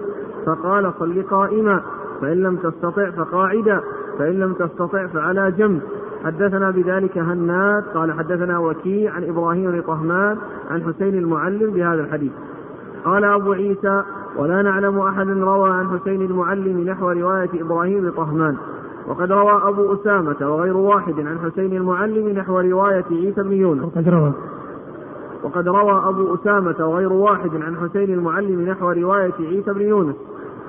فقال 0.45 0.93
صل 0.99 1.23
قائما 1.23 1.81
فإن 2.21 2.43
لم 2.43 2.55
تستطع 2.55 3.09
فقاعدا 3.09 3.81
فإن 4.19 4.39
لم 4.39 4.53
تستطع 4.53 5.07
فعلى 5.07 5.51
جنب. 5.51 5.81
حدثنا 6.23 6.71
بذلك 6.71 7.17
هناد 7.17 7.83
قال 7.83 8.13
حدثنا 8.13 8.59
وكيع 8.59 9.13
عن 9.13 9.23
إبراهيم 9.23 9.71
بن 9.71 9.81
طهمان 9.81 10.37
عن 10.69 10.83
حسين 10.83 11.15
المعلم 11.15 11.71
بهذا 11.71 12.01
الحديث. 12.01 12.31
قال 13.05 13.23
أبو 13.23 13.51
عيسى 13.53 14.03
ولا 14.37 14.61
نعلم 14.61 14.99
أحد 14.99 15.27
روى 15.29 15.69
عن 15.69 15.89
حسين 15.89 16.21
المعلم 16.21 16.79
نحو 16.89 17.11
رواية 17.11 17.49
إبراهيم 17.53 18.01
بن 18.01 18.11
طهمان. 18.11 18.57
وقد 19.07 19.31
روى 19.31 19.61
أبو 19.63 19.93
أسامة 19.93 20.35
وغير 20.41 20.77
واحد 20.77 21.19
عن 21.19 21.39
حسين 21.39 21.77
المعلم 21.77 22.29
نحو 22.29 22.59
رواية 22.59 23.05
عيسى 23.11 23.43
بن 23.43 23.51
يونس. 23.51 23.83
وقد 23.83 24.09
روى. 24.09 24.33
وقد 25.43 25.67
روى 25.67 26.09
أبو 26.09 26.35
أسامة 26.35 26.87
وغير 26.87 27.13
واحد 27.13 27.49
عن 27.55 27.75
حسين 27.75 28.13
المعلم 28.13 28.61
نحو 28.61 28.91
رواية 28.91 29.33
عيسى 29.39 29.73
بن 29.73 29.81
يونس. 29.81 30.15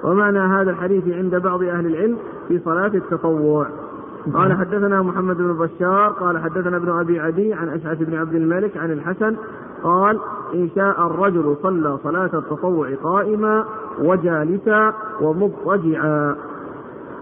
ومعنى 0.05 0.39
هذا 0.39 0.71
الحديث 0.71 1.09
عند 1.09 1.37
بعض 1.37 1.63
أهل 1.63 1.87
العلم 1.87 2.17
في 2.49 2.59
صلاة 2.59 2.93
التطوع. 2.95 3.67
قال 4.35 4.53
حدثنا 4.53 5.03
محمد 5.03 5.37
بن 5.37 5.53
بشار 5.53 6.09
قال 6.09 6.39
حدثنا 6.39 6.77
ابن 6.77 6.89
أبي 6.89 7.21
عدي 7.21 7.55
عن 7.55 7.69
أشعث 7.69 7.99
بن 7.99 8.15
عبد 8.15 8.35
الملك 8.35 8.77
عن 8.77 8.91
الحسن 8.91 9.37
قال 9.83 10.19
إن 10.55 10.69
شاء 10.75 11.07
الرجل 11.07 11.57
صلى 11.63 11.99
صلاة 12.05 12.31
التطوع 12.35 12.95
قائما 13.03 13.65
وجالسا 13.99 14.95
ومضطجعا. 15.21 16.37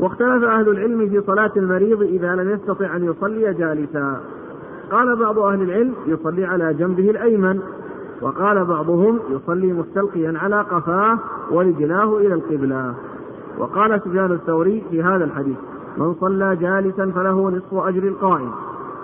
واختلف 0.00 0.44
أهل 0.44 0.68
العلم 0.68 1.08
في 1.08 1.20
صلاة 1.26 1.50
المريض 1.56 2.02
إذا 2.02 2.34
لم 2.34 2.50
يستطع 2.50 2.96
أن 2.96 3.04
يصلي 3.04 3.54
جالسا. 3.54 4.20
قال 4.90 5.16
بعض 5.16 5.38
أهل 5.38 5.62
العلم 5.62 5.94
يصلي 6.06 6.44
على 6.44 6.74
جنبه 6.74 7.10
الأيمن. 7.10 7.60
وقال 8.22 8.64
بعضهم 8.64 9.18
يصلي 9.30 9.72
مستلقيا 9.72 10.38
على 10.38 10.60
قفاه 10.60 11.18
ورجلاه 11.50 12.18
إلى 12.18 12.34
القبلة. 12.34 12.94
وقال 13.58 14.00
سفيان 14.00 14.32
الثوري 14.32 14.84
في 14.90 15.02
هذا 15.02 15.24
الحديث 15.24 15.56
من 15.96 16.14
صلى 16.14 16.56
جالسا 16.56 17.10
فله 17.14 17.50
نصف 17.50 17.74
أجر 17.74 18.02
القائم. 18.02 18.50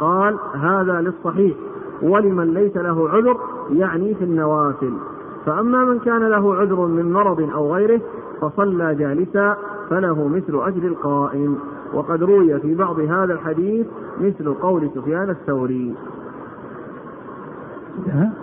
قال 0.00 0.36
هذا 0.54 1.00
للصحيح. 1.00 1.56
ولمن 2.02 2.54
ليس 2.54 2.76
له 2.76 3.08
عذر 3.08 3.36
يعني 3.72 4.14
في 4.14 4.24
النوافل. 4.24 4.92
فأما 5.46 5.84
من 5.84 5.98
كان 5.98 6.28
له 6.28 6.54
عذر 6.54 6.86
من 6.86 7.12
مرض 7.12 7.50
أو 7.54 7.74
غيره 7.74 8.00
فصلى 8.40 8.94
جالسا 8.94 9.56
فله 9.90 10.28
مثل 10.28 10.68
أجر 10.68 10.86
القائم. 10.86 11.56
وقد 11.94 12.22
روي 12.22 12.60
في 12.60 12.74
بعض 12.74 13.00
هذا 13.00 13.32
الحديث 13.32 13.86
مثل 14.20 14.54
قول 14.54 14.90
سفيان 14.94 15.30
الثوري. 15.30 15.94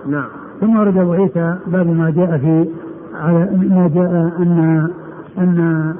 نعم. 0.08 0.28
ثم 0.62 0.80
ورد 0.80 0.98
أبو 0.98 1.14
عيسى 1.14 1.58
باب 1.68 1.88
ما 1.88 2.10
جاء 2.10 2.38
في 2.38 2.70
على 3.14 3.38
ما 3.70 3.92
جاء 3.96 4.42
أن 4.42 4.90
أن 5.38 5.94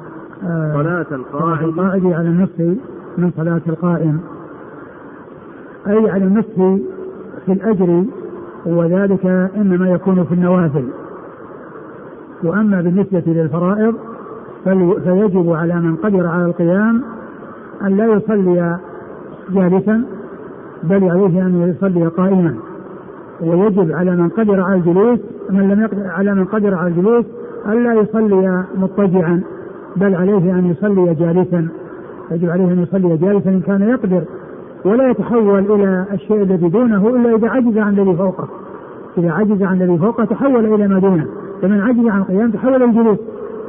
آه، 0.44 0.72
صلاة 0.74 1.06
القائد 1.12 2.06
على 2.06 2.28
النصف 2.28 2.60
من 3.18 3.30
صلاة 3.36 3.60
القائم. 3.66 4.20
أي 5.86 6.10
على 6.10 6.24
النصف 6.24 6.80
في 7.46 7.52
الأجر 7.52 8.04
وذلك 8.66 9.26
إنما 9.56 9.88
يكون 9.88 10.24
في 10.24 10.34
النوافل. 10.34 10.84
وأما 12.44 12.80
بالنسبة 12.80 13.22
للفرائض 13.26 13.94
فيجب 15.04 15.52
على 15.52 15.74
من 15.80 15.96
قدر 15.96 16.26
على 16.26 16.44
القيام 16.44 17.02
أن 17.82 17.96
لا 17.96 18.06
يصلي 18.06 18.78
جالسا 19.50 20.04
بل 20.82 21.04
عليه 21.10 21.46
أن 21.46 21.74
يصلي 21.76 22.06
قائما. 22.06 22.54
ويجب 23.40 23.92
على 23.92 24.16
من 24.16 24.28
قدر 24.28 24.60
على 24.60 24.74
الجلوس 24.74 25.18
من 25.50 25.68
لم 25.68 25.80
يقدر 25.80 26.06
على 26.06 26.34
من 26.34 26.44
قدر 26.44 26.74
على 26.74 26.88
الجلوس 26.88 27.24
ألا 27.68 27.94
يصلي 27.94 28.64
مضطجعا 28.76 29.40
بل 29.96 30.14
عليه 30.14 30.58
أن 30.58 30.66
يصلي 30.70 31.14
جالسا. 31.14 31.68
يجب 32.30 32.50
عليه 32.50 32.64
أن 32.64 32.82
يصلي 32.82 33.16
جالسا 33.16 33.50
إن 33.50 33.60
كان 33.60 33.82
يقدر 33.82 34.22
ولا 34.84 35.10
يتحول 35.10 35.58
إلى 35.58 36.04
الشيء 36.12 36.42
الذي 36.42 36.68
دونه 36.68 37.08
إلا 37.08 37.36
إذا 37.36 37.48
عجز 37.48 37.78
عن 37.78 37.98
الذي 37.98 38.16
فوقه. 38.16 38.48
إذا 39.18 39.30
عجز 39.30 39.62
عن 39.62 39.82
الذي 39.82 39.98
فوقه 39.98 40.24
تحول 40.24 40.74
إلى 40.74 40.88
ما 40.88 40.98
دونه. 40.98 41.26
فمن 41.62 41.80
عجز 41.80 42.06
عن 42.06 42.20
القيام 42.20 42.50
تحول 42.50 42.74
إلى 42.74 42.84
الجلوس. 42.84 43.18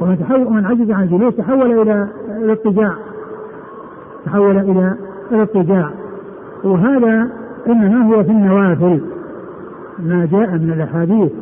ومن 0.00 0.18
تحول 0.18 0.46
ومن 0.46 0.64
عجز 0.64 0.90
عن 0.90 1.02
الجلوس 1.02 1.36
تحول 1.36 1.80
إلى 1.80 2.08
الاضطجاع 2.42 2.92
تحول 4.26 4.56
إلى 4.56 4.94
الاضطجاع 5.32 5.90
وهذا 6.64 7.28
إنما 7.66 8.06
هو 8.06 8.22
في 8.22 8.30
النوافل. 8.30 9.00
ما 9.98 10.28
جاء 10.32 10.50
من 10.50 10.72
الأحاديث 10.72 11.32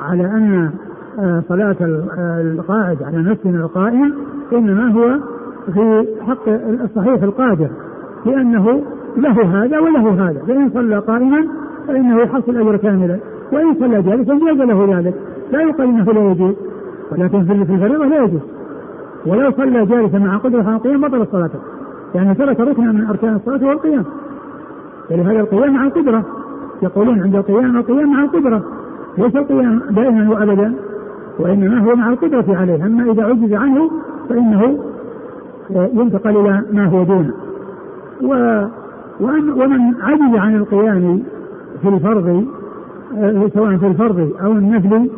على 0.00 0.24
أن 0.24 0.70
آه، 1.18 1.42
صلاة 1.48 1.76
القاعد 2.40 3.02
على 3.02 3.18
نفس 3.18 3.46
من 3.46 3.54
القائم 3.54 4.14
إنما 4.52 4.92
هو 4.92 5.18
في 5.72 6.06
حق 6.26 6.48
الصحيح 6.84 7.22
القادر. 7.22 7.68
لأنه 8.26 8.82
له 9.16 9.64
هذا 9.64 9.78
وله 9.78 10.30
هذا. 10.30 10.42
فإن 10.46 10.70
صلى 10.70 10.98
قائما 10.98 11.46
فإنه 11.86 12.20
يحصل 12.20 12.56
اجر 12.56 12.76
كاملا. 12.76 13.18
وإن 13.52 13.74
صلى 13.74 14.02
جالسا 14.02 14.34
جاز 14.34 14.56
له 14.56 14.98
ذلك. 14.98 15.14
لا 15.52 15.62
يقال 15.62 15.88
إنه 15.88 16.12
لا 16.12 16.30
يجوز. 16.30 16.54
ولكن 17.12 17.44
في 17.44 17.52
الفريضة 17.52 18.06
لا 18.06 18.24
يجوز. 18.24 18.40
ولو 19.26 19.50
صلى 19.50 19.86
جالسا 19.86 20.18
مع 20.18 20.36
قدرة 20.36 20.62
على 20.62 20.76
القيام 20.76 21.00
بطل 21.00 21.26
صلاته 21.32 21.58
يعني 22.14 22.34
ترك 22.34 22.60
ركنا 22.60 22.92
من 22.92 23.06
أركان 23.06 23.34
الصلاة 23.34 23.64
وهو 23.64 23.72
القيام 23.72 24.04
ولهذا 25.10 25.40
القيام 25.40 25.74
مع 25.74 25.84
القدرة. 25.84 26.24
يقولون 26.82 27.22
عند 27.22 27.36
القيام 27.36 27.76
القيام 27.76 28.12
مع 28.12 28.24
القدرة. 28.24 28.62
ليس 29.18 29.36
القيام 29.36 29.82
دائما 29.90 30.30
وأبدا. 30.30 30.74
وإنما 31.38 31.78
هو 31.78 31.96
مع 31.96 32.08
القدرة 32.08 32.44
عليه. 32.48 32.86
أما 32.86 33.12
إذا 33.12 33.24
عجز 33.24 33.52
عنه 33.52 33.90
فإنه 34.28 34.78
ينتقل 35.70 36.36
إلى 36.36 36.62
ما 36.72 36.86
هو 36.86 37.02
دونه. 37.02 37.34
ومن 39.20 39.94
عجز 40.02 40.36
عن 40.36 40.56
القيام 40.56 41.22
في 41.82 41.88
الفرض 41.88 42.46
سواء 43.54 43.76
في 43.76 43.86
الفرض 43.86 44.32
أو 44.44 44.52
النفل 44.52 45.10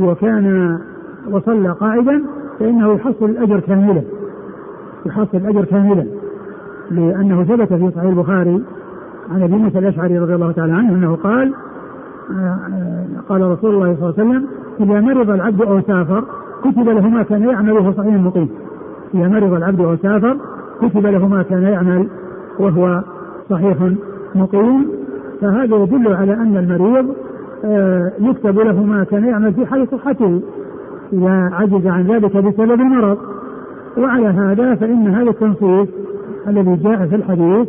وكان 0.00 0.78
وصلى 1.30 1.68
قاعدا 1.68 2.22
فإنه 2.58 2.94
يحصل 2.94 3.24
الأجر 3.24 3.60
كاملا. 3.60 4.02
يحصل 5.06 5.38
الأجر 5.38 5.64
كاملا. 5.64 6.06
لأنه 6.90 7.44
ثبت 7.44 7.72
في 7.72 7.90
صحيح 7.90 8.08
البخاري 8.08 8.62
عن 9.30 9.42
أبي 9.42 9.54
موسى 9.54 9.78
الأشعري 9.78 10.18
رضي 10.18 10.34
الله 10.34 10.52
تعالى 10.52 10.72
عنه 10.72 10.94
أنه 10.94 11.14
قال 11.16 11.54
قال 13.28 13.42
رسول 13.50 13.74
الله 13.74 13.96
صلى 14.00 14.10
الله 14.10 14.14
عليه 14.18 14.30
وسلم 14.30 14.46
إذا 14.80 15.00
مرض 15.00 15.30
العبد 15.30 15.62
أو 15.62 15.80
سافر 15.80 16.24
كتب 16.64 16.88
له 16.88 17.08
ما 17.08 17.22
كان 17.22 17.42
يعمل 17.42 17.72
وهو 17.72 17.92
صحيح 17.92 18.14
مقيم. 18.14 18.48
إذا 19.14 19.28
مرض 19.28 19.52
العبد 19.52 19.80
أو 19.80 19.96
سافر 19.96 20.36
كتب 20.80 21.06
له 21.06 21.28
ما 21.28 21.42
كان 21.42 21.62
يعمل 21.62 22.08
وهو 22.58 23.02
صحيح 23.50 23.76
مقيم 24.34 24.88
فهذا 25.40 25.76
يدل 25.76 26.14
على 26.14 26.32
أن 26.32 26.56
المريض 26.56 27.14
آه، 27.64 28.12
يكتب 28.20 28.58
له 28.58 28.82
ما 28.82 29.04
كان 29.04 29.24
يعمل 29.24 29.54
في 29.54 29.66
حال 29.66 29.88
صحته 29.88 30.40
إذا 31.12 31.50
عجز 31.52 31.86
عن 31.86 32.06
ذلك 32.06 32.36
بسبب 32.36 32.80
المرض. 32.80 33.18
وعلى 33.98 34.26
هذا 34.26 34.74
فإن 34.74 35.08
هذا 35.08 35.30
التنصيص 35.30 35.88
الذي 36.48 36.76
جاء 36.76 37.06
في 37.06 37.16
الحديث 37.16 37.68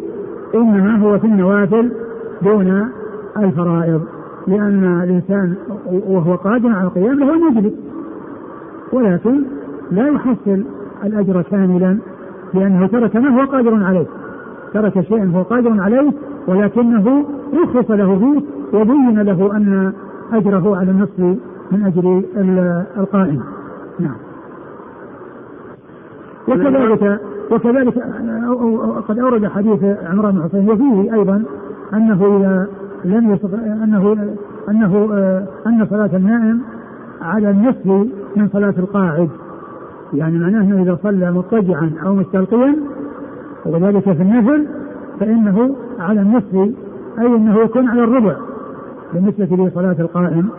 إنما 0.56 0.98
هو 0.98 1.20
في 1.20 1.28
النوافل 1.28 1.92
دون 2.42 2.90
الفرائض 3.38 4.02
لأن 4.48 5.02
الإنسان 5.04 5.56
وهو 5.86 6.36
قادر 6.36 6.70
على 6.70 6.88
القيام 6.88 7.20
له 7.20 7.34
أن 7.34 7.58
يجلس 7.58 7.74
ولكن 8.94 9.44
لا 9.92 10.08
يحصل 10.08 10.64
الأجر 11.04 11.42
كاملا 11.42 11.98
لأنه 12.54 12.88
ترك 12.88 13.16
ما 13.16 13.42
هو 13.42 13.46
قادر 13.46 13.84
عليه. 13.84 14.06
ترك 14.74 15.02
شيئا 15.02 15.32
هو 15.36 15.42
قادر 15.42 15.82
عليه 15.82 16.12
ولكنه 16.48 17.26
رخص 17.54 17.92
له 17.92 18.20
فيه 18.20 18.42
وبين 18.78 19.22
له 19.22 19.56
أن 19.56 19.94
أجره 20.34 20.78
على 20.78 20.92
النصف 20.92 21.20
من 21.72 21.84
أجل 21.86 22.24
القائم. 22.98 23.44
نعم. 24.00 24.16
وكذلك 26.48 27.20
وكذلك 27.52 27.94
قد 29.08 29.20
أورد 29.20 29.48
حديث 29.48 29.84
عمران 29.84 30.36
بن 30.36 30.44
حسين 30.44 30.70
وفيه 30.70 31.14
أيضا 31.14 31.44
أنه 31.94 32.38
إذا 32.38 32.68
لم 33.06 33.34
يستطع 33.34 33.58
أنه 33.58 34.36
أنه 34.70 35.10
أن 35.68 35.88
صلاة 35.90 36.10
النائم 36.14 36.62
على 37.22 37.50
النصف 37.50 37.86
من 38.36 38.48
صلاة 38.54 38.74
القاعد. 38.78 39.30
يعني 40.14 40.40
معناه 40.40 40.62
أنه 40.62 40.84
إذا 40.84 40.98
صلى 41.04 41.32
مضطجعا 41.32 41.92
أو 42.06 42.16
مستلقيا 42.16 42.76
وذلك 43.66 44.04
في 44.04 44.22
النفل 44.22 44.68
فإنه 45.20 45.76
على 46.00 46.22
النصف 46.22 46.56
أي 47.20 47.26
أنه 47.26 47.60
يكون 47.60 47.88
على 47.88 48.04
الربع. 48.04 48.36
بالنسبة 49.14 49.66
لصلاة 49.66 49.96
القائم 50.00 50.50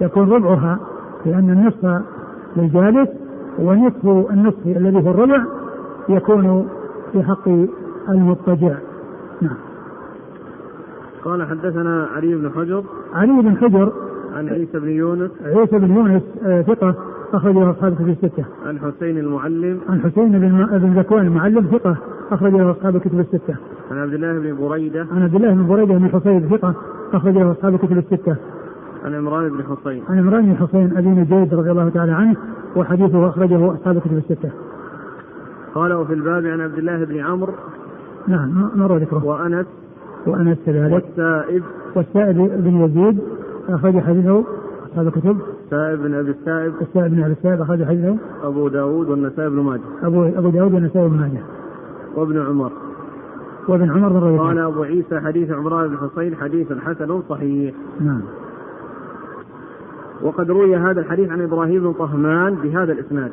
يكون 0.00 0.30
ربعها 0.30 0.78
لأن 1.26 1.50
النصف 1.50 2.02
للجالس 2.56 3.08
ونصف 3.58 4.30
النصف 4.30 4.66
الذي 4.66 5.02
في 5.02 5.10
الربع 5.10 5.44
يكون 6.08 6.68
في 7.12 7.22
حق 7.22 7.48
المضطجع. 8.08 8.74
نعم. 9.40 9.56
قال 11.24 11.46
حدثنا 11.46 12.08
علي 12.16 12.34
بن 12.34 12.50
حجر. 12.50 12.84
علي 13.14 13.42
بن 13.42 13.56
حجر 13.56 13.92
عن 14.36 14.48
عيسى 14.48 14.78
بن 14.78 14.88
يونس. 14.88 15.30
عيسى 15.44 15.78
بن 15.78 15.96
يونس 15.96 16.22
آه، 16.44 16.62
ثقة 16.62 16.94
أخرجه 17.34 17.70
أصحاب 17.70 17.92
الكتب 17.92 18.08
الستة. 18.08 18.44
عن 18.66 18.78
حسين 18.78 19.18
المعلم. 19.18 19.80
عن 19.88 20.00
حسين 20.00 20.32
بن 20.32 20.78
بن 20.78 20.98
ذكوان 20.98 21.26
المعلم 21.26 21.66
ثقة. 21.72 21.96
أخرجه 22.32 22.70
أصحاب 22.70 22.96
الكتب 22.96 23.20
الستة. 23.20 23.56
عن 23.90 23.98
عبد 23.98 24.14
الله 24.14 24.38
بن 24.38 24.68
بريدة. 24.68 25.06
عن 25.12 25.22
عبد 25.22 25.34
الله 25.34 25.54
بن 25.54 25.66
بريدة 25.66 25.94
بن 25.94 26.08
حصين 26.08 26.48
ثقة 26.48 26.74
أخرجه 27.12 27.50
أصحاب 27.52 27.74
الكتب 27.74 27.98
الستة. 27.98 28.36
عن 29.04 29.14
عمران 29.14 29.48
بن 29.48 29.62
حصين. 29.62 30.02
عن 30.08 30.18
عمران 30.18 30.46
بن 30.46 30.56
حصين 30.56 30.96
أبي 30.96 31.08
نجيد 31.08 31.54
رضي 31.54 31.70
الله 31.70 31.88
تعالى 31.88 32.12
عنه 32.12 32.36
وحديثه 32.76 33.28
أخرجه 33.28 33.72
أصحاب 33.72 33.96
الكتب 33.96 34.16
الستة. 34.16 34.50
قال 35.74 35.92
وفي 35.92 36.12
الباب 36.12 36.46
عن 36.46 36.60
عبد 36.60 36.78
الله 36.78 37.04
بن 37.04 37.20
عمرو. 37.20 37.52
نعم 38.28 38.70
مر 38.74 38.96
ذكره 38.96 39.24
وأنس. 39.24 39.66
وأنس 40.26 40.58
كذلك. 40.66 40.92
والسائب. 40.92 41.62
والسائب 41.96 42.36
بن 42.36 42.80
يزيد 42.80 43.18
أخرج 43.68 43.98
حديثه 43.98 44.44
أصحاب 44.86 45.06
الكتب. 45.06 45.36
سائب 45.70 45.98
بن 46.02 46.14
أبي 46.14 46.30
السائب. 46.30 46.72
السائب 46.80 47.10
بن 47.10 47.22
أبي 47.22 47.32
السائب 47.32 47.60
أخرج 47.60 47.84
حديثه. 47.84 48.16
أبو 48.42 48.68
داود 48.68 49.08
والنسائي 49.08 49.50
بن 49.50 49.60
ماجه. 49.60 49.80
أبو 50.02 50.24
أبو 50.24 50.50
داود 50.50 50.74
والنسائي 50.74 51.08
بن 51.08 51.16
ماجه. 51.16 51.42
وابن 52.16 52.46
عمر. 52.46 52.72
وابن 53.68 53.90
عمر 53.90 54.12
مر 54.12 54.38
قال 54.38 54.58
أبو 54.58 54.82
عيسى 54.82 55.20
حديث 55.20 55.50
عمران 55.50 55.88
بن 55.88 55.96
حصين 55.96 56.36
حديث 56.36 56.72
حسن 56.72 57.22
صحيح. 57.28 57.74
نعم. 58.00 58.22
وقد 60.22 60.50
روي 60.50 60.76
هذا 60.76 61.00
الحديث 61.00 61.30
عن 61.30 61.42
إبراهيم 61.42 61.82
بن 61.82 61.92
طهمان 61.92 62.54
بهذا 62.54 62.92
الإسناد. 62.92 63.32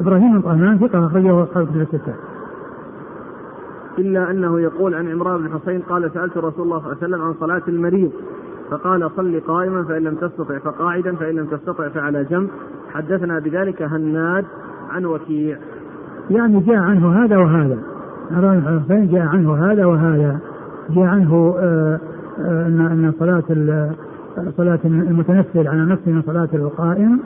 إبراهيم 0.00 0.32
بن 0.32 0.40
طهمان 0.40 0.78
ثقة 0.78 1.06
أخرجه 1.06 1.42
أصحاب 1.42 1.62
الكتب 1.62 1.80
الستة. 1.80 2.14
إلا 3.98 4.30
أنه 4.30 4.60
يقول 4.60 4.94
عن 4.94 5.12
عمران 5.12 5.40
بن 5.40 5.48
حصين 5.52 5.82
قال 5.82 6.10
سألت 6.14 6.36
رسول 6.36 6.64
الله 6.64 6.78
صلى 6.78 6.92
الله 6.92 6.96
عليه 7.02 7.14
وسلم 7.14 7.22
عن 7.22 7.34
صلاة 7.40 7.62
المريض. 7.68 8.12
فقال 8.70 9.10
صل 9.16 9.40
قائما 9.40 9.84
فإن 9.84 10.02
لم 10.02 10.14
تستطع 10.14 10.58
فقاعدا 10.58 11.16
فإن 11.16 11.34
لم 11.34 11.46
تستطع 11.46 11.88
فعلى 11.88 12.24
جنب. 12.24 12.50
حدثنا 12.92 13.38
بذلك 13.38 13.82
هناد 13.82 14.44
عن 14.90 15.04
وكيع. 15.04 15.58
يعني 16.32 16.60
جاء 16.60 16.76
عنه 16.76 17.24
هذا 17.24 17.36
وهذا. 17.36 17.78
عمران 18.30 18.60
بن 18.60 18.80
حصين 18.80 19.08
جاء 19.08 19.22
عنه 19.22 19.54
هذا 19.54 19.84
وهذا. 19.84 20.38
جاء 20.90 21.04
عنه 21.04 21.54
آه، 21.58 22.00
آه، 22.40 22.66
أن 22.66 22.80
أن 22.80 23.12
صلاة 23.18 23.42
صلاة 24.56 24.78
المتنفل 24.84 25.68
على 25.68 25.84
نفسه 25.84 26.10
من 26.12 26.22
صلاة 26.22 26.48
القائم 26.54 27.20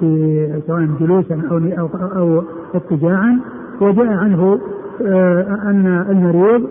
في 0.00 0.62
سواء 0.66 0.88
جلوسا 1.00 1.42
أو 1.50 1.58
أو 1.78 1.88
أو 2.16 2.42
اتجاعا 2.74 3.40
وجاء 3.80 4.06
عنه 4.06 4.58
آه، 5.02 5.58
أن 5.64 6.04
المريض 6.10 6.66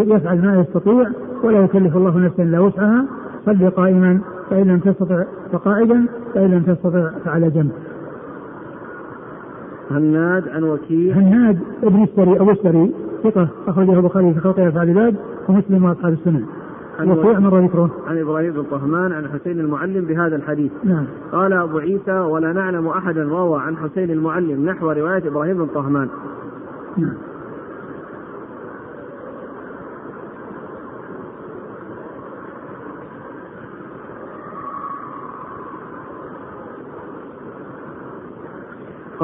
يفعل 0.00 0.42
ما 0.42 0.60
يستطيع 0.60 1.06
ولا 1.44 1.58
يكلف 1.58 1.96
الله 1.96 2.18
نفسا 2.18 2.42
إلا 2.42 2.60
وسعها. 2.60 3.04
صل 3.46 3.70
قائما 3.70 4.20
فإن 4.50 4.62
لم 4.62 4.78
تستطع 4.78 5.24
فقاعدا 5.52 6.06
فإن 6.34 6.50
لم 6.50 6.62
تستطع 6.62 7.10
فعلى 7.24 7.50
جنب. 7.50 7.70
هناد 9.90 10.48
عن 10.48 10.64
وكيل 10.64 11.12
هناد 11.12 11.58
ابن 11.82 12.02
السري 12.02 12.40
أبو 12.40 12.50
السري 12.50 12.94
ثقة 13.24 13.48
أخرجه 13.68 13.92
البخاري 13.92 14.34
في 14.34 14.40
خلق 14.40 14.60
افعال 14.60 14.90
العباد 14.90 15.16
ومسلم 15.48 15.84
واصحاب 15.84 16.12
السنن. 16.12 16.44
وكيع 17.06 17.38
مر 17.38 17.64
ذكره. 17.64 17.90
عن 18.06 18.18
إبراهيم 18.18 18.52
بن 18.52 18.62
طهمان 18.62 19.12
عن 19.12 19.28
حسين 19.28 19.60
المعلم 19.60 20.04
بهذا 20.04 20.36
الحديث. 20.36 20.72
نعم. 20.84 21.04
قال 21.32 21.52
أبو 21.52 21.78
عيسى 21.78 22.18
ولا 22.18 22.52
نعلم 22.52 22.86
أحدا 22.86 23.22
روى 23.22 23.60
عن 23.60 23.76
حسين 23.76 24.10
المعلم 24.10 24.68
نحو 24.68 24.90
رواية 24.90 25.28
إبراهيم 25.28 25.56
بن 25.56 25.66
طهمان. 25.66 26.08
نعم. 26.96 27.14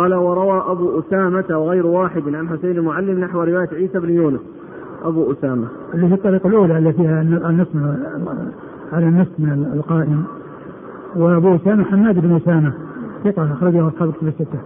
قال 0.02 0.14
وروى 0.14 0.62
أبو 0.66 1.00
أسامة 1.00 1.58
وغير 1.58 1.86
واحد 1.86 2.22
عن 2.34 2.48
حسين 2.48 2.70
المعلم 2.70 3.20
نحو 3.20 3.42
رواية 3.42 3.68
عيسى 3.72 3.98
بن 3.98 4.10
يونس. 4.10 4.40
أبو 5.04 5.32
أسامة. 5.32 5.68
اللي 5.94 6.06
هي 6.06 6.14
الطريقة 6.14 6.48
الأولى 6.48 6.78
التي 6.78 6.92
فيها 7.02 7.22
النصف 7.22 7.76
على 8.92 9.06
النصف 9.06 9.30
من 9.38 9.72
القائم. 9.74 10.24
وأبو 11.16 11.56
أسامة 11.56 11.84
حماد 11.84 12.18
بن 12.18 12.36
أسامة 12.36 12.72
ثقة 13.24 13.52
أخرجه 13.52 13.88
أصحاب 13.88 14.08
الكتب 14.08 14.28
الستة 14.28 14.58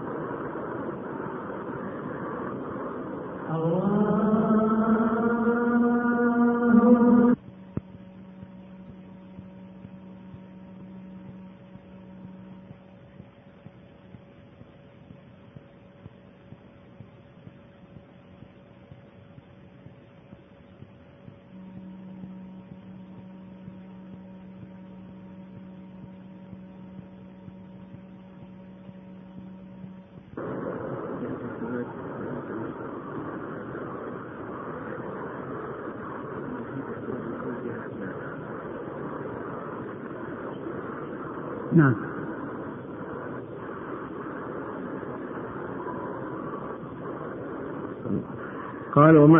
نعم 41.76 41.95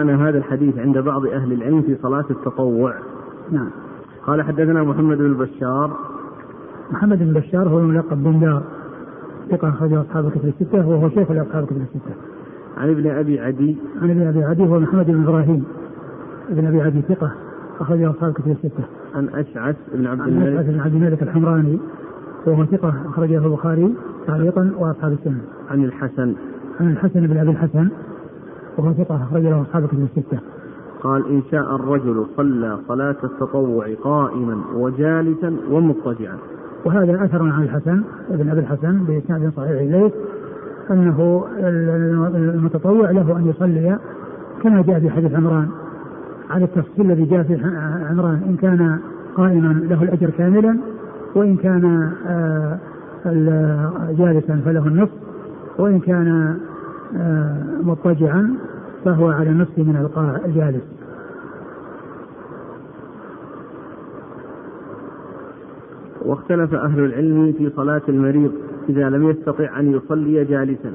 قال 0.07 0.15
ومعنى 0.15 0.31
هذا 0.31 0.39
الحديث 0.39 0.79
عند 0.79 0.99
بعض 0.99 1.27
أهل 1.27 1.53
العلم 1.53 1.83
في 1.83 1.97
صلاة 2.03 2.25
التطوع. 2.31 2.95
نعم. 3.51 3.71
قال 4.27 4.43
حدثنا 4.43 4.83
محمد 4.83 5.19
بن 5.19 5.35
بشار. 5.35 5.97
محمد 6.91 7.19
بن 7.19 7.33
بشار 7.33 7.69
هو 7.69 7.79
الملقب 7.79 8.25
بن 8.25 8.41
دار. 8.41 8.63
ثقة 9.51 9.69
أخرجه 9.69 10.01
أصحاب 10.01 10.27
الكتب 10.27 10.45
الستة 10.45 10.89
وهو 10.89 11.09
شيخ 11.09 11.31
لأصحاب 11.31 11.63
الكتب 11.63 11.77
الستة. 11.77 12.15
عن 12.77 12.91
ابن 12.91 13.07
أبي 13.07 13.41
عدي. 13.41 13.77
عن 14.03 14.11
ابن 14.11 14.27
أبي 14.27 14.45
عدي 14.45 14.63
هو 14.63 14.81
محمد 14.81 15.07
بن 15.07 15.23
إبراهيم. 15.23 15.65
ابن 16.51 16.67
أبي 16.67 16.83
عدي 16.83 17.03
ثقة 17.03 17.33
أخرجه 17.81 18.11
أصحاب 18.11 18.31
الكتب 18.31 18.51
الستة. 18.51 18.85
عن 19.15 19.29
أشعث 19.29 19.77
بن 19.95 20.07
عبد 20.07 20.21
الملك. 20.21 20.47
عن 20.47 20.53
أشعث 20.53 20.67
بن 20.67 20.81
عبد 20.81 20.95
الملك 20.95 21.23
الحمراني 21.23 21.79
وهو 22.47 22.65
ثقة 22.65 22.95
أخرجه 23.07 23.47
البخاري 23.47 23.95
تعليقا 24.27 24.73
وأصحاب 24.79 25.13
السنة. 25.13 25.41
عن 25.71 25.85
الحسن. 25.85 26.35
عن 26.81 26.91
الحسن 26.91 27.27
بن 27.27 27.39
أبي 27.39 27.51
الحسن. 27.51 27.89
وهو 28.79 28.93
ثقة 28.93 29.17
أخرج 29.17 29.43
له 29.43 29.63
أصحاب 29.63 29.85
الكتب 29.85 30.09
الستة. 30.17 30.39
قال 31.03 31.31
إن 31.31 31.43
شاء 31.51 31.75
الرجل 31.75 32.27
صلى 32.37 32.79
صلاة 32.89 33.17
التطوع 33.25 33.95
قائما 34.03 34.57
وجالسا 34.75 35.57
ومضطجعا. 35.71 36.37
وهذا 36.85 37.25
أثر 37.25 37.43
عن 37.43 37.63
الحسن 37.63 38.03
بن 38.31 38.49
أبي 38.49 38.61
الحسن 38.61 39.05
بإسناد 39.05 39.53
صحيح 39.57 39.71
إليه 39.71 40.11
أنه 40.91 41.45
المتطوع 42.35 43.11
له 43.11 43.37
أن 43.37 43.47
يصلي 43.49 43.99
كما 44.63 44.83
جاء 44.83 45.01
في 45.01 45.11
حديث 45.11 45.35
عمران 45.35 45.69
على 46.51 46.65
التفصيل 46.65 47.11
الذي 47.11 47.25
جاء 47.25 47.43
في 47.43 47.55
عمران 48.11 48.43
إن 48.49 48.57
كان 48.57 48.99
قائما 49.37 49.73
له 49.91 50.03
الأجر 50.03 50.31
كاملا 50.31 50.79
وإن 51.35 51.57
كان 51.57 52.13
آه، 52.27 52.79
جالسا 54.19 54.61
فله 54.65 54.87
النصف 54.87 55.13
وإن 55.79 56.01
كان 56.01 56.57
مضطجعا 57.83 58.55
فهو 59.05 59.29
على 59.31 59.51
النصف 59.51 59.79
من 59.79 60.09
الجالس 60.45 60.83
واختلف 66.23 66.75
أهل 66.75 67.05
العلم 67.05 67.53
في 67.59 67.71
صلاة 67.77 68.03
المريض 68.09 68.53
إذا 68.89 69.11
لم 69.11 69.31
يستطع 69.31 69.81
أن 69.81 69.93
يصلي 69.93 70.45
جالسا. 70.45 70.93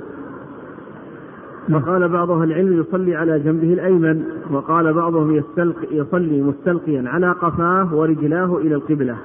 فقال 1.72 2.09
بعض 2.09 2.32
أهل 2.32 2.51
العلم 2.51 2.80
يصلي 2.80 3.16
على 3.16 3.39
جنبه 3.39 3.74
الأيمن 3.74 4.24
وقال 4.51 4.93
بعضهم 4.93 5.43
يصلي 5.91 6.41
مستلقيا 6.41 7.09
على 7.09 7.32
قفاه 7.32 7.95
ورجلاه 7.95 8.57
إلى 8.57 8.76
القبلة. 8.76 9.18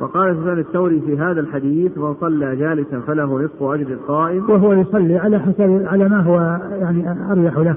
وقال 0.00 0.36
سفيان 0.36 0.58
الثوري 0.58 1.00
في 1.00 1.18
هذا 1.18 1.40
الحديث 1.40 1.98
من 1.98 2.14
صلى 2.14 2.56
جالسا 2.56 3.00
فله 3.00 3.42
نصف 3.42 3.62
أجر 3.62 3.92
القائم 3.92 4.50
وهو 4.50 4.72
يصلي 4.72 5.18
على 5.18 5.38
حسب 5.38 5.82
على 5.86 6.08
ما 6.08 6.20
هو 6.20 6.58
يعني 6.80 7.32
أريح 7.32 7.58
له. 7.58 7.74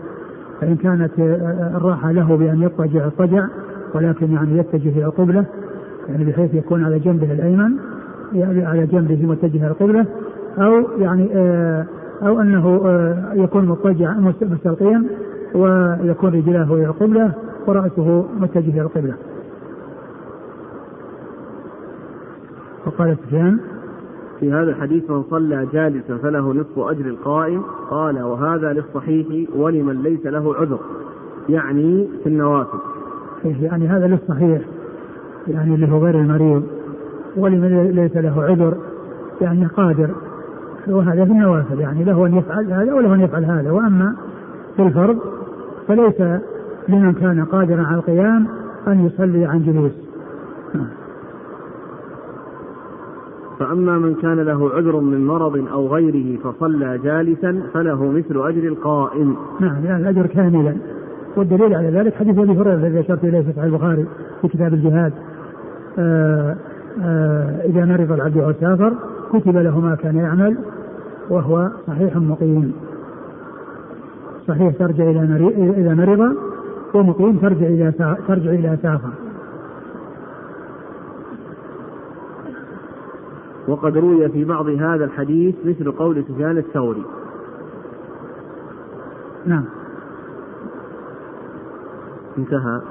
فإن 0.61 0.75
كانت 0.75 1.11
الراحة 1.75 2.11
له 2.11 2.37
بأن 2.37 2.61
يضطجع 2.61 3.05
اضطجع. 3.05 3.47
ولكن 3.95 4.31
يعني 4.31 4.57
يتجه 4.57 4.89
إلى 4.89 5.05
القبلة 5.05 5.45
يعني 6.09 6.25
بحيث 6.25 6.53
يكون 6.53 6.83
على 6.83 6.99
جنبه 6.99 7.31
الأيمن 7.31 7.71
يعني 8.33 8.65
على 8.65 8.85
جنبه 8.85 9.25
متجه 9.25 9.57
إلى 9.57 9.67
القبلة 9.67 10.05
أو 10.57 10.85
يعني 10.99 11.29
آه 11.35 11.85
أو 12.21 12.41
أنه 12.41 12.81
آه، 12.85 13.33
يكون 13.33 13.65
مضطجع 13.65 14.13
مستلقيا 14.41 15.03
ويكون 15.55 16.33
رجلاه 16.33 16.73
إلى 16.73 16.85
القبلة 16.85 17.31
ورأسه 17.67 18.25
متجه 18.39 18.69
إلى 18.69 18.81
القبلة. 18.81 19.13
وقال 22.87 23.17
سفيان 23.25 23.59
في 24.39 24.53
هذا 24.53 24.69
الحديث 24.69 25.09
من 25.09 25.23
صلى 25.23 25.67
جالسا 25.73 26.17
فله 26.17 26.53
نصف 26.53 26.79
أجر 26.79 27.05
القائم 27.05 27.61
قال 27.89 28.23
وهذا 28.23 28.73
للصحيح 28.73 29.49
ولمن 29.55 30.03
ليس 30.03 30.25
له 30.25 30.55
عذر. 30.55 30.79
يعني 31.49 32.07
في 32.23 32.29
النوافل. 32.29 32.79
يعني 33.45 33.87
هذا 33.87 34.07
للصحيح 34.07 34.61
يعني 35.47 35.75
اللي 35.75 35.91
هو 35.91 35.97
غير 35.97 36.19
المريض 36.19 36.63
ولمن 37.37 37.91
ليس 37.91 38.17
له 38.17 38.43
عذر 38.43 38.77
يعني 39.41 39.65
قادر. 39.65 40.09
وهذا 40.87 41.25
في 41.25 41.31
النوافل 41.31 41.79
يعني 41.79 42.03
له 42.03 42.25
أن 42.25 42.37
يفعل 42.37 42.73
هذا 42.73 42.93
وله 42.93 43.13
أن 43.13 43.21
يفعل 43.21 43.45
هذا. 43.45 43.71
وأما 43.71 44.15
في 44.75 44.81
الفرض 44.81 45.17
فليس 45.87 46.21
لمن 46.89 47.13
كان 47.13 47.45
قادرا 47.45 47.83
على 47.83 47.97
القيام 47.97 48.47
أن 48.87 49.05
يصلي 49.05 49.45
عن 49.45 49.63
جلوس. 49.63 49.91
فأما 53.59 53.97
من 53.97 54.15
كان 54.15 54.39
له 54.39 54.69
عذر 54.73 54.99
من 54.99 55.27
مرض 55.27 55.67
أو 55.71 55.87
غيره 55.87 56.39
فصلى 56.43 56.97
جالسا 56.97 57.61
فله 57.73 58.11
مثل 58.11 58.47
أجر 58.47 58.63
القائم. 58.63 59.35
نعم 59.59 59.85
يعني 59.85 60.09
الأجر 60.09 60.25
كاملا. 60.25 60.75
والدليل 61.37 61.75
على 61.75 61.89
ذلك 61.89 62.13
حديث 62.13 62.39
أبي 62.39 62.51
هريرة 62.51 62.73
الذي 62.73 62.99
أشرت 62.99 63.23
إليه 63.23 63.41
في 63.41 63.51
صحيح 63.51 63.63
البخاري 63.63 64.05
في 64.41 64.47
كتاب 64.47 64.73
الجهاد. 64.73 65.13
آآ 65.99 66.55
آآ 67.01 67.61
إذا 67.65 67.85
مرض 67.85 68.11
العبد 68.11 68.37
أو 68.37 68.53
سافر 68.53 68.93
كتب 69.33 69.57
له 69.57 69.79
ما 69.79 69.95
كان 69.95 70.15
يعمل 70.15 70.57
وهو 71.29 71.69
صحيح 71.87 72.17
مقيم 72.17 72.73
صحيح 74.47 74.73
ترجع 74.79 75.03
إلى 75.03 75.53
إذا 75.77 75.93
مرض 75.93 76.35
ومقيم 76.93 77.37
ترجع 77.37 77.67
إلى 77.67 77.91
ترجع 78.27 78.49
إلى 78.49 78.77
سافر 78.81 79.09
وقد 83.67 83.97
روي 83.97 84.29
في 84.29 84.45
بعض 84.45 84.67
هذا 84.67 85.05
الحديث 85.05 85.55
مثل 85.65 85.91
قول 85.91 86.23
سفيان 86.23 86.57
الثوري. 86.57 87.03
نعم. 89.45 89.65
انتهى. 92.37 92.81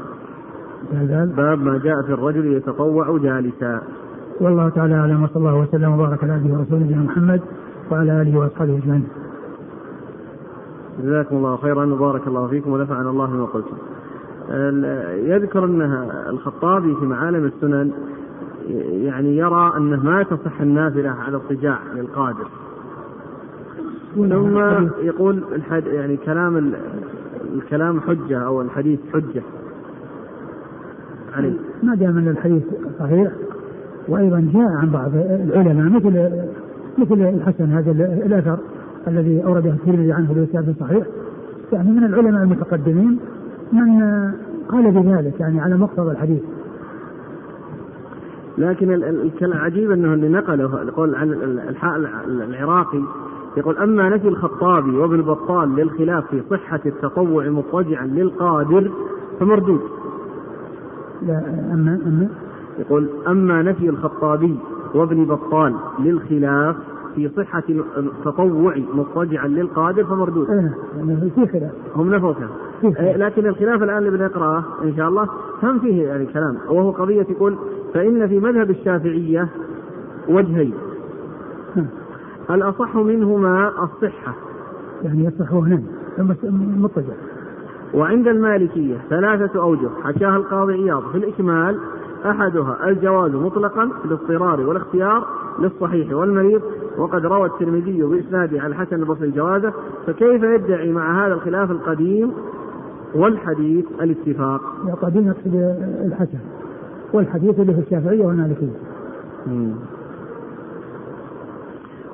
باب 1.26 1.62
ما 1.62 1.78
جاء 1.78 2.02
في 2.02 2.12
الرجل 2.12 2.46
يتطوع 2.46 3.18
جالسا. 3.18 3.82
والله 4.40 4.68
تعالى 4.68 4.94
أعلم 4.94 5.22
وصلى 5.22 5.36
الله 5.36 5.54
وسلم 5.60 5.92
وبارك 5.92 6.24
على 6.24 6.32
عبده 6.32 6.54
ورسوله 6.54 6.96
محمد 6.96 7.40
وعلى 7.90 8.22
آله 8.22 8.38
وأصحابه 8.38 8.78
أجمعين. 8.78 9.08
جزاكم 11.02 11.36
الله 11.36 11.56
خيرا 11.56 11.84
وبارك 11.84 12.26
الله 12.26 12.46
فيكم 12.46 12.72
ونفعنا 12.72 13.10
الله 13.10 13.26
بما 13.26 13.44
قلتم. 13.44 13.76
يذكر 15.32 15.64
أن 15.64 15.82
الخطابي 16.28 16.94
في 16.94 17.06
معالم 17.06 17.44
السنن 17.44 17.92
يعني 19.04 19.36
يرى 19.36 19.72
أنه 19.76 20.04
ما 20.04 20.22
تصح 20.22 20.60
النافله 20.60 21.10
على 21.10 21.36
اضطجاع 21.36 21.78
للقادر. 21.94 22.46
ثم 24.14 24.58
يقول 25.06 25.44
الحد 25.52 25.86
يعني 25.86 26.16
كلام 26.16 26.72
الكلام 27.54 28.00
حجة 28.00 28.38
أو 28.38 28.62
الحديث 28.62 29.00
حجة 29.12 29.42
عليه. 31.36 31.56
ما 31.82 31.94
دام 31.94 32.18
أن 32.18 32.28
الحديث 32.28 32.62
صحيح 32.98 33.32
وأيضا 34.08 34.50
جاء 34.54 34.68
عن 34.68 34.90
بعض 34.90 35.10
العلماء 35.14 35.88
مثل 35.88 36.30
مثل 36.98 37.28
الحسن 37.28 37.64
هذا 37.64 37.90
الأثر 38.26 38.58
الذي 39.08 39.44
اورده 39.44 39.70
الترمذي 39.70 40.12
عنه 40.12 40.32
بإسناد 40.32 40.74
صحيح 40.80 41.06
يعني 41.72 41.90
من 41.90 42.04
العلماء 42.04 42.42
المتقدمين 42.42 43.18
من 43.72 44.02
قال 44.68 44.90
بذلك 44.90 45.40
يعني 45.40 45.60
على 45.60 45.76
مقتضى 45.76 46.10
الحديث 46.10 46.40
لكن 48.58 48.92
العجيب 49.42 49.90
إنه 49.90 50.14
اللي 50.14 50.28
نقله 50.28 50.82
يقول 50.82 51.14
عن 51.14 51.32
العراقي 52.26 53.02
يقول 53.56 53.76
أما 53.76 54.08
نفي 54.08 54.28
الخطابي 54.28 54.96
وابن 54.96 55.22
بطال 55.22 55.76
للخلاف 55.76 56.24
في 56.30 56.42
صحة 56.50 56.80
التطوع 56.86 57.48
مضطجعا 57.48 58.06
للقادر 58.06 58.90
فمردود. 59.40 59.80
لا 61.22 61.38
اما 61.72 62.00
أما 62.06 62.28
يقول 62.78 63.08
أما 63.28 63.62
نفي 63.62 63.88
الخطابي 63.88 64.56
وابن 64.94 65.24
بطال 65.24 65.74
للخلاف 65.98 66.76
في 67.14 67.30
صحة 67.36 67.62
التطوع 67.98 68.76
مضطجعا 68.94 69.48
للقادر 69.48 70.04
فمردود. 70.04 70.50
إيه 70.50 71.30
في 71.34 71.46
خلاف. 71.46 71.72
هم 71.96 72.14
نفوا 72.14 72.34
إيه 72.84 73.16
لكن 73.16 73.46
الخلاف 73.46 73.82
الآن 73.82 73.98
اللي 73.98 74.10
بنقرأه 74.10 74.64
إن 74.84 74.96
شاء 74.96 75.08
الله 75.08 75.28
هم 75.62 75.78
فيه 75.78 76.06
يعني 76.06 76.26
كلام 76.26 76.56
وهو 76.68 76.90
قضية 76.90 77.26
يقول 77.30 77.56
فإن 77.96 78.28
في 78.28 78.40
مذهب 78.40 78.70
الشافعية 78.70 79.48
وجهين. 80.28 80.74
الأصح 82.50 82.96
منهما 82.96 83.68
الصحة. 83.68 84.34
يعني 85.02 85.24
يصح 85.24 85.52
هنا 85.52 85.82
مضطجع. 86.78 87.14
وعند 87.94 88.28
المالكية 88.28 88.96
ثلاثة 89.10 89.60
أوجه 89.60 89.88
حكاها 90.04 90.36
القاضي 90.36 90.72
عياض 90.72 91.02
في 91.12 91.18
الإكمال 91.18 91.78
أحدها 92.26 92.88
الجواز 92.88 93.30
مطلقا 93.30 93.90
بالاضطرار 94.04 94.60
والاختيار 94.60 95.26
للصحيح 95.58 96.12
والمريض 96.12 96.62
وقد 96.98 97.26
روى 97.26 97.46
الترمذي 97.46 98.02
بإسناده 98.02 98.60
عن 98.60 98.70
الحسن 98.70 98.96
البصري 98.96 99.30
جوازه 99.30 99.72
فكيف 100.06 100.42
يدعي 100.42 100.92
مع 100.92 101.26
هذا 101.26 101.34
الخلاف 101.34 101.70
القديم 101.70 102.32
والحديث 103.14 103.84
الاتفاق؟ 104.00 104.60
القديم 104.88 105.26
يقصد 105.26 105.54
الحسن 106.06 106.38
والحديث 107.16 107.60
اللي 107.60 107.74
في 107.74 107.80
الشافعية 107.80 108.26
والمالكية. 108.26 108.76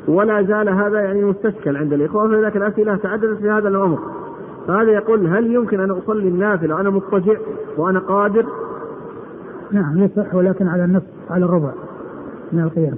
ولا 0.08 0.42
زال 0.42 0.68
هذا 0.68 1.00
يعني 1.00 1.24
مستشكل 1.24 1.76
عند 1.76 1.92
الإخوة 1.92 2.28
فلذلك 2.28 2.56
الأسئلة 2.56 2.96
تعددت 2.96 3.38
في 3.38 3.50
هذا 3.50 3.68
الأمر. 3.68 3.98
فهذا 4.66 4.90
يقول 4.90 5.26
هل 5.26 5.54
يمكن 5.54 5.80
أن 5.80 5.90
أصلي 5.90 6.28
النافلة 6.28 6.74
وأنا 6.74 6.90
مضطجع 6.90 7.36
وأنا 7.76 7.98
قادر؟ 7.98 8.46
نعم 9.70 9.98
يصح 9.98 10.34
ولكن 10.34 10.68
على 10.68 10.84
النصف 10.84 11.06
على 11.30 11.44
الربع 11.44 11.72
من 12.52 12.62
القيام. 12.62 12.96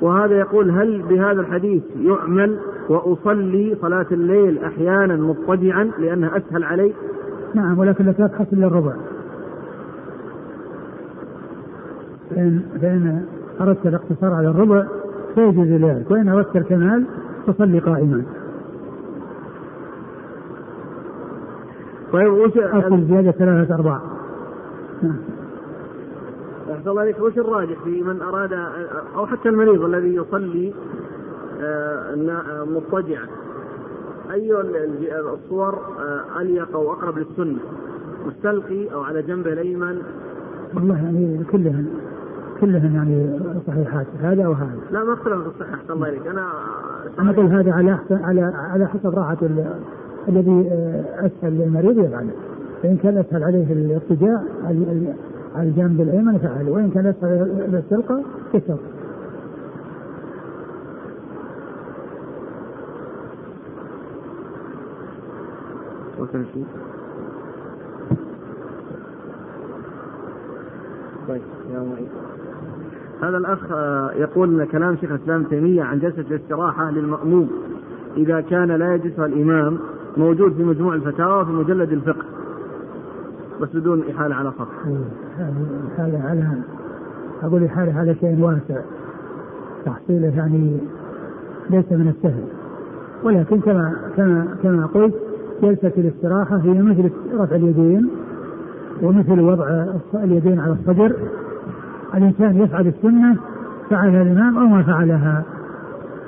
وهذا 0.00 0.38
يقول 0.38 0.70
هل 0.70 1.02
بهذا 1.02 1.40
الحديث 1.40 1.82
يعمل 2.00 2.58
وأصلي 2.88 3.76
صلاة 3.80 4.06
الليل 4.12 4.64
أحيانا 4.64 5.16
مضطجعا 5.16 5.90
لأنها 5.98 6.36
أسهل 6.36 6.64
علي؟ 6.64 6.92
نعم 7.54 7.78
ولكن 7.78 8.04
لا 8.04 8.12
تبحث 8.12 8.52
إلا 8.52 8.66
الربع. 8.66 8.92
فإن, 12.36 12.62
فإن 12.80 13.24
أردت 13.60 13.86
الاقتصار 13.86 14.32
على 14.32 14.48
الربع 14.48 14.86
فيجوز 15.34 15.68
ذلك 15.68 16.10
وإن 16.10 16.28
أردت 16.28 16.56
الكمال 16.56 17.04
فصلي 17.46 17.78
قائما. 17.78 18.22
طيب 22.12 22.32
وش 22.32 22.56
أصل 22.56 23.04
زيادة 23.04 23.30
ثلاثة 23.30 23.74
أرباع. 23.74 24.00
نعم. 25.02 25.16
أحسن 26.72 26.90
الله 26.90 27.00
عليك 27.00 27.20
وش 27.20 27.38
الراجح 27.38 27.84
في 27.84 28.02
من 28.02 28.22
أراد 28.22 28.52
أو 29.16 29.26
حتى 29.26 29.48
المريض 29.48 29.82
الذي 29.84 30.14
يصلي 30.14 30.74
آه، 31.60 32.64
مضطجعا 32.64 33.26
أي 34.32 34.52
الصور 35.34 35.74
آه، 35.74 36.40
أليق 36.40 36.74
أو 36.74 36.92
أقرب 36.92 37.18
للسنة؟ 37.18 37.58
مستلقي 38.26 38.92
أو 38.92 39.02
على 39.02 39.22
جنبه 39.22 39.52
الأيمن؟ 39.52 40.02
والله 40.74 40.94
يعني 40.94 41.44
كلهن 41.52 41.86
كلهن 42.60 42.94
يعني 42.94 43.40
صحيحات 43.66 44.06
هذا 44.20 44.48
وهذا. 44.48 44.78
لا 44.90 45.04
ما 45.04 45.12
اختلف 45.12 45.42
في 45.42 45.48
الصحة 45.48 45.78
الله 45.90 46.08
إليك 46.08 46.26
أنا 46.26 46.50
أنا 47.18 47.30
أقول 47.30 47.46
هذا 47.46 47.72
على 47.72 47.92
أحسن 47.94 48.24
على 48.24 48.40
على 48.40 48.86
حسب 48.86 49.14
راحة 49.14 49.36
الذي 50.28 50.68
آه، 50.72 51.26
أسهل 51.26 51.52
للمريض 51.52 51.98
يفعله. 51.98 52.32
فإن 52.82 52.96
كان 52.96 53.16
أسهل 53.16 53.44
عليه 53.44 53.72
الارتجاع 53.72 54.42
على 55.56 55.68
الجانب 55.68 56.00
الأيمن 56.00 56.38
فعل 56.38 56.68
وإن 56.68 56.90
كان 56.90 57.06
أسهل 57.06 57.42
الاستلقاء 57.68 58.22
كسر 58.52 58.76
طيب 71.28 71.42
يا 71.72 71.80
معين 71.80 72.08
هذا 73.22 73.36
الأخ 73.36 73.58
آه، 73.72 74.10
يقول 74.12 74.64
كلام 74.64 74.96
شيخ 74.96 75.10
الإسلام 75.10 75.44
تيمية 75.44 75.82
عن 75.82 75.98
جلسة 75.98 76.24
الاستراحة 76.30 76.90
للمأموم 76.90 77.50
إذا 78.16 78.40
كان 78.40 78.68
لا 78.68 78.94
يجلسها 78.94 79.26
الإمام 79.26 79.78
موجود 80.16 80.52
في 80.52 80.64
مجموع 80.64 80.94
الفتاوى 80.94 81.44
في 81.44 81.50
مجلد 81.50 81.92
الفقه. 81.92 82.24
بس 83.60 83.68
بدون 83.74 84.02
إحالة 84.10 84.34
على 84.34 84.50
خط. 84.50 84.68
إحالة 85.94 86.22
على 86.24 86.62
أقول 87.42 87.64
إحالة 87.64 87.98
على 87.98 88.14
شيء 88.14 88.40
واسع. 88.40 88.80
تحصيله 89.84 90.36
يعني 90.36 90.78
ليس 91.70 91.92
من 91.92 92.08
السهل. 92.08 92.44
ولكن 93.22 93.60
كما 93.60 93.96
كما 94.16 94.46
كما 94.62 94.86
قلت 94.86 95.14
جلسة 95.62 95.92
الاستراحة 95.98 96.56
هي 96.56 96.82
مثل 96.82 97.10
رفع 97.34 97.56
اليدين 97.56 98.08
ومثل 99.02 99.40
وضع 99.40 99.86
اليدين 100.14 100.60
على 100.60 100.72
الصدر. 100.72 101.16
الإنسان 102.16 102.56
يفعل 102.56 102.86
السنة 102.86 103.36
فعلها 103.90 104.22
الإمام 104.22 104.58
أو 104.58 104.66
ما 104.66 104.82
فعلها. 104.82 105.42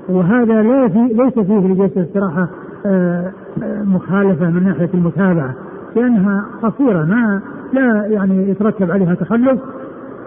وهذا 0.09 0.62
لا 0.62 0.89
في 0.89 0.98
ليس 0.98 1.39
فيه 1.47 1.59
لجلسة 1.59 2.01
الاستراحة 2.01 2.48
آه، 2.86 3.32
آه، 3.62 3.82
مخالفة 3.82 4.51
من 4.51 4.65
ناحية 4.65 4.90
المتابعة 4.94 5.55
لأنها 5.97 6.44
قصيرة 6.62 7.05
ما 7.05 7.40
لا 7.73 8.06
يعني 8.06 8.51
يترتب 8.51 8.90
عليها 8.90 9.15
تخلف. 9.15 9.60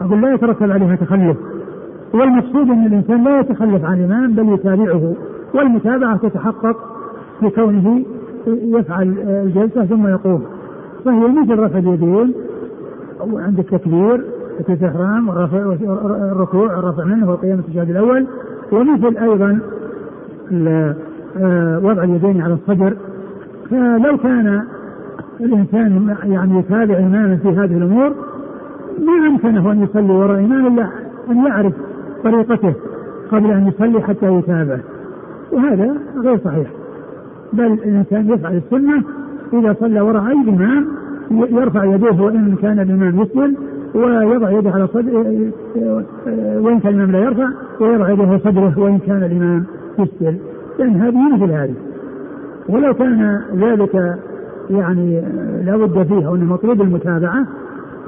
أقول 0.01 0.21
لا 0.21 0.33
يترتب 0.33 0.71
عليها 0.71 0.95
تخلف. 0.95 1.37
والمقصود 2.13 2.69
أن 2.69 2.85
الإنسان 2.85 3.23
لا 3.23 3.39
يتخلف 3.39 3.85
عن 3.85 3.97
الإمام 3.99 4.33
بل 4.33 4.53
يتابعه. 4.53 5.13
والمتابعة 5.53 6.17
تتحقق 6.17 6.77
بكونه 7.41 8.03
يفعل 8.47 9.15
الجلسة 9.27 9.85
ثم 9.85 10.07
يقوم. 10.07 10.43
فهي 11.05 11.27
مثل 11.27 11.59
رفع 11.59 11.77
اليدين 11.77 12.33
عند 13.21 13.59
التكبير 13.59 14.25
والرفع 15.29 15.57
الركوع 16.31 16.79
الرفع 16.79 17.03
منه 17.03 17.29
والقيام 17.29 17.59
التشهد 17.59 17.89
الأول. 17.89 18.27
ومثل 18.71 19.17
أيضا 19.17 19.59
آه، 21.37 21.79
وضع 21.83 22.03
اليدين 22.03 22.41
على 22.41 22.53
الصدر. 22.53 22.93
فلو 23.69 24.17
كان 24.17 24.63
الإنسان 25.39 26.15
يعني 26.23 26.59
يتابع 26.59 26.97
إماما 26.97 27.35
في 27.35 27.49
هذه 27.49 27.77
الأمور 27.77 28.15
ما 28.99 29.27
أمكنه 29.27 29.71
أن 29.71 29.83
يصلي 29.83 30.13
وراء 30.13 30.39
إمام 30.39 30.67
إلا 30.67 30.87
أن 31.31 31.45
يعرف 31.45 31.73
طريقته 32.23 32.73
قبل 33.31 33.51
أن 33.51 33.67
يصلي 33.67 34.01
حتى 34.01 34.33
يتابع. 34.33 34.77
وهذا 35.51 35.95
غير 36.23 36.37
صحيح. 36.37 36.67
بل 37.53 37.65
الإنسان 37.65 38.29
يفعل 38.29 38.57
السنة 38.57 39.03
إذا 39.53 39.75
صلى 39.79 40.01
وراء 40.01 40.27
أي 40.27 40.49
إمام 40.49 40.87
يرفع 41.31 41.83
يديه 41.83 42.21
وإن 42.21 42.55
كان 42.61 42.79
الإمام 42.79 43.21
يسجد 43.21 43.55
ويضع 43.95 44.49
يده 44.49 44.71
على 44.71 44.87
صدره 44.87 45.51
وإن 46.59 46.79
كان 46.79 46.93
الإمام 46.93 47.11
لا 47.11 47.19
يرفع 47.19 47.47
ويضع 47.79 48.09
يده 48.09 48.23
على 48.23 48.39
صدره 48.39 48.79
وإن 48.79 48.99
كان 48.99 49.23
الإمام 49.23 49.65
يسجد 49.99 50.39
لأن 50.79 50.95
هذه 50.95 51.35
مثل 51.35 51.51
هذه. 51.51 51.73
ولو 52.69 52.93
كان 52.93 53.41
ذلك 53.55 54.17
يعني 54.69 55.21
لا 55.65 55.77
بد 55.77 56.03
فيه 56.07 56.35
أنه 56.35 56.53
مطلوب 56.53 56.81
المتابعة 56.81 57.47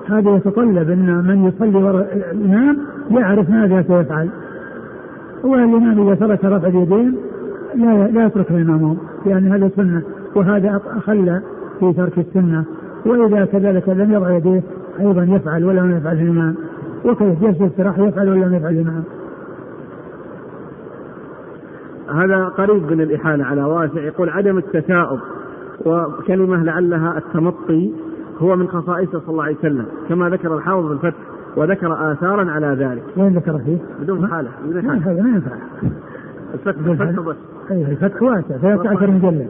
هذا 0.09 0.35
يتطلب 0.35 0.89
أن 0.89 1.23
من 1.27 1.45
يصلي 1.45 1.83
وراء 1.83 2.31
الإمام 2.31 2.77
يعرف 3.11 3.49
ماذا 3.49 3.81
سيفعل. 3.81 4.29
والإمام 5.43 6.07
إذا 6.07 6.15
ترك 6.15 6.45
رفع 6.45 6.67
اليدين 6.67 7.15
لا 7.75 8.07
لا 8.07 8.25
يترك 8.25 8.51
الإمام. 8.51 8.97
لأن 9.25 9.51
هذا 9.51 9.69
سنة 9.75 10.01
وهذا 10.35 10.81
أخل 10.97 11.39
في 11.79 11.93
ترك 11.93 12.17
السنة. 12.17 12.63
وإذا 13.05 13.45
كذلك 13.45 13.89
لم 13.89 14.13
يضع 14.13 14.31
يديه 14.31 14.61
أيضا 14.99 15.23
يفعل 15.23 15.65
ولا 15.65 15.79
لم 15.79 15.97
يفعل 15.97 16.15
الإمام؟ 16.15 16.55
وكيف؟ 17.05 17.41
جلسة 17.41 17.65
الاستراحة 17.65 18.07
يفعل 18.07 18.29
ولا 18.29 18.45
لم 18.45 18.53
يفعل 18.53 18.73
الإمام؟ 18.73 19.03
هذا 22.13 22.45
قريب 22.45 22.91
من 22.91 23.01
الإحالة 23.01 23.45
على 23.45 23.63
واسع. 23.63 24.01
يقول 24.01 24.29
عدم 24.29 24.57
التثاؤب 24.57 25.19
وكلمة 25.85 26.63
لعلها 26.63 27.17
التمطي 27.17 27.91
هو 28.39 28.55
من 28.55 28.67
خصائصه 28.67 29.19
صلى 29.19 29.29
الله 29.29 29.43
عليه 29.43 29.57
وسلم 29.57 29.85
كما 30.09 30.29
ذكر 30.29 30.57
الحافظ 30.57 30.87
في 30.87 30.93
الفتح 30.93 31.19
وذكر 31.57 32.11
آثارا 32.11 32.51
على 32.51 32.67
ذلك. 32.67 33.03
وين 33.17 33.33
ذكر 33.33 33.57
فيه؟ 33.57 33.77
بدون 34.01 34.27
حالة 34.27 34.49
بدون 34.65 34.81
حالة. 34.89 35.11
هذا 35.11 35.21
ما 35.21 35.29
ينفع. 35.29 35.55
الفتح 36.53 36.87
الفتح 36.87 37.19
بس 37.19 37.35
أي 37.71 37.91
الفتح 37.91 38.23
واسع 38.23 38.57
13 38.57 39.11
مجلد 39.11 39.47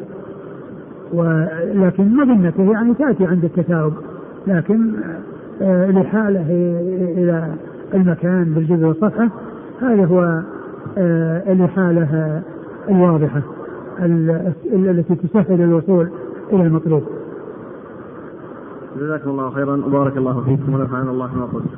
ولكن 1.13 2.17
مظنته 2.17 2.71
يعني 2.71 2.93
تأتي 2.93 3.25
عند 3.25 3.43
التثاؤب 3.43 3.93
لكن 4.47 4.93
آه 5.61 5.89
الإحالة 5.89 6.45
إلى 7.17 7.53
المكان 7.93 8.43
بالجزء 8.43 8.85
والصفحة. 8.85 9.29
هذا 9.81 10.05
هو 10.05 10.41
آه 10.97 11.53
الإحالة 11.53 12.41
الواضحة 12.89 13.41
التي 14.73 15.15
تسهل 15.15 15.61
الوصول 15.61 16.09
إلى 16.53 16.63
المطلوب. 16.63 17.03
جزاكم 18.99 19.29
الله 19.29 19.49
خيرا. 19.49 19.75
وبارك 19.87 20.17
الله 20.17 20.43
فيكم 20.43 20.73
ونفعنا 20.73 21.11
الله 21.11 21.35
ما 21.35 21.45
قلت. 21.45 21.69